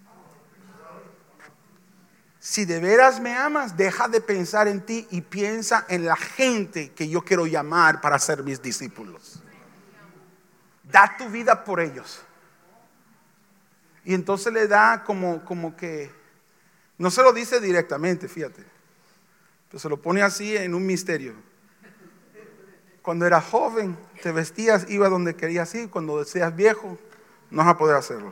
Si 2.49 2.63
de 2.63 2.79
veras 2.79 3.19
me 3.19 3.35
amas, 3.35 3.75
deja 3.75 4.07
de 4.07 4.21
pensar 4.21 4.69
en 4.69 4.79
ti 4.79 5.05
y 5.11 5.19
piensa 5.19 5.85
en 5.89 6.05
la 6.05 6.15
gente 6.15 6.93
que 6.93 7.09
yo 7.09 7.21
quiero 7.21 7.45
llamar 7.45 7.99
para 7.99 8.17
ser 8.19 8.41
mis 8.41 8.61
discípulos. 8.61 9.43
Da 10.81 11.17
tu 11.17 11.27
vida 11.27 11.65
por 11.65 11.81
ellos. 11.81 12.21
Y 14.05 14.13
entonces 14.13 14.53
le 14.53 14.65
da 14.65 15.03
como, 15.03 15.43
como 15.43 15.75
que, 15.75 16.09
no 16.97 17.11
se 17.11 17.21
lo 17.21 17.33
dice 17.33 17.59
directamente, 17.59 18.29
fíjate, 18.29 18.63
pero 19.67 19.77
se 19.77 19.89
lo 19.89 20.01
pone 20.01 20.21
así 20.21 20.55
en 20.55 20.73
un 20.73 20.85
misterio. 20.85 21.33
Cuando 23.01 23.25
eras 23.25 23.43
joven, 23.43 23.97
te 24.23 24.31
vestías, 24.31 24.89
ibas 24.89 25.09
donde 25.09 25.35
querías 25.35 25.75
ir. 25.75 25.89
Cuando 25.89 26.23
seas 26.23 26.55
viejo, 26.55 26.97
no 27.51 27.57
vas 27.57 27.75
a 27.75 27.77
poder 27.77 27.97
hacerlo. 27.97 28.31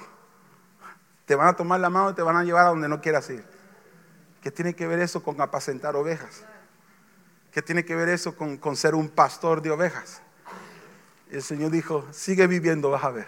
Te 1.25 1.35
van 1.35 1.49
a 1.49 1.53
tomar 1.57 1.81
la 1.81 1.89
mano 1.89 2.11
y 2.11 2.13
te 2.13 2.21
van 2.21 2.37
a 2.37 2.45
llevar 2.45 2.67
a 2.67 2.69
donde 2.69 2.87
no 2.87 3.01
quieras 3.01 3.29
ir. 3.29 3.54
¿Qué 4.45 4.51
tiene 4.51 4.75
que 4.75 4.85
ver 4.85 4.99
eso 4.99 5.23
con 5.23 5.41
apacentar 5.41 5.95
ovejas? 5.95 6.43
¿Qué 7.51 7.63
tiene 7.63 7.83
que 7.83 7.95
ver 7.95 8.09
eso 8.09 8.35
con, 8.35 8.75
ser 8.75 8.93
un 8.93 9.09
pastor 9.09 9.59
de 9.59 9.71
ovejas? 9.71 10.21
El 11.31 11.41
Señor 11.41 11.71
dijo, 11.71 12.05
sigue 12.11 12.45
viviendo, 12.45 12.91
vas 12.91 13.03
a 13.05 13.09
ver. 13.09 13.25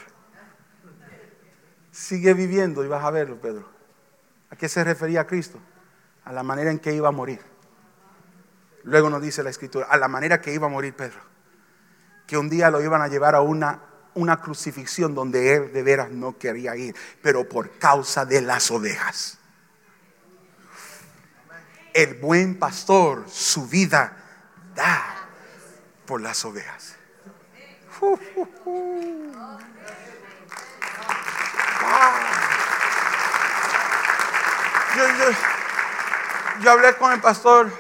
Sigue 1.92 2.36
viviendo 2.36 2.86
y 2.86 2.88
vas 2.88 3.04
a 3.04 3.10
verlo, 3.10 3.42
Pedro. 3.42 3.68
¿A 4.52 4.56
qué 4.56 4.70
se 4.70 4.84
refería 4.84 5.26
Cristo? 5.26 5.58
A 6.24 6.32
la 6.32 6.44
manera 6.44 6.70
en 6.70 6.78
que 6.78 6.94
iba 6.94 7.08
a 7.08 7.12
morir. 7.12 7.42
Luego 8.84 9.10
nos 9.10 9.24
dice 9.24 9.42
la 9.42 9.50
escritura, 9.50 9.88
a 9.90 9.98
la 9.98 10.08
manera 10.08 10.40
que 10.40 10.54
iba 10.54 10.68
a 10.68 10.70
morir 10.70 10.94
Pedro. 10.94 11.20
Que 12.28 12.38
un 12.38 12.48
día 12.48 12.70
lo 12.70 12.80
iban 12.80 13.02
a 13.02 13.08
llevar 13.08 13.34
a 13.34 13.42
una, 13.42 13.82
una 14.14 14.40
crucifixión 14.40 15.16
donde 15.16 15.56
él 15.56 15.74
de 15.74 15.82
veras 15.82 16.12
no 16.12 16.38
quería 16.38 16.76
ir, 16.76 16.96
pero 17.24 17.50
por 17.50 17.80
causa 17.80 18.24
de 18.24 18.42
las 18.42 18.70
ovejas. 18.70 19.37
El 21.98 22.14
buen 22.20 22.60
pastor 22.60 23.26
su 23.28 23.66
vida 23.68 24.16
da 24.76 25.04
por 26.06 26.22
las 26.22 26.46
ovejas. 26.46 26.94
Yo, 34.96 35.08
yo- 35.08 35.38
yo 36.64 36.72
hablé 36.72 36.96
con 36.96 37.12
el 37.12 37.20
pastor 37.22 37.72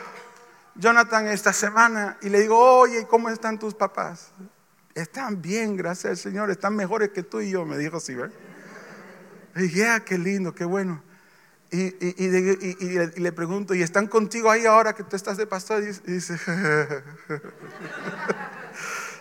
Jonathan 0.75 1.27
esta 1.27 1.51
semana 1.53 2.17
y 2.21 2.29
le 2.29 2.41
digo, 2.41 2.57
oye, 2.79 3.07
¿cómo 3.07 3.29
están 3.29 3.57
tus 3.57 3.73
papás? 3.73 4.31
Están 4.93 5.41
bien, 5.41 5.75
gracias 5.77 6.11
al 6.11 6.17
Señor, 6.17 6.51
están 6.51 6.75
mejores 6.75 7.09
que 7.09 7.23
tú 7.23 7.41
y 7.41 7.51
yo, 7.51 7.65
me 7.65 7.77
dijo 7.77 7.97
así, 7.97 8.13
¿verdad? 8.15 8.35
Y 9.55 9.61
dije, 9.63 9.87
"Ah, 9.87 9.99
qué 10.01 10.17
lindo, 10.17 10.53
qué 10.53 10.65
bueno. 10.65 11.03
Y, 11.69 12.23
y- 12.23 13.19
le- 13.19 13.31
pregunto, 13.33 13.73
¿y 13.75 13.81
están 13.83 14.07
contigo 14.07 14.49
ahí 14.49 14.65
ahora 14.65 14.93
que 14.93 15.03
tú 15.03 15.15
estás 15.17 15.35
de 15.37 15.45
pastor? 15.45 15.83
Y 15.83 15.87
dice, 16.11 16.37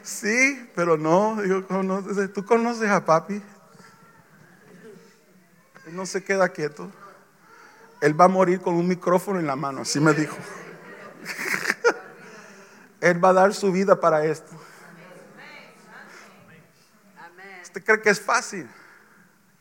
sí, 0.03 0.71
pero 0.75 0.97
no, 0.97 1.37
"¿Conoces- 1.69 2.33
¿tú 2.33 2.45
conoces 2.45 2.89
a 2.91 3.05
papi? 3.05 3.43
Él 5.87 5.97
no 5.97 6.07
se 6.07 6.23
queda 6.23 6.49
quieto. 6.51 6.91
Él 8.01 8.19
va 8.21 8.27
a 8.27 8.29
morir 8.29 8.61
con 8.61 8.75
un 8.75 8.87
micrófono 8.87 9.41
en 9.41 9.47
la 9.47 9.57
mano, 9.57 9.81
así 9.83 9.99
me 10.01 10.13
dijo. 10.13 10.37
Él 13.01 13.23
va 13.25 13.31
a 13.31 13.33
dar 13.33 13.55
su 13.55 13.73
vida 13.73 13.99
para 14.01 14.25
esto. 14.25 14.53
¿Usted 17.63 17.85
cree 17.85 18.01
que 18.03 18.11
es 18.11 18.21
fácil? 18.21 18.69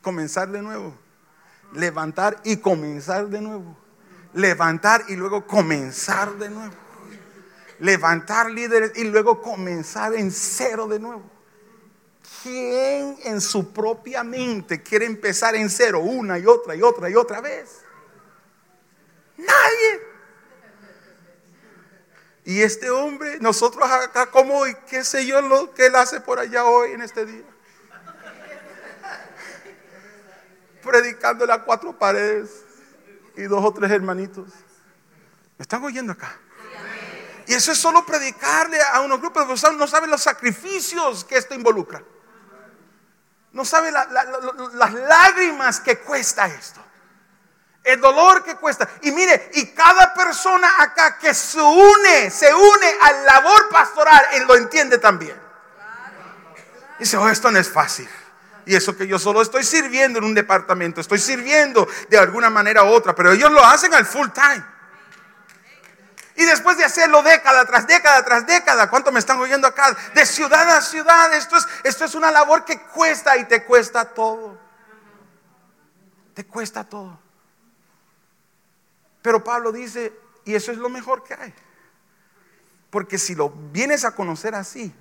Comenzar 0.02 0.50
de 0.50 0.62
nuevo. 0.62 0.98
Levantar 1.76 2.42
y 2.44 2.58
comenzar 2.58 3.28
de 3.28 3.42
nuevo. 3.42 3.78
Levantar 4.34 5.06
y 5.08 5.16
luego 5.16 5.46
comenzar 5.46 6.34
de 6.36 6.50
nuevo. 6.50 6.74
Levantar 7.80 8.50
líderes 8.52 8.94
y 8.96 9.04
luego 9.06 9.42
comenzar 9.42 10.14
en 10.14 10.32
cero 10.32 10.88
de 10.88 11.00
nuevo. 11.00 11.24
¿Quién 12.42 13.18
en 13.24 13.42
su 13.42 13.72
propia 13.72 14.24
mente 14.24 14.82
quiere 14.82 15.06
empezar 15.06 15.56
en 15.56 15.70
cero 15.70 16.00
una 16.00 16.38
y 16.40 16.46
otra 16.46 16.76
y 16.76 16.82
otra 16.82 17.10
y 17.10 17.16
otra 17.16 17.42
vez? 17.42 17.82
Nadie. 19.38 20.02
Y 22.46 22.62
este 22.62 22.92
hombre, 22.92 23.40
nosotros 23.40 23.90
acá 23.90 24.28
como, 24.28 24.68
y 24.68 24.76
qué 24.88 25.04
sé 25.04 25.26
yo 25.26 25.42
lo 25.42 25.74
que 25.74 25.88
él 25.88 25.96
hace 25.96 26.22
por 26.22 26.38
allá 26.40 26.66
hoy 26.66 26.92
en 26.92 27.02
este 27.02 27.26
día. 27.26 27.55
Predicándole 30.86 31.52
a 31.52 31.64
cuatro 31.64 31.98
paredes 31.98 32.64
y 33.36 33.44
dos 33.44 33.66
o 33.66 33.74
tres 33.74 33.90
hermanitos. 33.92 34.48
¿Me 35.58 35.64
están 35.64 35.84
oyendo 35.84 36.14
acá? 36.14 36.38
Y 37.48 37.54
eso 37.56 37.72
es 37.72 37.78
solo 37.80 38.06
predicarle 38.06 38.78
a 38.94 39.02
unos 39.02 39.20
grupos, 39.20 39.46
pero 39.62 39.74
no 39.74 39.88
saben 39.88 40.10
los 40.12 40.22
sacrificios 40.22 41.26
que 41.26 41.38
esto 41.38 41.56
involucra. 41.56 42.04
No 43.52 43.66
saben 43.66 43.94
la- 43.94 44.06
la- 44.06 44.24
la- 44.26 44.40
las 44.74 44.94
lágrimas 44.94 45.80
que 45.80 45.98
cuesta 46.00 46.46
esto. 46.48 46.82
El 47.84 48.00
dolor 48.02 48.44
que 48.44 48.56
cuesta. 48.56 48.88
Y 49.02 49.12
mire, 49.12 49.50
y 49.54 49.68
cada 49.68 50.14
persona 50.14 50.72
acá 50.80 51.18
que 51.18 51.34
se 51.34 51.62
une, 51.62 52.30
se 52.30 52.54
une 52.54 52.94
al 53.02 53.26
labor 53.26 53.70
pastoral, 53.70 54.24
él 54.34 54.46
lo 54.48 54.56
entiende 54.56 54.98
también. 54.98 55.40
Dice, 57.00 57.18
oh, 57.18 57.30
esto 57.30 57.50
no 57.52 57.60
es 57.60 57.72
fácil. 57.72 58.10
Y 58.66 58.76
eso 58.76 58.98
que 58.98 59.08
yo 59.08 59.20
solo 59.20 59.42
estoy 59.42 59.64
sirviendo 59.64 60.20
en 60.20 60.26
un 60.26 60.34
departamento, 60.34 61.00
estoy 61.00 61.20
sirviendo 61.20 61.88
de 62.10 62.18
alguna 62.18 62.50
manera 62.50 62.84
u 62.84 62.88
otra, 62.88 63.14
pero 63.14 63.32
ellos 63.32 63.52
lo 63.52 63.64
hacen 63.64 63.94
al 63.94 64.06
full 64.06 64.30
time. 64.30 64.64
Y 66.38 66.44
después 66.44 66.78
de 66.78 66.84
hacerlo 66.84 67.22
década 67.24 67.66
tras 67.66 67.88
década 67.88 68.26
tras 68.26 68.46
década, 68.46 68.90
¿cuánto 68.90 69.12
me 69.12 69.20
están 69.20 69.40
oyendo 69.40 69.68
acá? 69.68 69.96
De 70.14 70.26
ciudad 70.26 70.70
a 70.70 70.82
ciudad, 70.82 71.34
esto 71.34 71.56
es, 71.56 71.68
esto 71.84 72.06
es 72.06 72.16
una 72.16 72.32
labor 72.32 72.66
que 72.66 72.82
cuesta 72.82 73.38
y 73.38 73.46
te 73.46 73.64
cuesta 73.64 74.06
todo. 74.06 74.58
Te 76.34 76.46
cuesta 76.46 76.84
todo. 76.84 77.18
Pero 79.22 79.44
Pablo 79.44 79.72
dice, 79.72 80.14
y 80.44 80.56
eso 80.56 80.72
es 80.72 80.78
lo 80.78 80.90
mejor 80.90 81.24
que 81.24 81.36
hay. 81.36 81.54
Porque 82.90 83.18
si 83.18 83.34
lo 83.34 83.50
vienes 83.50 84.04
a 84.04 84.12
conocer 84.12 84.56
así, 84.56 84.94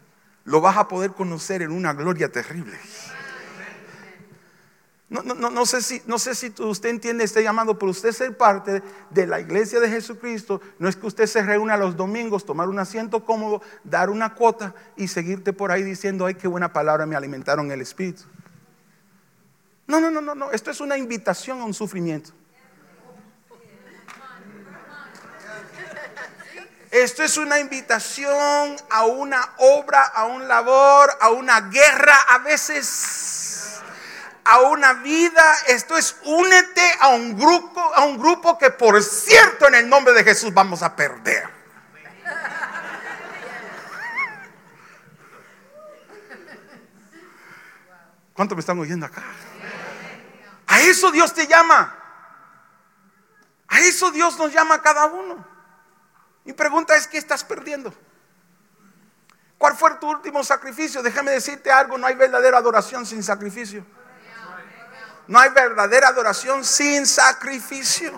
lo 0.44 0.60
vas 0.60 0.76
a 0.76 0.86
poder 0.86 1.12
conocer 1.12 1.62
en 1.62 1.72
una 1.72 1.92
gloria 1.94 2.30
terrible. 2.30 2.78
No, 5.11 5.22
no, 5.22 5.50
no, 5.50 5.66
sé 5.66 5.82
si, 5.82 6.02
no 6.07 6.18
sé 6.18 6.34
si 6.34 6.52
usted 6.59 6.88
entiende 6.88 7.24
este 7.24 7.42
llamado, 7.42 7.78
pero 7.78 7.90
usted 7.90 8.11
ser 8.11 8.36
parte 8.36 8.82
de 9.11 9.26
la 9.26 9.38
iglesia 9.38 9.78
de 9.78 9.88
Jesucristo 9.88 10.61
no 10.78 10.88
es 10.88 10.96
que 10.96 11.07
usted 11.07 11.26
se 11.26 11.42
reúna 11.42 11.76
los 11.76 11.96
domingos, 11.96 12.46
tomar 12.46 12.68
un 12.68 12.78
asiento 12.78 13.24
cómodo, 13.24 13.62
dar 13.84 14.09
una 14.09 14.34
cuota 14.34 14.74
y 14.96 15.09
seguirte 15.09 15.52
por 15.52 15.70
ahí 15.70 15.82
diciendo, 15.82 16.24
ay, 16.24 16.34
qué 16.34 16.48
buena 16.48 16.72
palabra 16.72 17.05
me 17.05 17.16
alimentaron 17.16 17.70
el 17.70 17.82
Espíritu. 17.82 18.22
No, 19.86 20.00
no, 20.00 20.11
no, 20.11 20.22
no, 20.22 20.34
no. 20.34 20.50
Esto 20.50 20.70
es 20.70 20.80
una 20.80 20.96
invitación 20.96 21.61
a 21.61 21.64
un 21.64 21.74
sufrimiento. 21.74 22.30
Esto 26.90 27.24
es 27.24 27.36
una 27.36 27.59
invitación 27.59 28.76
a 28.88 29.05
una 29.05 29.55
obra, 29.59 30.00
a 30.00 30.26
un 30.26 30.46
labor, 30.46 31.11
a 31.20 31.30
una 31.30 31.62
guerra, 31.62 32.16
a 32.28 32.38
veces 32.38 33.43
a 34.45 34.61
una 34.61 34.95
vida. 34.95 35.42
Esto 35.68 35.97
es 35.97 36.16
únete 36.24 36.82
a 37.01 37.09
un 37.09 37.38
grupo, 37.38 37.80
a 37.95 38.05
un 38.05 38.18
grupo 38.18 38.59
que 38.59 38.70
por 38.70 39.03
cierto 39.03 39.66
en 39.66 39.74
el 39.74 39.88
nombre 39.88 40.12
de 40.12 40.24
Jesús 40.24 40.53
vamos 40.53 40.82
a 40.82 40.95
perder. 40.95 41.49
¿Cuánto 48.34 48.57
me 48.57 48.61
están 48.61 48.78
oyendo 48.78 49.07
acá? 49.07 49.22
A 50.66 50.80
eso 50.80 51.11
Dios 51.11 51.32
te 51.32 51.47
llama. 51.47 51.97
A 53.68 53.80
eso 53.80 54.11
Dios 54.11 54.38
nos 54.38 54.53
llama 54.53 54.76
a 54.76 54.82
cada 54.82 55.07
uno. 55.07 55.47
Mi 56.45 56.53
pregunta 56.53 56.97
es, 56.97 57.07
¿qué 57.07 57.16
estás 57.16 57.42
perdiendo? 57.45 57.95
¿Cuál 59.57 59.76
fue 59.76 59.95
tu 59.95 60.11
último 60.11 60.45
sacrificio? 60.45 61.03
Déjame 61.03 61.30
decirte 61.30 61.70
algo, 61.70 61.97
no 61.97 62.07
hay 62.07 62.14
verdadera 62.14 62.59
adoración 62.59 63.07
sin 63.07 63.22
sacrificio. 63.22 63.86
No 65.27 65.39
hay 65.39 65.51
verdadera 65.51 66.09
adoración 66.09 66.64
sin 66.64 67.07
sacrificio. 67.07 68.12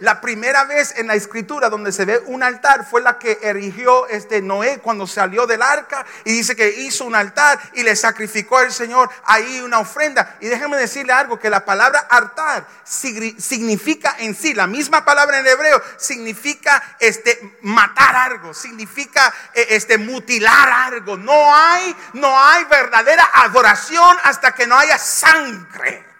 la 0.00 0.20
primera 0.20 0.64
vez 0.64 0.94
en 0.96 1.06
la 1.06 1.14
escritura 1.14 1.70
donde 1.70 1.92
se 1.92 2.04
ve 2.04 2.20
un 2.26 2.42
altar 2.42 2.84
fue 2.84 3.00
la 3.02 3.20
que 3.20 3.38
erigió 3.40 4.08
este 4.08 4.42
Noé 4.42 4.78
cuando 4.78 5.06
salió 5.06 5.46
del 5.46 5.62
arca 5.62 6.04
y 6.24 6.32
dice 6.32 6.56
que 6.56 6.68
hizo 6.80 7.04
un 7.04 7.14
altar 7.14 7.60
y 7.74 7.84
le 7.84 7.94
sacrificó 7.94 8.58
al 8.58 8.72
Señor 8.72 9.08
ahí 9.24 9.60
una 9.60 9.78
ofrenda. 9.78 10.36
Y 10.40 10.48
déjenme 10.48 10.76
decirle 10.76 11.12
algo, 11.12 11.38
que 11.38 11.48
la 11.48 11.64
palabra 11.64 12.00
altar 12.10 12.66
significa 12.84 14.16
en 14.18 14.34
sí, 14.34 14.54
la 14.54 14.66
misma 14.66 15.04
palabra 15.04 15.38
en 15.38 15.46
hebreo 15.46 15.80
significa 15.98 16.96
este 16.98 17.58
matar 17.62 18.16
algo, 18.16 18.52
significa 18.52 19.32
eh, 19.54 19.66
este 19.70 19.98
mutilar 19.98 20.68
algo. 20.68 21.16
No 21.16 21.54
hay 21.54 21.94
no 22.14 22.42
hay 22.42 22.64
verdadera 22.64 23.28
adoración 23.34 24.16
hasta 24.24 24.52
que 24.52 24.66
no 24.66 24.76
haya 24.76 24.98
sangre. 24.98 26.11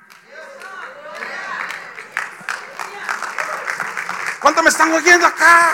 ¿Cuánto 4.43 4.61
me 4.63 4.71
están 4.71 4.93
oyendo 4.93 5.25
acá? 5.25 5.71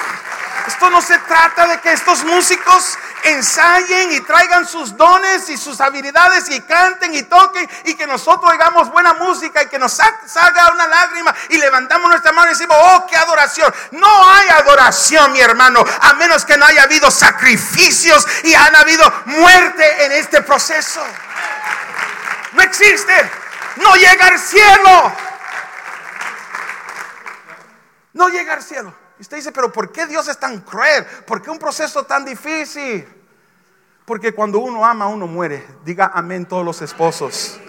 Esto 0.66 0.90
no 0.90 1.00
se 1.00 1.16
trata 1.20 1.66
de 1.66 1.80
que 1.80 1.90
estos 1.90 2.22
músicos 2.24 2.98
ensayen 3.24 4.12
y 4.12 4.20
traigan 4.20 4.66
sus 4.66 4.94
dones 4.94 5.48
y 5.48 5.56
sus 5.56 5.80
habilidades 5.80 6.50
y 6.50 6.60
canten 6.60 7.14
y 7.14 7.22
toquen 7.22 7.68
y 7.84 7.94
que 7.94 8.06
nosotros 8.06 8.50
oigamos 8.50 8.90
buena 8.90 9.14
música 9.14 9.62
y 9.62 9.68
que 9.68 9.78
nos 9.78 9.92
salga 9.92 10.70
una 10.72 10.86
lágrima 10.86 11.34
y 11.48 11.56
levantamos 11.56 12.10
nuestra 12.10 12.32
mano 12.32 12.48
y 12.48 12.50
decimos, 12.50 12.76
oh, 12.78 13.06
qué 13.06 13.16
adoración. 13.16 13.74
No 13.92 14.30
hay 14.30 14.50
adoración, 14.50 15.32
mi 15.32 15.40
hermano, 15.40 15.82
a 16.02 16.12
menos 16.12 16.44
que 16.44 16.58
no 16.58 16.66
haya 16.66 16.82
habido 16.82 17.10
sacrificios 17.10 18.26
y 18.44 18.52
han 18.54 18.76
habido 18.76 19.10
muerte 19.24 20.04
en 20.04 20.12
este 20.12 20.42
proceso. 20.42 21.02
No 22.52 22.62
existe. 22.62 23.30
No 23.76 23.94
llega 23.94 24.26
al 24.26 24.38
cielo 24.38 25.27
no 28.18 28.28
llega 28.28 28.52
al 28.54 28.62
cielo. 28.62 28.92
Y 29.18 29.22
usted 29.22 29.36
dice, 29.36 29.52
pero 29.52 29.72
¿por 29.72 29.92
qué 29.92 30.06
Dios 30.06 30.26
es 30.28 30.38
tan 30.38 30.60
cruel? 30.60 31.06
¿Por 31.24 31.40
qué 31.40 31.50
un 31.50 31.58
proceso 31.58 32.02
tan 32.02 32.24
difícil? 32.24 33.06
Porque 34.04 34.34
cuando 34.34 34.58
uno 34.58 34.84
ama, 34.84 35.06
uno 35.06 35.28
muere. 35.28 35.64
Diga 35.84 36.10
amén 36.12 36.44
todos 36.44 36.64
los 36.64 36.82
esposos. 36.82 37.60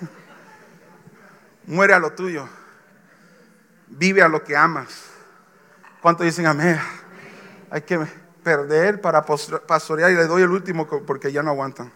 Muere 1.66 1.94
a 1.94 1.98
lo 1.98 2.12
tuyo. 2.12 2.48
Vive 3.88 4.22
a 4.22 4.28
lo 4.28 4.44
que 4.44 4.56
amas. 4.56 5.06
¿Cuántos 6.00 6.26
dicen 6.26 6.46
amén? 6.46 6.80
Hay 7.70 7.82
que 7.82 7.98
perder 8.44 9.00
para 9.00 9.24
pastorear 9.24 10.12
y 10.12 10.14
le 10.14 10.26
doy 10.26 10.42
el 10.42 10.50
último 10.50 10.86
porque 10.86 11.32
ya 11.32 11.42
no 11.42 11.50
aguantan. 11.50 11.92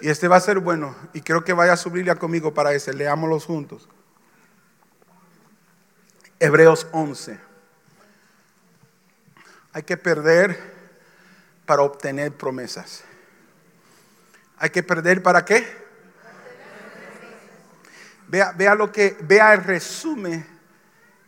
Y 0.00 0.08
este 0.08 0.28
va 0.28 0.36
a 0.36 0.40
ser 0.40 0.58
bueno. 0.60 0.94
Y 1.12 1.22
creo 1.22 1.44
que 1.44 1.52
vaya 1.52 1.72
a 1.72 1.76
su 1.76 1.90
Biblia 1.90 2.16
conmigo 2.16 2.54
para 2.54 2.72
ese. 2.72 2.92
Leámoslos 2.92 3.44
juntos. 3.44 3.88
Hebreos 6.38 6.86
11. 6.92 7.38
Hay 9.72 9.82
que 9.82 9.96
perder 9.96 10.58
para 11.66 11.82
obtener 11.82 12.32
promesas. 12.32 13.04
Hay 14.58 14.70
que 14.70 14.82
perder 14.82 15.22
para 15.22 15.44
qué? 15.44 15.88
Vea, 18.28 18.52
vea 18.52 18.74
lo 18.74 18.92
que, 18.92 19.16
vea 19.22 19.54
el 19.54 19.64
resumen 19.64 20.46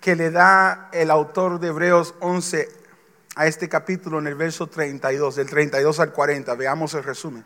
que 0.01 0.16
le 0.16 0.31
da 0.31 0.89
el 0.93 1.11
autor 1.11 1.61
de 1.61 1.68
Hebreos 1.68 2.14
11 2.21 2.68
a 3.37 3.47
este 3.47 3.68
capítulo 3.68 4.18
en 4.18 4.27
el 4.27 4.35
verso 4.35 4.66
32, 4.66 5.37
del 5.37 5.49
32 5.49 6.01
al 6.01 6.12
40. 6.12 6.55
Veamos 6.55 6.95
el 6.95 7.05
resumen. 7.05 7.45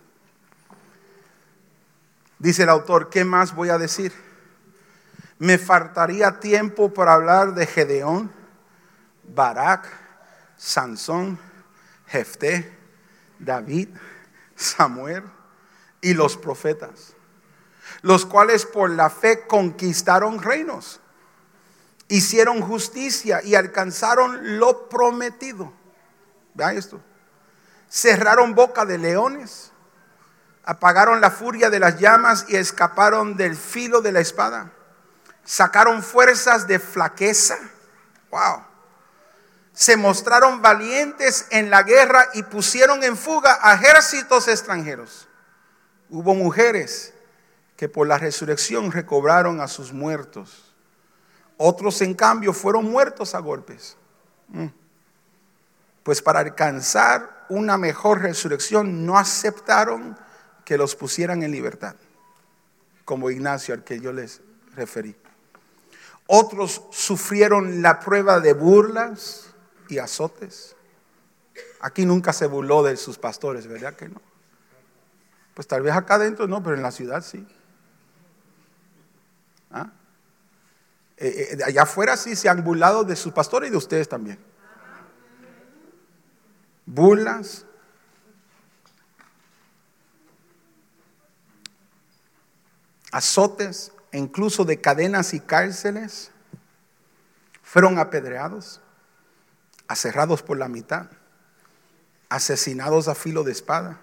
Dice 2.45 2.65
el 2.65 2.69
autor, 2.69 3.09
¿qué 3.09 3.25
más 3.25 3.55
voy 3.55 3.71
a 3.71 3.79
decir? 3.79 4.13
Me 5.39 5.57
faltaría 5.57 6.41
tiempo 6.41 6.93
para 6.93 7.15
hablar 7.15 7.55
de 7.55 7.67
Gedeón, 7.67 8.31
Barak, 9.23 9.89
Sansón, 10.55 11.39
Jefté, 12.07 12.71
David, 13.39 13.89
Samuel 14.55 15.25
y 16.03 16.13
los 16.13 16.37
profetas, 16.37 17.15
los 18.03 18.27
cuales 18.27 18.67
por 18.67 18.91
la 18.91 19.09
fe 19.09 19.47
conquistaron 19.47 20.43
reinos, 20.43 21.01
hicieron 22.09 22.61
justicia 22.61 23.41
y 23.43 23.55
alcanzaron 23.55 24.59
lo 24.59 24.91
prometido. 24.91 25.73
Vea 26.53 26.75
esto. 26.75 27.01
Cerraron 27.89 28.55
boca 28.55 28.85
de 28.85 28.99
leones 28.99 29.73
apagaron 30.65 31.21
la 31.21 31.31
furia 31.31 31.71
de 31.71 31.79
las 31.79 31.99
llamas 31.99 32.47
y 32.49 32.57
escaparon 32.57 33.37
del 33.37 33.57
filo 33.57 34.01
de 34.01 34.13
la 34.13 34.21
espada. 34.21 34.71
Sacaron 35.45 36.03
fuerzas 36.03 36.67
de 36.67 36.79
flaqueza. 36.79 37.57
Wow. 38.31 38.65
Se 39.73 39.97
mostraron 39.97 40.63
valientes 40.63 41.47
en 41.51 41.69
la 41.69 41.83
guerra 41.83 42.29
y 42.33 42.43
pusieron 42.45 43.03
en 43.03 43.17
fuga 43.17 43.59
a 43.61 43.75
ejércitos 43.75 44.49
extranjeros. 44.49 45.29
Hubo 46.09 46.35
mujeres 46.35 47.13
que 47.77 47.89
por 47.89 48.07
la 48.07 48.19
resurrección 48.19 48.93
recobraron 48.93 49.61
a 49.61 49.69
sus 49.69 49.93
muertos. 49.93 50.73
Otros, 51.57 52.01
en 52.03 52.15
cambio, 52.15 52.53
fueron 52.53 52.91
muertos 52.91 53.35
a 53.35 53.41
golpes. 53.41 53.97
Mm. 54.49 54.69
Pues 56.03 56.23
para 56.23 56.41
alcanzar 56.41 57.47
una 57.49 57.77
mejor 57.77 58.23
resurrección 58.23 59.05
no 59.05 59.19
aceptaron 59.19 60.17
que 60.65 60.79
los 60.79 60.97
pusieran 60.97 61.43
en 61.43 61.51
libertad, 61.51 61.97
como 63.05 63.31
Ignacio 63.31 63.75
al 63.75 63.85
que 63.85 64.01
yo 64.01 64.13
les 64.13 64.41
referí. 64.75 65.17
Otros 66.27 66.83
sufrieron 66.91 67.83
la 67.83 68.01
prueba 68.01 68.41
de 68.41 68.55
burlas 68.55 69.51
y 69.89 69.99
azotes. 69.99 70.75
Aquí 71.81 72.07
nunca 72.07 72.33
se 72.33 72.47
burló 72.47 72.83
de 72.83 72.97
sus 72.97 73.19
pastores, 73.19 73.67
¿verdad 73.67 73.95
que 73.95 74.09
no? 74.09 74.21
Pues 75.53 75.69
tal 75.69 75.83
vez 75.83 75.95
acá 75.95 76.15
adentro 76.15 76.49
no, 76.49 76.63
pero 76.63 76.77
en 76.77 76.83
la 76.83 76.91
ciudad 76.91 77.23
sí. 77.23 77.47
¿Ah? 79.71 79.93
Eh, 81.17 81.57
eh, 81.59 81.65
allá 81.65 81.83
afuera 81.83 82.17
sí 82.17 82.35
se 82.35 82.49
han 82.49 82.65
burlado 82.65 83.05
de 83.05 83.17
sus 83.17 83.33
pastores 83.33 83.69
y 83.69 83.71
de 83.71 83.77
ustedes 83.77 84.09
también. 84.09 84.39
Burlas, 86.87 87.67
azotes, 93.15 93.93
incluso 94.13 94.65
de 94.65 94.81
cadenas 94.81 95.35
y 95.35 95.41
cárceles, 95.41 96.33
fueron 97.63 98.01
apedreados, 98.01 98.81
aserrados 99.87 100.43
por 100.43 100.59
la 100.59 100.67
mitad, 100.67 101.07
asesinados 102.29 103.07
a 103.07 103.15
filo 103.15 103.45
de 103.45 103.53
espada, 103.53 104.01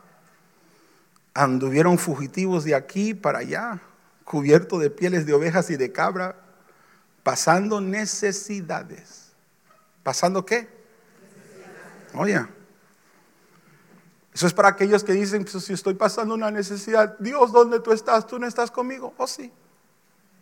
anduvieron 1.34 1.98
fugitivos 1.98 2.64
de 2.64 2.74
aquí 2.74 3.14
para 3.14 3.40
allá, 3.40 3.82
cubiertos 4.24 4.80
de 4.80 4.90
pieles 4.90 5.26
de 5.26 5.34
ovejas 5.34 5.70
y 5.72 5.76
de 5.76 5.92
cabra, 5.92 6.38
pasando 7.22 7.82
necesidades. 7.82 9.34
¿Pasando 10.04 10.46
qué? 10.46 10.70
Oye. 12.14 12.61
Eso 14.34 14.48
es 14.48 14.54
para 14.54 14.70
aquellos 14.70 15.04
que 15.04 15.14
dicen, 15.14 15.44
pues, 15.44 15.64
si 15.66 15.74
estoy 15.74 15.94
pasando 15.96 16.34
una 16.34 16.52
necesidad, 16.52 17.18
Dios, 17.20 17.52
¿dónde 17.52 17.80
tú 17.80 17.92
estás? 17.92 18.26
¿Tú 18.28 18.40
no 18.40 18.48
estás 18.48 18.72
conmigo? 18.72 19.14
Oh, 19.18 19.28
sí. 19.28 19.52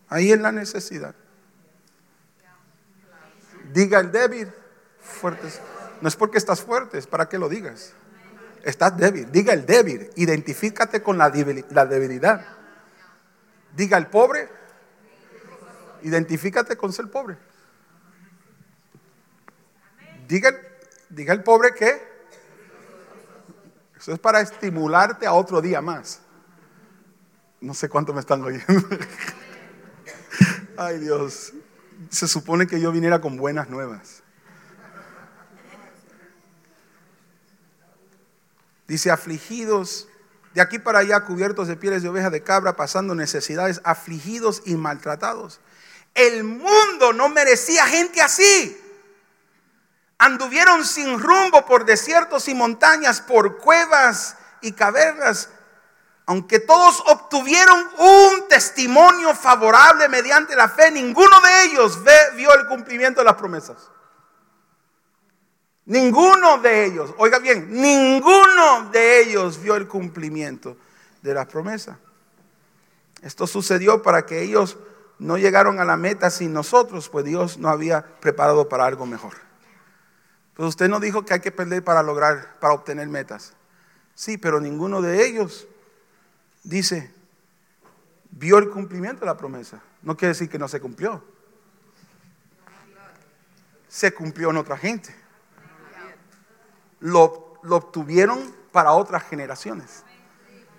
Ahí 0.09 0.31
en 0.31 0.43
la 0.43 0.51
necesidad. 0.51 1.15
Diga 3.73 3.99
el 3.99 4.11
débil, 4.11 4.51
fuerte. 4.99 5.47
No 6.01 6.07
es 6.07 6.15
porque 6.15 6.37
estás 6.37 6.61
fuerte, 6.61 6.97
es 6.97 7.07
para 7.07 7.27
que 7.27 7.37
lo 7.37 7.49
digas. 7.49 7.93
Estás 8.63 8.95
débil. 8.97 9.31
Diga 9.31 9.53
el 9.53 9.65
débil. 9.65 10.09
Identifícate 10.15 11.01
con 11.01 11.17
la 11.17 11.29
debilidad. 11.29 12.45
Diga 13.75 13.97
el 13.97 14.07
pobre. 14.07 14.49
Identifícate 16.03 16.77
con 16.77 16.93
ser 16.93 17.09
pobre. 17.09 17.37
Diga, 20.27 20.51
diga 21.09 21.33
el 21.33 21.43
pobre 21.43 21.73
que 21.73 22.08
eso 23.99 24.13
es 24.13 24.19
para 24.19 24.39
estimularte 24.39 25.27
a 25.27 25.33
otro 25.33 25.61
día 25.61 25.81
más. 25.81 26.21
No 27.59 27.73
sé 27.73 27.89
cuánto 27.89 28.13
me 28.13 28.21
están 28.21 28.41
oyendo. 28.41 28.87
Ay 30.77 30.99
Dios, 30.99 31.51
se 32.09 32.27
supone 32.29 32.65
que 32.65 32.79
yo 32.79 32.93
viniera 32.93 33.19
con 33.19 33.35
buenas 33.35 33.69
nuevas. 33.69 34.23
Dice, 38.87 39.11
afligidos, 39.11 40.07
de 40.53 40.61
aquí 40.61 40.79
para 40.79 40.99
allá, 40.99 41.19
cubiertos 41.25 41.67
de 41.67 41.75
pieles 41.75 42.01
de 42.01 42.09
oveja 42.09 42.29
de 42.29 42.41
cabra, 42.41 42.75
pasando 42.77 43.13
necesidades, 43.13 43.81
afligidos 43.83 44.63
y 44.65 44.75
maltratados. 44.75 45.59
El 46.15 46.45
mundo 46.45 47.11
no 47.13 47.29
merecía 47.29 47.85
gente 47.85 48.21
así. 48.21 48.77
Anduvieron 50.19 50.85
sin 50.85 51.17
rumbo 51.17 51.65
por 51.65 51.85
desiertos 51.85 52.47
y 52.49 52.53
montañas, 52.53 53.21
por 53.21 53.57
cuevas 53.57 54.35
y 54.61 54.73
cavernas, 54.73 55.49
aunque 56.25 56.59
todos 56.59 57.01
obtuvieron 57.07 57.89
un 57.97 58.47
testimonio 58.49 59.33
favorable 59.33 60.07
mediante 60.09 60.55
la 60.55 60.69
fe, 60.69 60.91
ninguno 60.91 61.39
de 61.41 61.63
ellos 61.63 61.99
vio 62.35 62.53
el 62.53 62.67
cumplimiento 62.67 63.21
de 63.21 63.25
las 63.25 63.35
promesas. 63.35 63.89
Ninguno 65.85 66.59
de 66.59 66.85
ellos, 66.85 67.15
oiga 67.17 67.39
bien, 67.39 67.69
ninguno 67.71 68.91
de 68.91 69.21
ellos 69.21 69.59
vio 69.59 69.75
el 69.75 69.87
cumplimiento 69.87 70.77
de 71.23 71.33
las 71.33 71.47
promesas. 71.47 71.97
Esto 73.23 73.47
sucedió 73.47 74.03
para 74.03 74.25
que 74.25 74.43
ellos 74.43 74.77
no 75.17 75.37
llegaron 75.37 75.79
a 75.79 75.85
la 75.85 75.97
meta 75.97 76.29
sin 76.29 76.53
nosotros, 76.53 77.09
pues 77.09 77.25
Dios 77.25 77.57
nos 77.57 77.71
había 77.71 78.05
preparado 78.19 78.69
para 78.69 78.85
algo 78.85 79.07
mejor. 79.07 79.48
Pues 80.59 80.67
usted 80.67 80.89
no 80.89 80.99
dijo 80.99 81.23
que 81.23 81.33
hay 81.33 81.39
que 81.39 81.53
perder 81.53 81.85
para 81.85 82.03
lograr, 82.03 82.59
para 82.59 82.73
obtener 82.73 83.07
metas. 83.07 83.53
Sí, 84.13 84.37
pero 84.37 84.59
ninguno 84.59 85.01
de 85.01 85.25
ellos 85.25 85.69
dice, 86.63 87.13
vio 88.31 88.57
el 88.57 88.69
cumplimiento 88.69 89.21
de 89.21 89.27
la 89.27 89.37
promesa. 89.37 89.81
No 90.01 90.17
quiere 90.17 90.33
decir 90.33 90.49
que 90.49 90.59
no 90.59 90.67
se 90.67 90.81
cumplió. 90.81 91.23
Se 93.87 94.13
cumplió 94.13 94.49
en 94.49 94.57
otra 94.57 94.77
gente. 94.77 95.15
Lo, 96.99 97.57
lo 97.63 97.77
obtuvieron 97.77 98.53
para 98.73 98.91
otras 98.91 99.23
generaciones. 99.29 100.03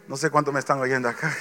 No 0.09 0.19
sé 0.19 0.29
cuánto 0.29 0.53
me 0.53 0.61
están 0.61 0.79
oyendo 0.79 1.09
acá. 1.09 1.35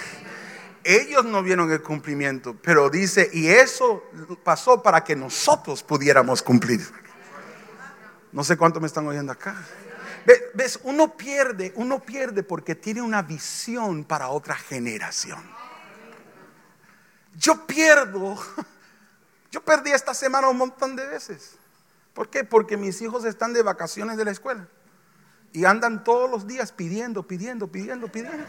Ellos 0.86 1.26
no 1.26 1.44
vieron 1.44 1.70
el 1.74 1.82
cumplimiento, 1.82 2.56
pero 2.64 2.90
dice, 2.90 3.30
y 3.34 3.50
eso 3.50 4.02
pasó 4.46 4.82
para 4.82 5.04
que 5.04 5.18
nosotros 5.18 5.84
pudiéramos 5.84 6.42
cumplir. 6.42 6.88
No 8.32 8.44
sé 8.44 8.58
cuánto 8.58 8.80
me 8.80 8.88
están 8.88 9.08
oyendo 9.08 9.32
acá. 9.32 9.56
Ve- 10.26 10.52
¿Ves? 10.54 10.80
Uno 10.84 11.16
pierde, 11.16 11.74
uno 11.76 12.00
pierde 12.00 12.44
porque 12.44 12.76
tiene 12.76 13.02
una 13.02 13.22
visión 13.22 14.04
para 14.04 14.30
otra 14.30 14.56
generación. 14.56 15.42
Yo 17.36 17.66
pierdo, 17.66 18.38
yo 19.52 19.62
perdí 19.64 19.92
esta 19.92 20.14
semana 20.14 20.50
un 20.50 20.58
montón 20.58 20.96
de 20.96 21.08
veces. 21.08 21.56
¿Por 22.14 22.30
qué? 22.30 22.44
Porque 22.44 22.76
mis 22.78 23.02
hijos 23.02 23.24
están 23.26 23.54
de 23.54 23.62
vacaciones 23.64 24.18
de 24.18 24.26
la 24.26 24.32
escuela 24.32 24.68
y 25.54 25.66
andan 25.66 26.04
todos 26.04 26.30
los 26.30 26.46
días 26.46 26.72
pidiendo, 26.72 27.24
pidiendo, 27.24 27.68
pidiendo, 27.68 28.08
pidiendo. 28.12 28.46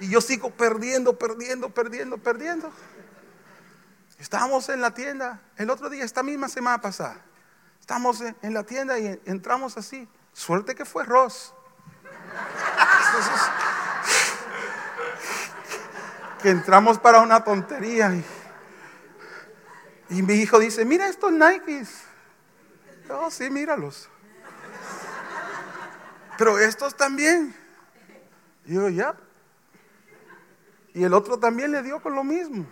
Y 0.00 0.08
yo 0.08 0.20
sigo 0.20 0.50
perdiendo, 0.50 1.18
perdiendo, 1.18 1.68
perdiendo, 1.68 2.16
perdiendo. 2.18 2.72
Estábamos 4.18 4.68
en 4.70 4.80
la 4.80 4.94
tienda 4.94 5.40
el 5.56 5.68
otro 5.70 5.90
día, 5.90 6.04
esta 6.04 6.22
misma 6.22 6.48
semana 6.48 6.80
pasada. 6.80 7.20
Estamos 7.90 8.20
en, 8.20 8.54
la 8.54 8.62
tienda 8.62 9.00
y 9.00 9.20
entramos 9.24 9.76
así. 9.76 10.06
Suerte 10.32 10.76
que 10.76 10.84
fue 10.84 11.02
Ross. 11.02 11.52
que 16.40 16.50
entramos 16.50 17.00
para 17.00 17.20
una 17.20 17.42
tontería. 17.42 18.14
Y, 18.14 18.24
y 20.10 20.22
mi 20.22 20.34
hijo 20.34 20.60
dice, 20.60 20.84
mira 20.84 21.08
estos 21.08 21.32
Nikes. 21.32 22.02
Oh, 23.10 23.28
sí, 23.28 23.50
míralos. 23.50 24.08
Pero 26.38 26.60
estos 26.60 26.96
también. 26.96 27.52
Y 28.66 28.74
yo, 28.74 28.88
ya. 28.88 29.16
Y 30.94 31.02
el 31.02 31.12
otro 31.12 31.40
también 31.40 31.72
le 31.72 31.82
dio 31.82 32.00
con 32.00 32.14
lo 32.14 32.22
mismo, 32.22 32.66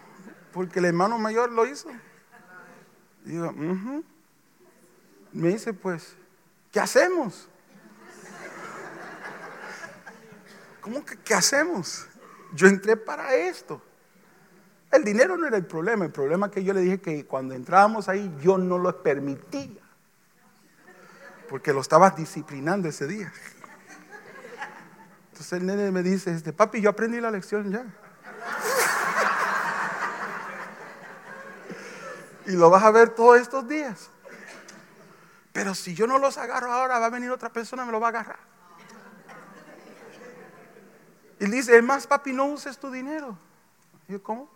porque 0.52 0.78
el 0.78 0.84
hermano 0.84 1.18
mayor 1.18 1.50
lo 1.50 1.66
hizo. 1.66 1.90
Y 3.24 3.30
digo, 3.30 3.48
"Ujú". 3.48 4.04
Me 5.32 5.48
dice, 5.48 5.72
pues, 5.72 6.14
¿qué 6.72 6.80
hacemos? 6.80 7.48
¿Cómo 10.80 11.04
que 11.04 11.16
qué 11.18 11.34
hacemos? 11.34 12.06
Yo 12.54 12.66
entré 12.66 12.96
para 12.96 13.34
esto. 13.34 13.82
El 14.90 15.04
dinero 15.04 15.36
no 15.36 15.46
era 15.46 15.58
el 15.58 15.66
problema, 15.66 16.06
el 16.06 16.12
problema 16.12 16.46
es 16.46 16.52
que 16.52 16.64
yo 16.64 16.72
le 16.72 16.80
dije 16.80 17.00
que 17.00 17.26
cuando 17.26 17.54
entrábamos 17.54 18.08
ahí 18.08 18.34
yo 18.40 18.56
no 18.56 18.78
lo 18.78 19.02
permitía, 19.02 19.82
porque 21.48 21.74
lo 21.74 21.82
estabas 21.82 22.16
disciplinando 22.16 22.88
ese 22.88 23.06
día. 23.06 23.30
Entonces 25.30 25.52
el 25.52 25.66
nene 25.66 25.90
me 25.90 26.02
dice, 26.02 26.32
este, 26.32 26.54
papi, 26.54 26.80
yo 26.80 26.88
aprendí 26.88 27.20
la 27.20 27.30
lección 27.30 27.70
ya. 27.70 27.84
y 32.46 32.52
lo 32.52 32.70
vas 32.70 32.82
a 32.82 32.90
ver 32.90 33.10
todos 33.10 33.38
estos 33.38 33.68
días. 33.68 34.10
Pero 35.58 35.74
si 35.74 35.92
yo 35.92 36.06
no 36.06 36.18
los 36.20 36.38
agarro 36.38 36.72
ahora, 36.72 37.00
va 37.00 37.06
a 37.06 37.10
venir 37.10 37.32
otra 37.32 37.48
persona 37.48 37.82
y 37.82 37.86
me 37.86 37.90
lo 37.90 37.98
va 37.98 38.06
a 38.06 38.10
agarrar. 38.10 38.38
Y 41.40 41.46
dice, 41.46 41.76
es 41.76 41.82
más, 41.82 42.06
papi, 42.06 42.32
no 42.32 42.44
uses 42.44 42.78
tu 42.78 42.92
dinero. 42.92 43.36
Y 44.06 44.12
yo, 44.12 44.22
¿cómo? 44.22 44.48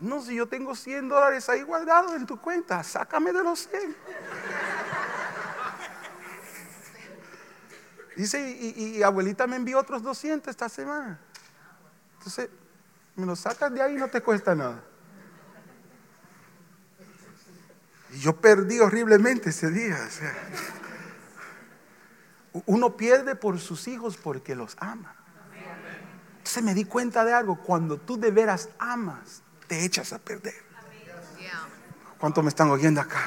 No, 0.00 0.22
si 0.22 0.34
yo 0.34 0.48
tengo 0.48 0.74
100 0.74 1.10
dólares 1.10 1.50
ahí 1.50 1.60
guardados 1.60 2.12
en 2.14 2.24
tu 2.24 2.40
cuenta, 2.40 2.82
sácame 2.82 3.30
de 3.30 3.42
los 3.44 3.68
100. 3.68 3.94
Dice, 8.16 8.40
y, 8.58 8.96
y- 8.96 9.02
abuelita 9.02 9.46
me 9.46 9.56
envió 9.56 9.78
otros 9.80 10.02
200 10.02 10.48
esta 10.48 10.70
semana. 10.70 11.20
Entonces, 12.16 12.48
me 13.16 13.26
lo 13.26 13.36
sacas 13.36 13.70
de 13.74 13.82
ahí 13.82 13.96
y 13.96 13.98
no 13.98 14.08
te 14.08 14.22
cuesta 14.22 14.54
nada. 14.54 14.82
Y 18.12 18.18
yo 18.18 18.36
perdí 18.36 18.78
horriblemente 18.78 19.50
ese 19.50 19.70
día. 19.70 19.98
Uno 22.66 22.96
pierde 22.96 23.34
por 23.34 23.58
sus 23.58 23.88
hijos 23.88 24.16
porque 24.16 24.54
los 24.54 24.76
ama. 24.78 25.16
Entonces 26.38 26.62
me 26.62 26.74
di 26.74 26.84
cuenta 26.84 27.24
de 27.24 27.32
algo. 27.32 27.56
Cuando 27.56 27.98
tú 27.98 28.18
de 28.18 28.30
veras 28.30 28.68
amas, 28.78 29.42
te 29.66 29.84
echas 29.84 30.12
a 30.12 30.18
perder. 30.18 30.54
¿Cuánto 32.18 32.42
me 32.42 32.50
están 32.50 32.70
oyendo 32.70 33.00
acá? 33.00 33.20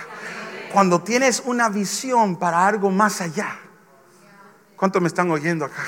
Cuando 0.72 1.02
tienes 1.02 1.42
una 1.46 1.70
visión 1.70 2.38
para 2.38 2.68
algo 2.68 2.92
más 2.92 3.22
allá. 3.22 3.60
¿Cuánto 4.76 5.02
me 5.02 5.08
están 5.08 5.32
oyendo 5.32 5.66
acá? 5.66 5.84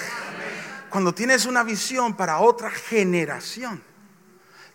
Cuando 0.90 1.14
tienes 1.14 1.46
una 1.46 1.64
visión 1.64 2.16
para 2.16 2.40
otra 2.40 2.72
generación. 2.72 3.84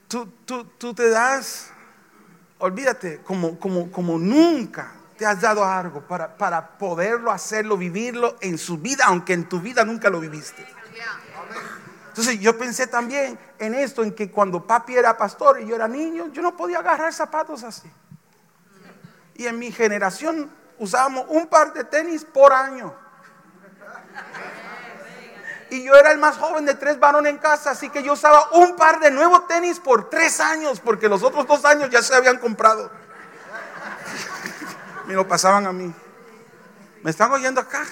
Tú, 0.06 0.26
tú, 0.44 0.64
tú 0.64 0.94
te 0.94 1.08
das, 1.08 1.71
olvídate, 2.62 3.20
como, 3.22 3.58
como, 3.58 3.90
como 3.90 4.18
nunca 4.18 4.92
te 5.18 5.26
has 5.26 5.40
dado 5.40 5.64
algo 5.64 6.00
para, 6.02 6.36
para 6.36 6.78
poderlo 6.78 7.32
hacerlo, 7.32 7.76
vivirlo 7.76 8.36
en 8.40 8.56
su 8.56 8.78
vida, 8.78 9.04
aunque 9.06 9.32
en 9.32 9.48
tu 9.48 9.60
vida 9.60 9.84
nunca 9.84 10.08
lo 10.08 10.20
viviste. 10.20 10.64
Entonces 12.08 12.38
yo 12.38 12.56
pensé 12.56 12.86
también 12.86 13.38
en 13.58 13.74
esto, 13.74 14.04
en 14.04 14.14
que 14.14 14.30
cuando 14.30 14.64
papi 14.64 14.94
era 14.94 15.16
pastor 15.16 15.60
y 15.60 15.66
yo 15.66 15.74
era 15.74 15.88
niño, 15.88 16.28
yo 16.32 16.40
no 16.40 16.56
podía 16.56 16.78
agarrar 16.78 17.12
zapatos 17.12 17.64
así. 17.64 17.90
Y 19.34 19.46
en 19.46 19.58
mi 19.58 19.72
generación 19.72 20.48
usábamos 20.78 21.26
un 21.28 21.48
par 21.48 21.72
de 21.72 21.82
tenis 21.84 22.24
por 22.24 22.52
año. 22.52 22.94
Y 25.72 25.84
yo 25.84 25.94
era 25.94 26.12
el 26.12 26.18
más 26.18 26.36
joven 26.36 26.66
de 26.66 26.74
tres 26.74 27.00
varones 27.00 27.32
en 27.32 27.38
casa, 27.38 27.70
así 27.70 27.88
que 27.88 28.02
yo 28.02 28.12
usaba 28.12 28.46
un 28.52 28.76
par 28.76 29.00
de 29.00 29.10
nuevos 29.10 29.48
tenis 29.48 29.80
por 29.80 30.10
tres 30.10 30.38
años, 30.38 30.80
porque 30.80 31.08
los 31.08 31.22
otros 31.22 31.46
dos 31.46 31.64
años 31.64 31.88
ya 31.88 32.02
se 32.02 32.14
habían 32.14 32.36
comprado. 32.36 32.90
Me 35.06 35.14
lo 35.14 35.26
pasaban 35.26 35.66
a 35.66 35.72
mí. 35.72 35.90
¿Me 37.02 37.10
están 37.10 37.32
oyendo 37.32 37.58
acá? 37.62 37.86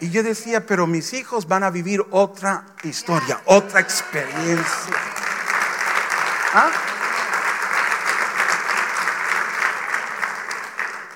Y 0.00 0.10
yo 0.10 0.22
decía, 0.22 0.66
pero 0.66 0.86
mis 0.86 1.14
hijos 1.14 1.48
van 1.48 1.64
a 1.64 1.70
vivir 1.70 2.04
otra 2.10 2.66
historia, 2.82 3.40
otra 3.46 3.80
experiencia. 3.80 4.94
¿Ah? 6.52 6.70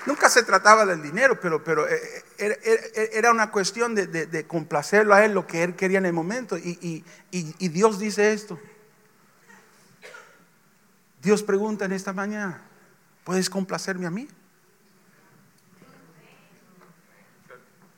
Nunca 0.07 0.27
se 0.27 0.41
trataba 0.41 0.87
del 0.87 1.03
dinero, 1.03 1.39
pero, 1.39 1.63
pero 1.63 1.87
eh, 1.87 2.25
era, 2.37 3.31
una 3.31 3.51
cuestión 3.51 3.95
de, 3.95 4.45
complacerlo 4.47 5.13
a 5.13 5.25
él, 5.25 5.33
lo 5.33 5.47
que 5.47 5.63
él 5.63 5.75
quería 5.75 5.97
en 5.97 6.05
el 6.05 6.13
momento. 6.13 6.57
Y- 6.57 7.03
y 7.31 7.67
Dios 7.69 7.99
dice 7.99 8.33
esto. 8.33 8.59
Dios 11.21 11.43
pregunta 11.43 11.85
en 11.85 11.91
esta 11.91 12.13
mañana, 12.13 12.61
¿puedes 13.23 13.49
complacerme 13.49 14.05
a 14.05 14.11
mí? 14.11 14.27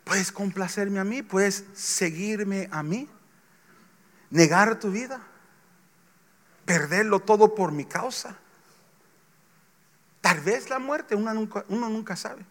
¿Puedes 0.04 0.32
complacerme 0.32 1.00
a 1.00 1.04
mí? 1.04 1.22
¿Puedes 1.22 1.66
seguirme 1.76 2.68
a 2.72 2.82
mí? 2.82 3.08
¿Negar 4.32 4.80
tu 4.80 4.90
vida? 4.90 5.22
¿Perderlo 6.66 7.20
todo 7.20 7.54
por 7.54 7.72
mi 7.72 7.86
causa? 7.86 8.36
Tal 10.22 10.40
vez 10.40 10.70
la 10.70 10.80
muerte, 10.80 11.14
uno 11.14 11.32
nunca, 11.34 11.64
uno 11.70 11.90
nunca 11.90 12.16
sabe. 12.16 12.44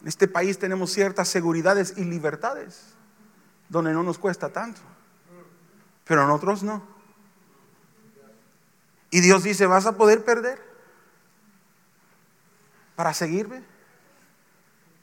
En 0.00 0.08
este 0.08 0.28
país 0.28 0.58
tenemos 0.58 0.92
ciertas 0.92 1.28
seguridades 1.28 1.94
y 1.96 2.04
libertades 2.04 2.94
donde 3.68 3.92
no 3.92 4.02
nos 4.02 4.18
cuesta 4.18 4.48
tanto, 4.50 4.80
pero 6.04 6.24
en 6.24 6.30
otros 6.30 6.62
no. 6.62 6.82
Y 9.10 9.20
Dios 9.20 9.42
dice, 9.42 9.66
¿vas 9.66 9.86
a 9.86 9.96
poder 9.96 10.24
perder 10.24 10.62
para 12.94 13.14
seguirme? 13.14 13.62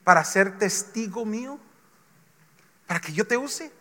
¿Para 0.03 0.23
ser 0.23 0.57
testigo 0.57 1.25
mío? 1.25 1.59
¿Para 2.87 2.99
que 2.99 3.13
yo 3.13 3.25
te 3.25 3.37
use? 3.37 3.71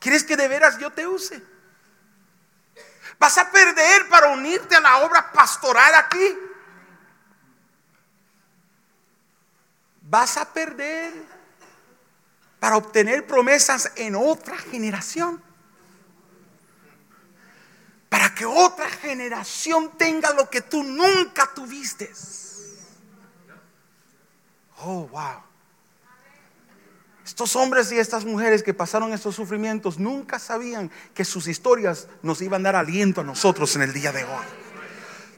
¿Quieres 0.00 0.24
que 0.24 0.36
de 0.36 0.48
veras 0.48 0.78
yo 0.78 0.90
te 0.90 1.06
use? 1.06 1.42
Vas 3.18 3.38
a 3.38 3.50
perder 3.50 4.08
para 4.08 4.28
unirte 4.28 4.76
a 4.76 4.80
la 4.80 4.98
obra 4.98 5.32
pastoral 5.32 5.94
aquí. 5.94 6.38
Vas 10.08 10.36
a 10.36 10.52
perder 10.52 11.12
para 12.60 12.76
obtener 12.76 13.26
promesas 13.26 13.90
en 13.96 14.14
otra 14.14 14.56
generación. 14.56 15.42
Para 18.08 18.32
que 18.34 18.46
otra 18.46 18.88
generación 18.88 19.90
tenga 19.98 20.32
lo 20.32 20.48
que 20.48 20.60
tú 20.60 20.84
nunca 20.84 21.50
tuviste. 21.52 22.12
Oh, 24.78 25.08
wow. 25.08 25.42
Estos 27.24 27.56
hombres 27.56 27.90
y 27.90 27.98
estas 27.98 28.24
mujeres 28.24 28.62
que 28.62 28.72
pasaron 28.72 29.12
estos 29.12 29.34
sufrimientos 29.34 29.98
nunca 29.98 30.38
sabían 30.38 30.92
que 31.14 31.24
sus 31.24 31.48
historias 31.48 32.06
nos 32.22 32.40
iban 32.40 32.62
a 32.62 32.70
dar 32.70 32.76
aliento 32.76 33.22
a 33.22 33.24
nosotros 33.24 33.74
en 33.74 33.82
el 33.82 33.92
día 33.92 34.12
de 34.12 34.22
hoy. 34.22 34.65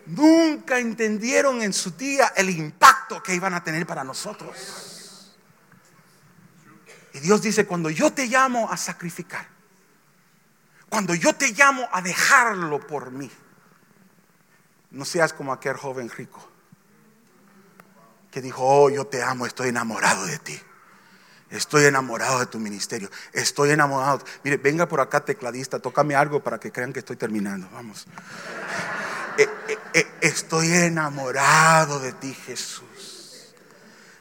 Nunca 0.09 0.79
entendieron 0.79 1.61
en 1.61 1.75
su 1.75 1.91
día 1.91 2.33
el 2.35 2.49
impacto 2.49 3.23
que 3.23 3.35
iban 3.35 3.53
a 3.53 3.63
tener 3.63 3.87
para 3.87 4.05
nosotros. 4.05 5.35
Y 7.13 7.21
Dios 7.21 7.43
dice, 7.43 7.67
cuando 7.67 7.91
yo 7.91 8.11
te 8.13 8.27
llamo 8.27 8.71
a 8.71 8.77
sacrificar, 8.77 9.47
cuando 10.89 11.15
yo 11.15 11.35
te 11.35 11.53
llamo 11.53 11.87
a 11.93 12.01
dejarlo 12.01 12.87
por 12.87 13.11
mí, 13.11 13.31
no 14.93 15.05
seas 15.05 15.35
como 15.35 15.53
aquel 15.53 15.77
joven 15.77 16.09
rico 16.09 16.49
que 18.31 18.41
dijo, 18.41 18.63
oh, 18.63 18.89
yo 18.89 19.07
te 19.07 19.23
amo, 19.23 19.45
estoy 19.45 19.69
enamorado 19.69 20.25
de 20.25 20.39
ti. 20.39 20.59
Estoy 21.51 21.85
enamorado 21.85 22.41
de 22.41 22.47
tu 22.47 22.59
ministerio. 22.59 23.11
Estoy 23.33 23.71
enamorado. 23.71 24.23
Mire, 24.43 24.59
venga 24.59 24.87
por 24.87 25.01
acá, 25.01 25.25
tecladista, 25.25 25.79
tócame 25.79 26.15
algo 26.15 26.43
para 26.43 26.59
que 26.61 26.71
crean 26.71 26.93
que 26.93 26.99
estoy 26.99 27.17
terminando. 27.17 27.69
Vamos. 27.73 28.07
Eh, 29.39 29.49
eh, 29.69 29.79
eh, 29.95 30.07
estoy 30.21 30.73
enamorado 30.73 32.01
de 32.01 32.13
ti, 32.13 32.35
Jesús. 32.35 33.55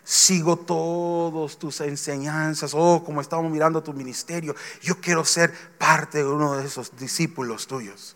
Sigo 0.04 0.58
todas 0.60 1.58
tus 1.58 1.82
enseñanzas. 1.82 2.74
Oh, 2.76 3.04
como 3.04 3.20
estamos 3.20 3.52
mirando 3.52 3.82
tu 3.82 3.94
ministerio. 3.94 4.56
Yo 4.80 5.02
quiero 5.02 5.26
ser 5.26 5.52
parte 5.80 6.20
de 6.20 6.26
uno 6.26 6.56
de 6.56 6.68
esos 6.68 6.96
discípulos 6.96 7.66
tuyos. 7.66 8.16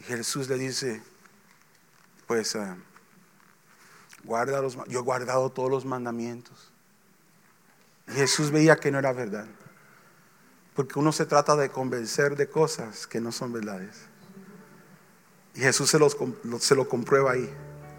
Y 0.00 0.04
Jesús 0.04 0.50
le 0.50 0.56
dice, 0.58 1.02
pues, 2.26 2.56
guarda 4.22 4.60
los, 4.60 4.76
yo 4.86 4.98
he 4.98 5.02
guardado 5.02 5.48
todos 5.48 5.70
los 5.70 5.86
mandamientos. 5.86 6.70
Jesús 8.06 8.50
veía 8.50 8.76
que 8.76 8.90
no 8.90 8.98
era 8.98 9.14
verdad. 9.14 9.46
Porque 10.74 10.98
uno 10.98 11.10
se 11.10 11.24
trata 11.24 11.56
de 11.56 11.70
convencer 11.70 12.36
de 12.36 12.50
cosas 12.50 13.06
que 13.06 13.18
no 13.18 13.32
son 13.32 13.54
verdades. 13.54 14.09
Y 15.54 15.60
Jesús 15.60 15.90
se, 15.90 16.74
lo 16.74 16.88
comprueba 16.88 17.32
ahí. 17.32 17.52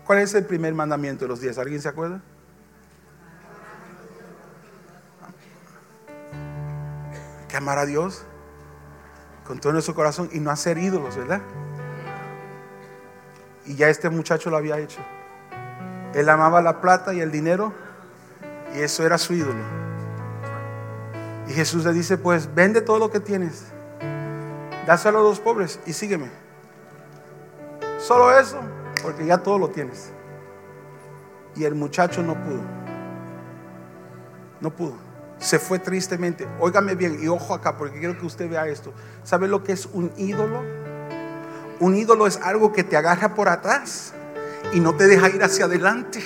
¿Cuál 0.05 0.19
es 0.19 0.33
el 0.33 0.45
primer 0.45 0.73
mandamiento 0.73 1.25
de 1.25 1.29
los 1.29 1.41
diez? 1.41 1.57
¿Alguien 1.57 1.81
se 1.81 1.89
acuerda? 1.89 2.21
Que 7.47 7.57
amar 7.57 7.77
a 7.77 7.85
Dios 7.85 8.23
con 9.45 9.59
todo 9.59 9.73
nuestro 9.73 9.93
corazón 9.93 10.29
y 10.31 10.39
no 10.39 10.49
hacer 10.51 10.77
ídolos, 10.77 11.17
¿verdad? 11.17 11.41
Y 13.65 13.75
ya 13.75 13.89
este 13.89 14.09
muchacho 14.09 14.49
lo 14.49 14.57
había 14.57 14.79
hecho. 14.79 14.99
Él 16.13 16.29
amaba 16.29 16.61
la 16.61 16.81
plata 16.81 17.13
y 17.13 17.19
el 17.19 17.31
dinero 17.31 17.73
y 18.73 18.79
eso 18.79 19.05
era 19.05 19.17
su 19.17 19.33
ídolo. 19.33 19.81
Y 21.47 21.53
Jesús 21.53 21.83
le 21.83 21.91
dice, 21.91 22.17
pues 22.17 22.53
vende 22.55 22.81
todo 22.81 22.97
lo 22.97 23.11
que 23.11 23.19
tienes, 23.19 23.65
dáselo 24.87 25.19
a 25.19 25.23
los 25.23 25.39
pobres 25.39 25.79
y 25.85 25.93
sígueme. 25.93 26.29
Solo 28.01 28.37
eso, 28.37 28.59
porque 29.01 29.25
ya 29.25 29.37
todo 29.37 29.57
lo 29.57 29.69
tienes. 29.69 30.11
Y 31.55 31.65
el 31.65 31.75
muchacho 31.75 32.23
no 32.23 32.33
pudo. 32.33 32.61
No 34.59 34.75
pudo. 34.75 34.95
Se 35.37 35.59
fue 35.59 35.79
tristemente. 35.79 36.47
Óigame 36.59 36.95
bien 36.95 37.17
y 37.21 37.27
ojo 37.27 37.53
acá 37.53 37.77
porque 37.77 37.99
quiero 37.99 38.17
que 38.17 38.25
usted 38.25 38.49
vea 38.49 38.67
esto. 38.67 38.93
¿Sabe 39.23 39.47
lo 39.47 39.63
que 39.63 39.73
es 39.73 39.87
un 39.87 40.11
ídolo? 40.17 40.61
Un 41.79 41.95
ídolo 41.95 42.27
es 42.27 42.37
algo 42.43 42.71
que 42.73 42.83
te 42.83 42.97
agarra 42.97 43.33
por 43.33 43.49
atrás 43.49 44.13
y 44.73 44.79
no 44.79 44.95
te 44.95 45.07
deja 45.07 45.29
ir 45.29 45.43
hacia 45.43 45.65
adelante 45.65 46.21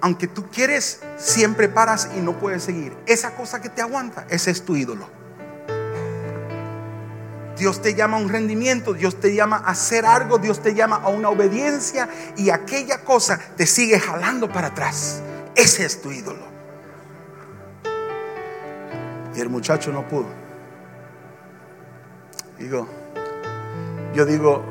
aunque 0.00 0.26
tú 0.26 0.46
quieres, 0.50 1.00
siempre 1.16 1.68
paras 1.68 2.08
y 2.16 2.20
no 2.20 2.38
puedes 2.38 2.62
seguir. 2.62 2.96
Esa 3.06 3.34
cosa 3.34 3.60
que 3.60 3.68
te 3.68 3.82
aguanta, 3.82 4.26
ese 4.28 4.50
es 4.50 4.64
tu 4.64 4.76
ídolo. 4.76 5.06
Dios 7.60 7.82
te 7.82 7.94
llama 7.94 8.16
a 8.16 8.20
un 8.20 8.30
rendimiento, 8.30 8.94
Dios 8.94 9.20
te 9.20 9.34
llama 9.34 9.58
a 9.58 9.72
hacer 9.72 10.06
algo, 10.06 10.38
Dios 10.38 10.62
te 10.62 10.74
llama 10.74 10.96
a 10.96 11.10
una 11.10 11.28
obediencia 11.28 12.08
y 12.38 12.48
aquella 12.48 13.04
cosa 13.04 13.38
te 13.54 13.66
sigue 13.66 14.00
jalando 14.00 14.50
para 14.50 14.68
atrás. 14.68 15.22
Ese 15.54 15.84
es 15.84 16.00
tu 16.00 16.10
ídolo. 16.10 16.42
Y 19.36 19.40
el 19.40 19.50
muchacho 19.50 19.92
no 19.92 20.08
pudo. 20.08 20.28
Digo, 22.58 22.88
yo 24.14 24.24
digo, 24.24 24.64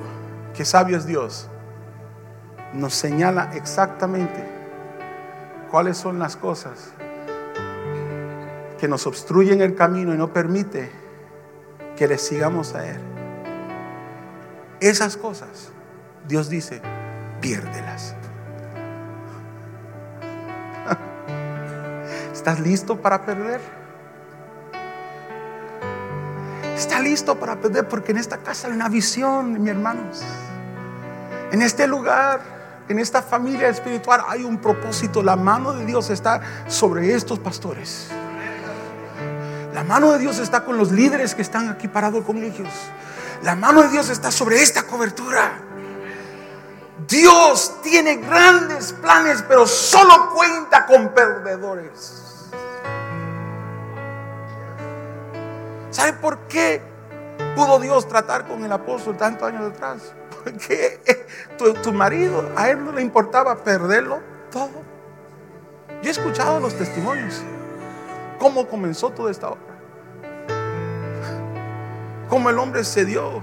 que 0.56 0.66
sabio 0.66 0.98
es 0.98 1.06
Dios. 1.06 1.48
Nos 2.74 2.96
señala 2.96 3.52
exactamente 3.54 4.44
cuáles 5.70 5.96
son 5.96 6.18
las 6.18 6.36
cosas 6.36 6.90
que 8.80 8.88
nos 8.88 9.06
obstruyen 9.06 9.62
el 9.62 9.76
camino 9.76 10.12
y 10.12 10.18
no 10.18 10.34
permite 10.34 11.09
que 12.00 12.08
le 12.08 12.18
sigamos 12.18 12.74
a 12.76 12.88
Él. 12.88 12.98
Esas 14.80 15.18
cosas, 15.18 15.70
Dios 16.30 16.50
dice, 16.50 16.82
piérdelas. 17.42 18.16
¿Estás 22.34 22.62
listo 22.62 23.02
para 23.02 23.26
perder? 23.26 23.60
¿Está 26.74 27.02
listo 27.02 27.38
para 27.38 27.58
perder? 27.58 27.86
Porque 27.90 28.14
en 28.14 28.18
esta 28.20 28.38
casa 28.38 28.70
hay 28.70 28.74
una 28.74 28.88
visión, 28.88 29.62
mis 29.62 29.70
hermanos. 29.70 30.24
En 31.52 31.62
este 31.62 31.86
lugar 31.86 32.40
en 32.88 32.98
esta 32.98 33.22
familia 33.22 33.68
espiritual 33.68 34.22
hay 34.28 34.46
un 34.46 34.58
propósito. 34.58 35.22
La 35.22 35.36
mano 35.36 35.74
de 35.74 35.86
Dios 35.86 36.10
está 36.10 36.42
sobre 36.68 37.14
estos 37.14 37.40
pastores. 37.40 38.10
La 39.80 39.86
mano 39.86 40.12
de 40.12 40.20
Dios 40.20 40.40
está 40.40 40.66
con 40.66 40.78
los 40.78 40.92
líderes 40.92 41.34
que 41.34 41.42
están 41.42 41.70
aquí 41.70 41.88
parados 41.88 42.26
con 42.26 42.36
ellos. 42.44 42.68
La 43.44 43.56
mano 43.56 43.82
de 43.84 43.88
Dios 43.88 44.10
está 44.10 44.30
sobre 44.30 44.62
esta 44.62 44.84
cobertura. 44.84 45.54
Dios 47.08 47.78
tiene 47.82 48.18
grandes 48.18 48.92
planes, 48.92 49.42
pero 49.48 49.66
solo 49.66 50.34
cuenta 50.34 50.86
con 50.86 51.14
perdedores. 51.14 52.50
¿Sabe 55.92 56.12
por 56.12 56.40
qué 56.50 56.82
pudo 57.56 57.80
Dios 57.80 58.06
tratar 58.06 58.50
con 58.50 58.66
el 58.66 58.72
apóstol 58.74 59.16
tantos 59.16 59.48
años 59.48 59.72
atrás? 59.72 60.14
Porque 60.44 61.00
tu, 61.82 61.94
marido, 61.94 62.52
a 62.58 62.70
él 62.70 62.84
no 62.84 62.92
le 62.92 63.02
importaba 63.02 63.64
perderlo 63.64 64.20
todo. 64.52 64.84
Yo 66.02 66.10
he 66.10 66.12
escuchado 66.12 66.60
los 66.60 66.78
testimonios. 66.78 67.42
Cómo 68.40 68.68
comenzó 68.68 69.10
toda 69.10 69.32
esta. 69.32 69.54
Cómo 72.30 72.50
el 72.50 72.60
hombre 72.60 72.84
se 72.84 73.06
dio 73.06 73.42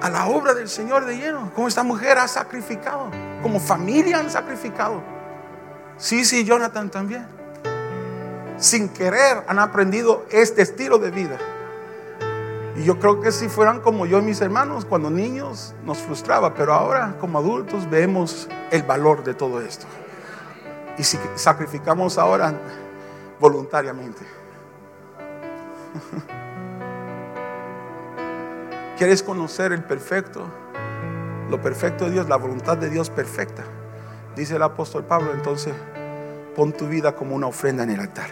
a 0.00 0.08
la 0.08 0.26
obra 0.28 0.54
del 0.54 0.68
Señor 0.68 1.04
de 1.04 1.16
lleno. 1.16 1.50
Cómo 1.54 1.68
esta 1.68 1.82
mujer 1.82 2.18
ha 2.18 2.28
sacrificado. 2.28 3.10
Como 3.42 3.58
familia 3.60 4.18
han 4.18 4.30
sacrificado. 4.30 5.02
Sí, 5.96 6.24
sí, 6.24 6.44
Jonathan 6.44 6.90
también. 6.90 7.26
Sin 8.58 8.88
querer 8.88 9.42
han 9.46 9.58
aprendido 9.58 10.24
este 10.30 10.62
estilo 10.62 10.98
de 10.98 11.10
vida. 11.10 11.36
Y 12.76 12.84
yo 12.84 12.98
creo 12.98 13.20
que 13.20 13.32
si 13.32 13.48
fueran 13.48 13.80
como 13.80 14.06
yo 14.06 14.18
y 14.18 14.22
mis 14.22 14.40
hermanos, 14.40 14.84
cuando 14.84 15.10
niños 15.10 15.74
nos 15.84 15.98
frustraba, 15.98 16.54
pero 16.54 16.72
ahora 16.72 17.16
como 17.20 17.38
adultos 17.38 17.90
vemos 17.90 18.48
el 18.70 18.82
valor 18.84 19.24
de 19.24 19.34
todo 19.34 19.60
esto. 19.60 19.86
Y 20.96 21.02
si 21.02 21.18
sacrificamos 21.34 22.16
ahora 22.16 22.54
voluntariamente. 23.40 24.39
¿Quieres 28.98 29.22
conocer 29.22 29.72
el 29.72 29.82
perfecto? 29.82 30.46
Lo 31.48 31.60
perfecto 31.60 32.04
de 32.04 32.12
Dios, 32.12 32.28
la 32.28 32.36
voluntad 32.36 32.76
de 32.76 32.90
Dios 32.90 33.10
perfecta. 33.10 33.64
Dice 34.36 34.56
el 34.56 34.62
apóstol 34.62 35.04
Pablo, 35.04 35.32
entonces 35.32 35.74
pon 36.54 36.72
tu 36.72 36.86
vida 36.86 37.14
como 37.14 37.34
una 37.34 37.46
ofrenda 37.46 37.82
en 37.82 37.90
el 37.90 38.00
altar. 38.00 38.30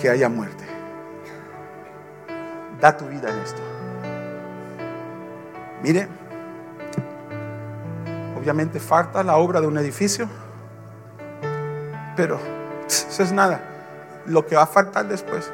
Que 0.00 0.08
haya 0.08 0.28
muerte 0.28 0.70
da 2.80 2.96
tu 2.96 3.06
vida 3.06 3.30
en 3.30 3.38
esto. 3.40 3.60
Mire, 5.82 6.08
obviamente 8.38 8.80
falta 8.80 9.22
la 9.22 9.36
obra 9.36 9.60
de 9.60 9.66
un 9.66 9.78
edificio, 9.78 10.28
pero 12.16 12.38
eso 12.86 13.22
es 13.22 13.32
nada. 13.32 13.69
Lo 14.30 14.46
que 14.46 14.54
va 14.54 14.62
a 14.62 14.66
faltar 14.66 15.08
después. 15.08 15.50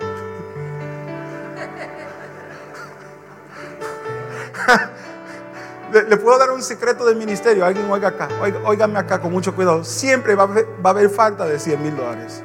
Le, 5.92 6.16
puedo 6.16 6.38
dar 6.38 6.50
un 6.50 6.62
secreto 6.62 7.06
del 7.06 7.16
ministerio. 7.16 7.64
Alguien 7.64 7.90
oiga 7.90 8.08
acá, 8.08 8.28
oiga, 8.40 8.58
óigame 8.64 8.98
acá 8.98 9.18
con 9.20 9.32
mucho 9.32 9.54
cuidado. 9.54 9.82
Siempre 9.84 10.34
va 10.34 10.42
a 10.44 10.88
haber, 10.90 11.08
falta 11.08 11.46
de 11.46 11.58
100 11.58 11.82
mil 11.82 11.96
dólares. 11.96 12.42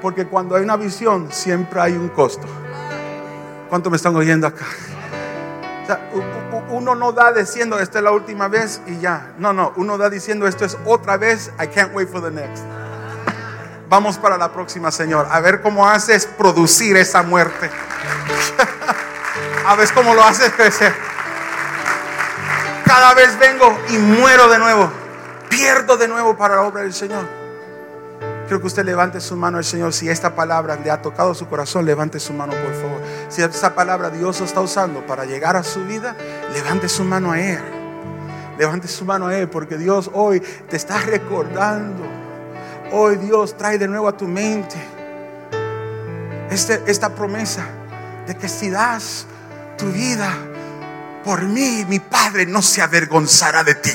Porque 0.00 0.26
cuando 0.26 0.56
hay 0.56 0.62
una 0.62 0.76
visión, 0.76 1.30
siempre 1.30 1.80
hay 1.80 1.92
un 1.92 2.08
costo. 2.08 2.46
¿Cuánto 3.68 3.90
me 3.90 3.96
están 3.96 4.16
oyendo 4.16 4.46
acá? 4.46 4.64
O 5.82 5.86
sea, 5.86 6.00
uno 6.70 6.94
no 6.94 7.12
da 7.12 7.32
diciendo 7.32 7.78
esta 7.78 7.98
es 7.98 8.04
la 8.04 8.12
última 8.12 8.48
vez 8.48 8.80
y 8.86 8.98
ya. 9.00 9.34
No, 9.38 9.52
no, 9.52 9.74
uno 9.76 9.98
da 9.98 10.08
diciendo 10.08 10.46
esto 10.46 10.64
es 10.64 10.78
otra 10.86 11.18
vez. 11.18 11.52
I 11.62 11.66
can't 11.66 11.94
wait 11.94 12.08
for 12.08 12.22
the 12.22 12.30
next. 12.30 12.64
Vamos 13.90 14.18
para 14.18 14.38
la 14.38 14.52
próxima, 14.52 14.92
Señor. 14.92 15.26
A 15.28 15.40
ver 15.40 15.60
cómo 15.60 15.88
haces 15.88 16.24
producir 16.24 16.96
esa 16.96 17.24
muerte. 17.24 17.68
A 19.66 19.74
ver 19.74 19.92
cómo 19.92 20.14
lo 20.14 20.22
haces 20.22 20.52
crecer. 20.52 20.94
Cada 22.84 23.14
vez 23.14 23.36
vengo 23.40 23.76
y 23.88 23.98
muero 23.98 24.48
de 24.48 24.60
nuevo. 24.60 24.88
Pierdo 25.48 25.96
de 25.96 26.06
nuevo 26.06 26.36
para 26.36 26.54
la 26.54 26.62
obra 26.62 26.82
del 26.82 26.94
Señor. 26.94 27.24
Quiero 28.46 28.60
que 28.60 28.68
usted 28.68 28.84
levante 28.84 29.20
su 29.20 29.34
mano 29.34 29.58
al 29.58 29.64
Señor. 29.64 29.92
Si 29.92 30.08
esta 30.08 30.36
palabra 30.36 30.76
le 30.76 30.88
ha 30.88 31.02
tocado 31.02 31.34
su 31.34 31.48
corazón, 31.48 31.84
levante 31.84 32.20
su 32.20 32.32
mano, 32.32 32.52
por 32.52 32.72
favor. 32.80 33.02
Si 33.28 33.42
esa 33.42 33.74
palabra 33.74 34.08
Dios 34.08 34.38
lo 34.38 34.46
está 34.46 34.60
usando 34.60 35.04
para 35.04 35.24
llegar 35.24 35.56
a 35.56 35.64
su 35.64 35.84
vida, 35.84 36.14
levante 36.54 36.88
su 36.88 37.02
mano 37.02 37.32
a 37.32 37.40
Él. 37.40 37.60
Levante 38.56 38.86
su 38.86 39.04
mano 39.04 39.26
a 39.26 39.36
Él, 39.36 39.48
porque 39.48 39.76
Dios 39.76 40.08
hoy 40.14 40.38
te 40.38 40.76
está 40.76 40.98
recordando. 40.98 42.19
Hoy 42.92 43.16
Dios 43.16 43.56
trae 43.56 43.78
de 43.78 43.86
nuevo 43.86 44.08
a 44.08 44.16
tu 44.16 44.26
mente 44.26 44.76
este- 46.50 46.82
esta 46.86 47.14
promesa 47.14 47.64
de 48.26 48.36
que 48.36 48.48
si 48.48 48.68
das 48.70 49.26
tu 49.78 49.86
vida 49.92 50.28
por 51.24 51.42
mí, 51.42 51.84
mi 51.88 52.00
Padre 52.00 52.46
no 52.46 52.62
se 52.62 52.82
avergonzará 52.82 53.62
de 53.62 53.74
ti. 53.76 53.92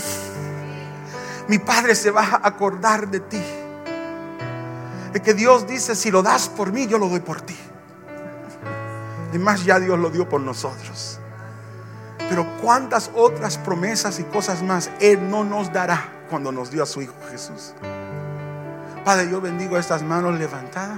Mi 1.47 1.59
Padre 1.59 1.95
se 1.95 2.09
va 2.11 2.23
a 2.41 2.47
acordar 2.47 3.07
de 3.09 3.19
ti. 3.19 3.43
De 5.11 5.21
que 5.21 5.33
Dios 5.33 5.67
dice, 5.67 5.95
si 5.95 6.11
lo 6.11 6.21
das 6.21 6.49
por 6.49 6.71
mí, 6.71 6.87
yo 6.87 6.97
lo 6.97 7.07
doy 7.09 7.19
por 7.19 7.41
ti. 7.41 7.57
Además 9.29 9.65
ya 9.65 9.79
Dios 9.79 9.99
lo 9.99 10.09
dio 10.09 10.27
por 10.29 10.39
nosotros. 10.39 11.19
Pero 12.29 12.45
cuántas 12.61 13.11
otras 13.13 13.57
promesas 13.57 14.19
y 14.19 14.23
cosas 14.23 14.63
más 14.63 14.89
Él 14.99 15.29
no 15.29 15.43
nos 15.43 15.71
dará 15.73 16.05
cuando 16.29 16.51
nos 16.51 16.71
dio 16.71 16.83
a 16.83 16.85
su 16.85 17.01
Hijo 17.01 17.13
Jesús. 17.29 17.73
Padre, 19.06 19.30
yo 19.30 19.39
bendigo 19.39 19.78
estas 19.78 20.01
manos 20.01 20.39
levantadas, 20.39 20.97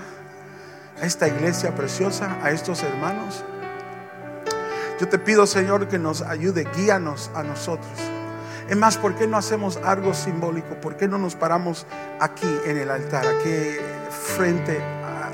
a 1.02 1.06
esta 1.06 1.28
iglesia 1.28 1.76
preciosa, 1.76 2.38
a 2.42 2.52
estos 2.52 2.82
hermanos. 2.82 3.44
Yo 4.98 5.10
te 5.10 5.20
pido, 5.20 5.46
Señor, 5.46 5.90
que 5.90 6.00
nos 6.00 6.22
ayude, 6.22 6.66
guíanos 6.74 7.30
a 7.36 7.44
nosotros. 7.44 7.92
Es 8.70 8.78
más, 8.78 8.98
¿por 8.98 9.16
qué 9.16 9.28
no 9.28 9.36
hacemos 9.36 9.76
algo 9.84 10.14
simbólico? 10.14 10.76
¿Por 10.76 10.96
qué 10.96 11.10
no 11.10 11.18
nos 11.18 11.36
paramos 11.36 11.86
aquí 12.22 12.48
en 12.66 12.78
el 12.78 12.90
altar, 12.92 13.28
aquí 13.28 13.76
frente 14.10 14.80
a, 14.80 15.30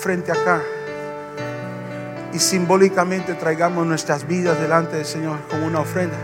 frente 0.00 0.32
acá? 0.32 0.60
Y 2.32 2.40
simbólicamente 2.40 3.34
traigamos 3.34 3.86
nuestras 3.86 4.26
vidas 4.26 4.60
delante 4.60 4.96
del 4.96 5.06
Señor 5.06 5.38
como 5.48 5.64
una 5.64 5.78
ofrenda. 5.78 6.16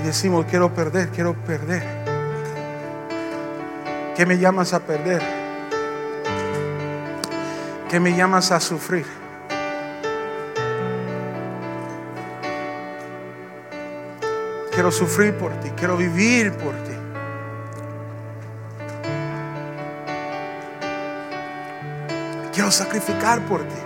Y 0.00 0.04
decimos, 0.04 0.46
quiero 0.50 0.74
perder, 0.74 1.10
quiero 1.10 1.34
perder. 1.44 1.95
¿Qué 4.16 4.24
me 4.24 4.38
llamas 4.38 4.72
a 4.72 4.80
perder? 4.80 5.22
¿Qué 7.90 8.00
me 8.00 8.16
llamas 8.16 8.50
a 8.50 8.58
sufrir? 8.60 9.04
Quiero 14.72 14.90
sufrir 14.90 15.36
por 15.36 15.52
ti, 15.60 15.70
quiero 15.76 15.98
vivir 15.98 16.50
por 16.52 16.74
ti. 16.84 16.92
Quiero 22.54 22.70
sacrificar 22.70 23.40
por 23.42 23.60
ti. 23.64 23.80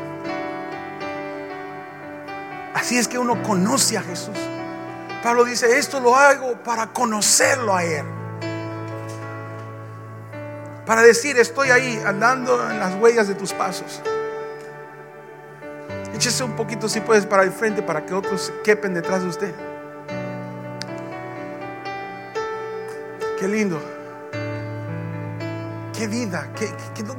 Así 2.72 2.98
es 2.98 3.08
que 3.08 3.18
uno 3.18 3.42
conoce 3.42 3.98
a 3.98 4.02
Jesús. 4.02 4.38
Pablo 5.24 5.44
dice, 5.44 5.76
esto 5.76 5.98
lo 5.98 6.14
hago 6.14 6.56
para 6.62 6.86
conocerlo 6.86 7.74
a 7.74 7.82
Él. 7.82 8.19
Para 10.90 11.02
decir, 11.02 11.38
estoy 11.38 11.70
ahí 11.70 12.02
andando 12.04 12.68
en 12.68 12.80
las 12.80 12.96
huellas 12.96 13.28
de 13.28 13.36
tus 13.36 13.52
pasos. 13.52 14.02
Échese 16.12 16.42
un 16.42 16.56
poquito 16.56 16.88
si 16.88 17.00
puedes 17.00 17.26
para 17.26 17.44
el 17.44 17.52
frente 17.52 17.80
para 17.80 18.04
que 18.04 18.12
otros 18.12 18.52
quepen 18.64 18.94
detrás 18.94 19.22
de 19.22 19.28
usted. 19.28 19.54
Qué 23.38 23.46
lindo. 23.46 23.80
Qué 25.96 26.08
vida. 26.08 26.48
Qué, 26.56 26.68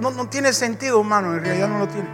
no, 0.02 0.12
no 0.12 0.28
tiene 0.28 0.52
sentido 0.52 1.00
humano, 1.00 1.34
en 1.34 1.42
realidad 1.42 1.70
no 1.70 1.80
lo 1.80 1.88
tiene. 1.88 2.10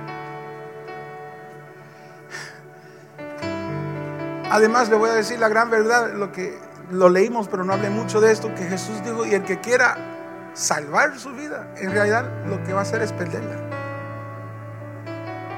Además 4.52 4.90
le 4.90 4.96
voy 4.96 5.10
a 5.10 5.14
decir 5.14 5.40
la 5.40 5.50
gran 5.50 5.72
verdad, 5.72 6.14
lo 6.14 6.32
que 6.32 6.56
lo 6.92 7.10
leímos, 7.10 7.48
pero 7.48 7.64
no 7.64 7.74
hablé 7.74 7.90
mucho 7.90 8.22
de 8.22 8.32
esto, 8.32 8.54
que 8.54 8.66
Jesús 8.66 9.04
dijo, 9.04 9.26
y 9.26 9.34
el 9.34 9.44
que 9.44 9.60
quiera 9.60 10.17
salvar 10.58 11.18
su 11.20 11.34
vida, 11.34 11.68
en 11.78 11.92
realidad 11.92 12.26
lo 12.48 12.64
que 12.64 12.74
va 12.74 12.80
a 12.80 12.82
hacer 12.82 13.02
es 13.04 13.14
perderla. 13.14 13.56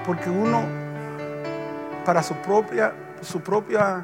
Porque 0.05 0.29
uno, 0.29 0.63
para 2.05 2.21
su 2.21 2.35
propia, 2.35 2.93
su 3.21 3.41
propia, 3.41 4.01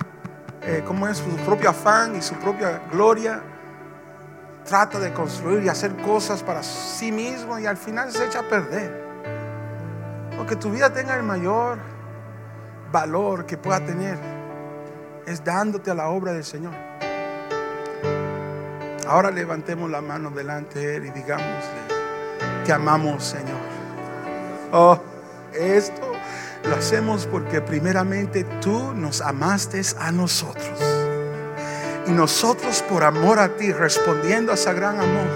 eh, 0.61 0.83
¿cómo 0.87 1.07
es? 1.07 1.17
Su 1.17 1.35
propio 1.45 1.69
afán 1.69 2.15
y 2.15 2.21
su 2.21 2.35
propia 2.35 2.81
gloria, 2.89 3.41
trata 4.63 4.99
de 4.99 5.11
construir 5.11 5.63
y 5.63 5.69
hacer 5.69 5.95
cosas 5.97 6.41
para 6.41 6.63
sí 6.63 7.11
mismo 7.11 7.59
y 7.59 7.65
al 7.65 7.77
final 7.77 8.11
se 8.11 8.25
echa 8.25 8.39
a 8.39 8.43
perder. 8.43 9.03
Porque 10.37 10.55
tu 10.55 10.71
vida 10.71 10.91
tenga 10.91 11.15
el 11.15 11.23
mayor 11.23 11.77
valor 12.91 13.45
que 13.45 13.57
pueda 13.57 13.81
tener 13.81 14.17
es 15.27 15.43
dándote 15.43 15.91
a 15.91 15.95
la 15.95 16.07
obra 16.07 16.31
del 16.31 16.45
Señor. 16.45 16.73
Ahora 19.07 19.31
levantemos 19.31 19.89
la 19.89 20.01
mano 20.01 20.31
delante 20.31 20.79
de 20.79 20.95
Él 20.95 21.05
y 21.05 21.09
digámosle, 21.11 21.81
te 22.65 22.73
amamos 22.73 23.23
Señor. 23.23 23.59
Oh, 24.71 24.99
esto 25.53 26.11
lo 26.67 26.75
hacemos 26.75 27.27
porque 27.27 27.61
primeramente 27.61 28.43
tú 28.61 28.93
nos 28.93 29.21
amaste 29.21 29.81
a 29.99 30.11
nosotros. 30.11 30.79
Y 32.07 32.11
nosotros 32.11 32.83
por 32.87 33.03
amor 33.03 33.39
a 33.39 33.49
ti, 33.55 33.71
respondiendo 33.71 34.51
a 34.51 34.55
ese 34.55 34.73
gran 34.73 34.99
amor, 34.99 35.27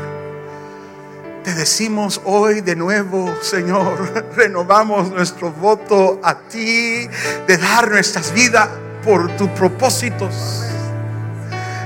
te 1.44 1.54
decimos 1.54 2.22
hoy 2.26 2.62
de 2.62 2.76
nuevo, 2.76 3.34
Señor, 3.42 4.26
renovamos 4.36 5.10
nuestro 5.10 5.52
voto 5.52 6.20
a 6.24 6.38
ti 6.40 7.08
de 7.48 7.58
dar 7.58 7.90
nuestras 7.90 8.34
vidas 8.34 8.70
por 9.04 9.36
tus 9.38 9.50
propósitos, 9.52 10.66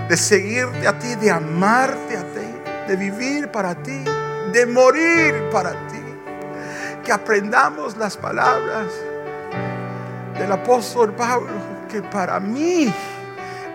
de 0.08 0.18
seguirte 0.18 0.88
a 0.88 0.97
ti, 0.97 1.16
de 1.16 1.32
amarte 1.32 2.18
a 2.18 2.24
ti, 2.24 2.88
de 2.88 2.95
vivir 2.95 3.49
para 3.51 3.76
ti, 3.76 4.04
de 4.51 4.66
morir 4.66 5.49
para 5.51 5.72
ti. 5.88 6.01
Que 7.04 7.12
aprendamos 7.12 7.97
las 7.97 8.18
palabras 8.18 8.88
del 10.38 10.51
apóstol 10.51 11.14
Pablo, 11.14 11.51
que 11.89 12.01
para 12.01 12.39
mí 12.39 12.93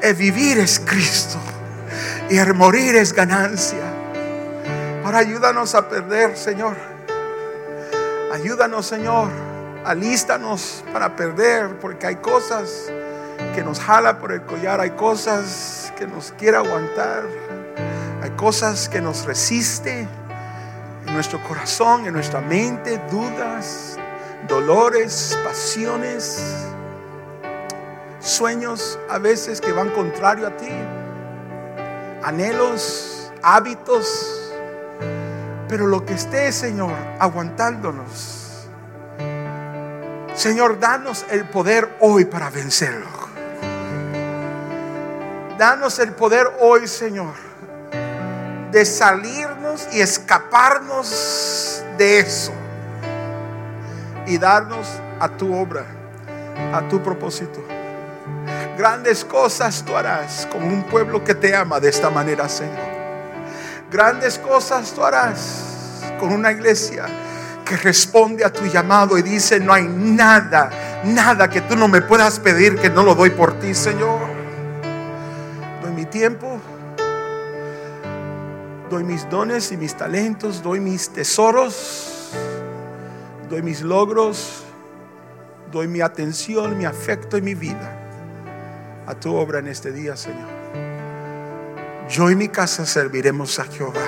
el 0.02 0.14
vivir 0.14 0.58
es 0.58 0.80
Cristo 0.80 1.38
y 2.30 2.36
el 2.36 2.54
morir 2.54 2.96
es 2.96 3.12
ganancia. 3.12 3.84
Ahora 5.04 5.18
ayúdanos 5.18 5.74
a 5.74 5.88
perder, 5.88 6.36
Señor. 6.36 6.76
Ayúdanos, 8.32 8.86
Señor. 8.86 9.30
Alístanos 9.84 10.84
para 10.92 11.16
perder, 11.16 11.78
porque 11.78 12.06
hay 12.06 12.16
cosas 12.16 12.92
que 13.54 13.62
nos 13.62 13.80
jala 13.80 14.18
por 14.18 14.32
el 14.32 14.42
collar, 14.42 14.80
hay 14.80 14.90
cosas 14.90 15.92
que 15.96 16.06
nos 16.06 16.32
quiere 16.32 16.56
aguantar, 16.56 17.24
hay 18.22 18.30
cosas 18.30 18.88
que 18.88 19.00
nos 19.00 19.24
resiste 19.24 20.06
en 21.06 21.14
nuestro 21.14 21.42
corazón, 21.44 22.06
en 22.06 22.14
nuestra 22.14 22.40
mente, 22.40 23.00
dudas, 23.10 23.96
dolores, 24.46 25.38
pasiones, 25.44 26.42
sueños 28.20 28.98
a 29.08 29.18
veces 29.18 29.60
que 29.60 29.72
van 29.72 29.90
contrario 29.90 30.46
a 30.46 30.56
ti, 30.56 30.70
anhelos, 32.22 33.32
hábitos, 33.42 34.52
pero 35.68 35.86
lo 35.86 36.04
que 36.04 36.14
esté, 36.14 36.50
Señor, 36.52 36.94
aguantándonos. 37.18 38.68
Señor, 40.34 40.78
danos 40.78 41.26
el 41.30 41.44
poder 41.48 41.96
hoy 42.00 42.24
para 42.24 42.48
vencerlo. 42.48 43.17
Danos 45.58 45.98
el 45.98 46.12
poder 46.12 46.46
hoy, 46.60 46.86
Señor, 46.86 47.34
de 48.70 48.84
salirnos 48.84 49.88
y 49.92 50.00
escaparnos 50.00 51.82
de 51.98 52.20
eso. 52.20 52.52
y 54.24 54.36
darnos 54.36 54.86
a 55.18 55.28
tu 55.30 55.56
obra, 55.56 55.86
a 56.72 56.86
tu 56.86 57.02
propósito. 57.02 57.64
Grandes 58.76 59.24
cosas 59.24 59.82
tú 59.82 59.96
harás 59.96 60.46
con 60.52 60.62
un 60.62 60.82
pueblo 60.82 61.24
que 61.24 61.34
te 61.34 61.56
ama 61.56 61.80
de 61.80 61.88
esta 61.88 62.10
manera, 62.10 62.46
Señor. 62.46 62.86
Grandes 63.90 64.38
cosas 64.38 64.92
tú 64.92 65.02
harás 65.02 66.02
con 66.20 66.30
una 66.30 66.52
iglesia 66.52 67.06
que 67.64 67.78
responde 67.78 68.44
a 68.44 68.52
tu 68.52 68.66
llamado 68.66 69.16
y 69.16 69.22
dice, 69.22 69.58
no 69.58 69.72
hay 69.72 69.88
nada, 69.88 70.70
nada 71.04 71.48
que 71.48 71.62
tú 71.62 71.74
no 71.74 71.88
me 71.88 72.02
puedas 72.02 72.38
pedir 72.38 72.76
que 72.78 72.90
no 72.90 73.02
lo 73.02 73.14
doy 73.14 73.30
por 73.30 73.58
ti, 73.58 73.74
Señor. 73.74 74.27
Tiempo, 76.10 76.58
doy 78.90 79.04
mis 79.04 79.28
dones 79.28 79.70
y 79.72 79.76
mis 79.76 79.94
talentos, 79.94 80.62
doy 80.62 80.80
mis 80.80 81.10
tesoros, 81.10 82.30
doy 83.50 83.62
mis 83.62 83.82
logros, 83.82 84.64
doy 85.70 85.86
mi 85.86 86.00
atención, 86.00 86.78
mi 86.78 86.84
afecto 86.84 87.36
y 87.36 87.42
mi 87.42 87.54
vida 87.54 87.94
a 89.06 89.14
tu 89.14 89.34
obra 89.34 89.58
en 89.58 89.68
este 89.68 89.92
día, 89.92 90.16
Señor. 90.16 90.48
Yo 92.08 92.30
y 92.30 92.36
mi 92.36 92.48
casa 92.48 92.86
serviremos 92.86 93.58
a 93.58 93.64
Jehová. 93.64 94.06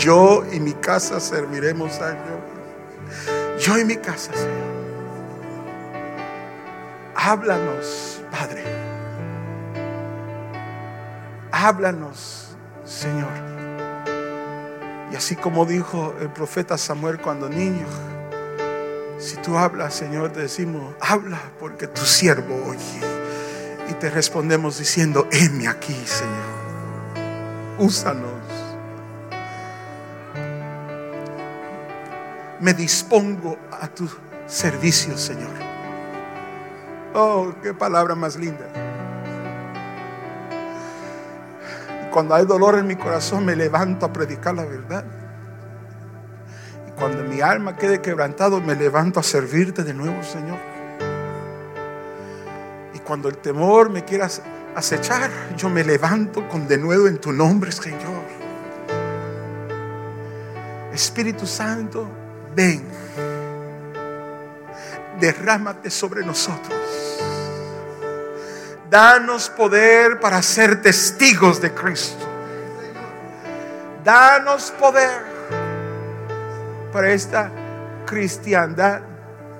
Yo 0.00 0.44
y 0.52 0.60
mi 0.60 0.72
casa 0.74 1.20
serviremos 1.20 2.00
a 2.00 2.10
Jehová. 2.10 3.58
Yo 3.58 3.78
y 3.78 3.84
mi 3.84 3.96
casa, 3.96 4.32
Señor. 4.32 4.74
Háblanos, 7.14 8.22
Padre. 8.30 8.83
Háblanos, 11.66 12.48
Señor. 12.84 13.32
Y 15.10 15.16
así 15.16 15.34
como 15.34 15.64
dijo 15.64 16.14
el 16.20 16.28
profeta 16.28 16.76
Samuel 16.76 17.18
cuando 17.18 17.48
niño, 17.48 17.86
si 19.16 19.36
tú 19.36 19.56
hablas, 19.56 19.94
Señor, 19.94 20.30
te 20.30 20.40
decimos, 20.40 20.94
habla 21.00 21.40
porque 21.58 21.86
tu 21.86 22.02
siervo 22.02 22.54
oye. 22.66 23.00
Y 23.88 23.94
te 23.94 24.10
respondemos 24.10 24.76
diciendo, 24.76 25.26
heme 25.32 25.66
aquí, 25.66 25.94
Señor. 26.04 27.78
Úsanos. 27.78 28.42
Me 32.60 32.74
dispongo 32.74 33.56
a 33.70 33.88
tu 33.88 34.06
servicio, 34.46 35.16
Señor. 35.16 35.54
Oh, 37.14 37.54
qué 37.62 37.72
palabra 37.72 38.14
más 38.14 38.36
linda. 38.36 38.93
Cuando 42.14 42.36
hay 42.36 42.46
dolor 42.46 42.78
en 42.78 42.86
mi 42.86 42.94
corazón, 42.94 43.44
me 43.44 43.56
levanto 43.56 44.06
a 44.06 44.12
predicar 44.12 44.54
la 44.54 44.64
verdad. 44.64 45.04
Y 46.86 46.92
cuando 46.92 47.24
mi 47.24 47.40
alma 47.40 47.76
quede 47.76 48.00
quebrantado, 48.00 48.60
me 48.60 48.76
levanto 48.76 49.18
a 49.18 49.22
servirte 49.24 49.82
de 49.82 49.92
nuevo, 49.94 50.22
Señor. 50.22 50.58
Y 52.94 53.00
cuando 53.00 53.28
el 53.28 53.38
temor 53.38 53.90
me 53.90 54.04
quiera 54.04 54.28
acechar, 54.76 55.28
yo 55.56 55.68
me 55.68 55.82
levanto 55.82 56.48
con 56.48 56.68
de 56.68 56.78
nuevo 56.78 57.08
en 57.08 57.18
tu 57.18 57.32
nombre, 57.32 57.72
Señor. 57.72 58.22
Espíritu 60.92 61.48
Santo, 61.48 62.08
ven. 62.54 62.86
Derrámate 65.18 65.90
sobre 65.90 66.24
nosotros. 66.24 67.33
Danos 68.90 69.48
poder 69.50 70.20
para 70.20 70.42
ser 70.42 70.82
testigos 70.82 71.60
de 71.60 71.72
Cristo. 71.72 72.24
Danos 74.04 74.70
poder 74.72 75.22
para 76.92 77.10
esta 77.10 77.50
cristiandad 78.06 79.00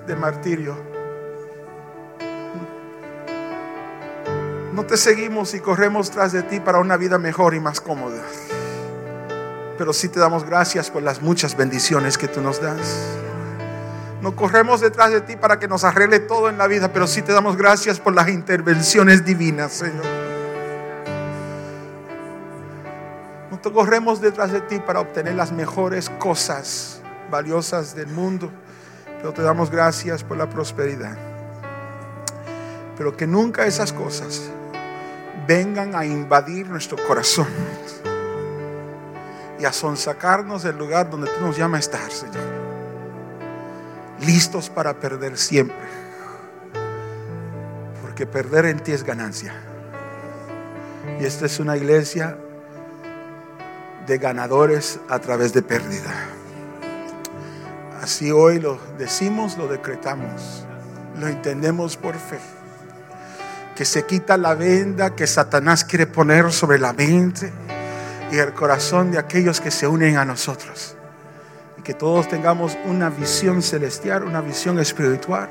de 0.07 0.15
martirio. 0.15 0.77
No 4.73 4.85
te 4.85 4.97
seguimos 4.97 5.55
y 5.55 5.61
corremos 5.61 6.11
tras 6.11 6.33
de 6.33 6.43
ti 6.43 6.61
para 6.61 6.79
una 6.79 6.97
vida 6.97 7.19
mejor 7.19 7.55
y 7.55 7.61
más 7.61 7.81
cómoda. 7.81 8.23
Pero 9.79 9.93
sí 9.93 10.09
te 10.09 10.21
damos 10.21 10.45
gracias 10.45 10.91
por 10.91 11.03
las 11.03 11.23
muchas 11.23 11.57
bendiciones 11.57 12.19
que 12.19 12.29
tú 12.29 12.41
nos 12.41 12.61
das. 12.61 13.24
No 14.25 14.35
corremos 14.35 14.81
detrás 14.81 15.13
de 15.13 15.21
ti 15.21 15.37
para 15.37 15.59
que 15.59 15.69
nos 15.69 15.85
arregle 15.85 16.19
todo 16.19 16.49
en 16.49 16.57
la 16.57 16.67
vida, 16.67 16.91
pero 16.91 17.07
sí 17.07 17.21
te 17.21 17.35
damos 17.35 17.59
gracias 17.59 18.01
por 18.01 18.15
las 18.15 18.31
intervenciones 18.31 19.23
divinas, 19.23 19.71
Señor. 19.71 20.07
No 23.51 23.59
te 23.59 23.71
corremos 23.71 24.23
detrás 24.23 24.51
de 24.51 24.63
ti 24.63 24.79
para 24.79 25.01
obtener 25.01 25.35
las 25.35 25.53
mejores 25.53 26.09
cosas 26.09 27.03
valiosas 27.31 27.95
del 27.95 28.07
mundo, 28.07 28.51
pero 29.19 29.35
te 29.35 29.43
damos 29.43 29.71
gracias 29.71 30.25
por 30.25 30.39
la 30.39 30.49
prosperidad. 30.49 31.19
Pero 32.97 33.15
que 33.15 33.27
nunca 33.27 33.67
esas 33.67 33.93
cosas 33.93 34.41
vengan 35.47 35.95
a 35.95 36.07
invadir 36.07 36.67
nuestro 36.67 36.97
corazón 37.07 37.49
y 39.61 39.67
a 39.67 39.73
sonsacarnos 39.75 40.63
del 40.63 40.79
lugar 40.79 41.11
donde 41.11 41.31
tú 41.31 41.45
nos 41.45 41.59
llamas 41.59 41.77
a 41.77 41.81
estar, 41.81 42.11
Señor 42.11 42.74
listos 44.25 44.71
para 44.71 44.95
perder 45.01 45.37
siempre. 45.37 45.77
Porque 48.03 48.27
perder 48.27 48.67
en 48.67 48.81
ti 48.81 48.93
es 48.93 49.05
ganancia. 49.05 49.55
Y 51.21 51.25
esta 51.25 51.47
es 51.47 51.61
una 51.61 51.77
iglesia 51.77 52.37
de 54.07 54.19
ganadores 54.19 55.01
a 55.09 55.19
través 55.19 55.53
de 55.53 55.63
pérdida. 55.63 56.13
Así 58.03 58.31
hoy 58.31 58.61
lo 58.61 58.79
decimos, 58.99 59.57
lo 59.57 59.67
decretamos, 59.69 60.67
lo 61.19 61.27
entendemos 61.27 61.97
por 61.97 62.17
fe. 62.17 62.39
Que 63.75 63.85
se 63.85 64.05
quita 64.05 64.37
la 64.37 64.55
venda 64.55 65.15
que 65.15 65.27
Satanás 65.27 65.85
quiere 65.85 66.07
poner 66.07 66.53
sobre 66.53 66.79
la 66.79 66.93
mente 66.93 67.53
y 68.31 68.39
el 68.39 68.53
corazón 68.53 69.11
de 69.11 69.19
aquellos 69.19 69.61
que 69.61 69.71
se 69.71 69.87
unen 69.87 70.17
a 70.17 70.25
nosotros 70.25 70.97
que 71.85 71.93
todos 71.93 72.27
tengamos 72.29 72.77
una 72.87 73.11
visión 73.11 73.63
celestial, 73.63 74.25
una 74.25 74.41
visión 74.41 74.81
espiritual 74.81 75.49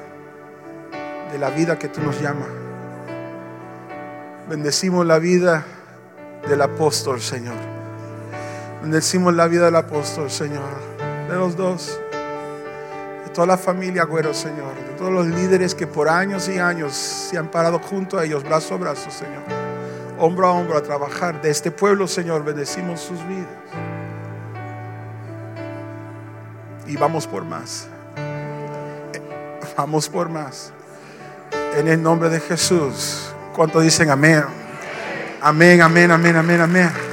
de 1.31 1.37
la 1.37 1.51
vida 1.51 1.77
que 1.77 1.87
tú 1.87 2.01
nos 2.01 2.19
llamas. 2.19 2.47
Bendecimos 4.49 5.05
la 5.05 5.19
vida 5.19 5.63
del 6.49 6.61
apóstol, 6.61 7.21
Señor. 7.21 7.55
Bendecimos 8.81 9.33
la 9.33 9.47
vida 9.47 9.65
del 9.65 9.75
apóstol, 9.75 10.29
Señor. 10.29 10.69
De 11.29 11.35
los 11.35 11.55
dos. 11.55 11.99
De 13.23 13.29
toda 13.31 13.47
la 13.47 13.57
familia, 13.57 14.03
güero, 14.03 14.33
Señor. 14.33 14.73
De 14.75 14.97
todos 14.97 15.11
los 15.11 15.27
líderes 15.27 15.75
que 15.75 15.85
por 15.85 16.09
años 16.09 16.49
y 16.49 16.57
años 16.57 16.93
se 16.93 17.37
han 17.37 17.49
parado 17.49 17.77
junto 17.77 18.17
a 18.17 18.25
ellos, 18.25 18.43
brazo 18.43 18.73
a 18.73 18.77
brazo, 18.77 19.11
Señor. 19.11 19.43
Hombro 20.17 20.47
a 20.47 20.51
hombro 20.51 20.77
a 20.77 20.81
trabajar. 20.81 21.41
De 21.41 21.51
este 21.51 21.69
pueblo, 21.69 22.07
Señor, 22.07 22.43
bendecimos 22.43 22.99
sus 22.99 23.25
vidas 23.27 23.82
y 26.93 26.97
vamos 26.97 27.25
por 27.25 27.43
más. 27.43 27.87
Vamos 29.75 30.07
por 30.07 30.29
más. 30.29 30.71
En 31.75 31.87
el 31.87 32.01
nombre 32.01 32.29
de 32.29 32.39
Jesús. 32.39 33.33
¿Cuánto 33.55 33.79
dicen 33.79 34.11
amén? 34.11 34.43
Amén, 35.41 35.81
amén, 35.81 36.11
amén, 36.11 36.35
amén, 36.35 36.61
amén. 36.61 37.12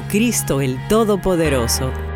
Cristo 0.09 0.61
el 0.61 0.77
Todopoderoso. 0.87 2.10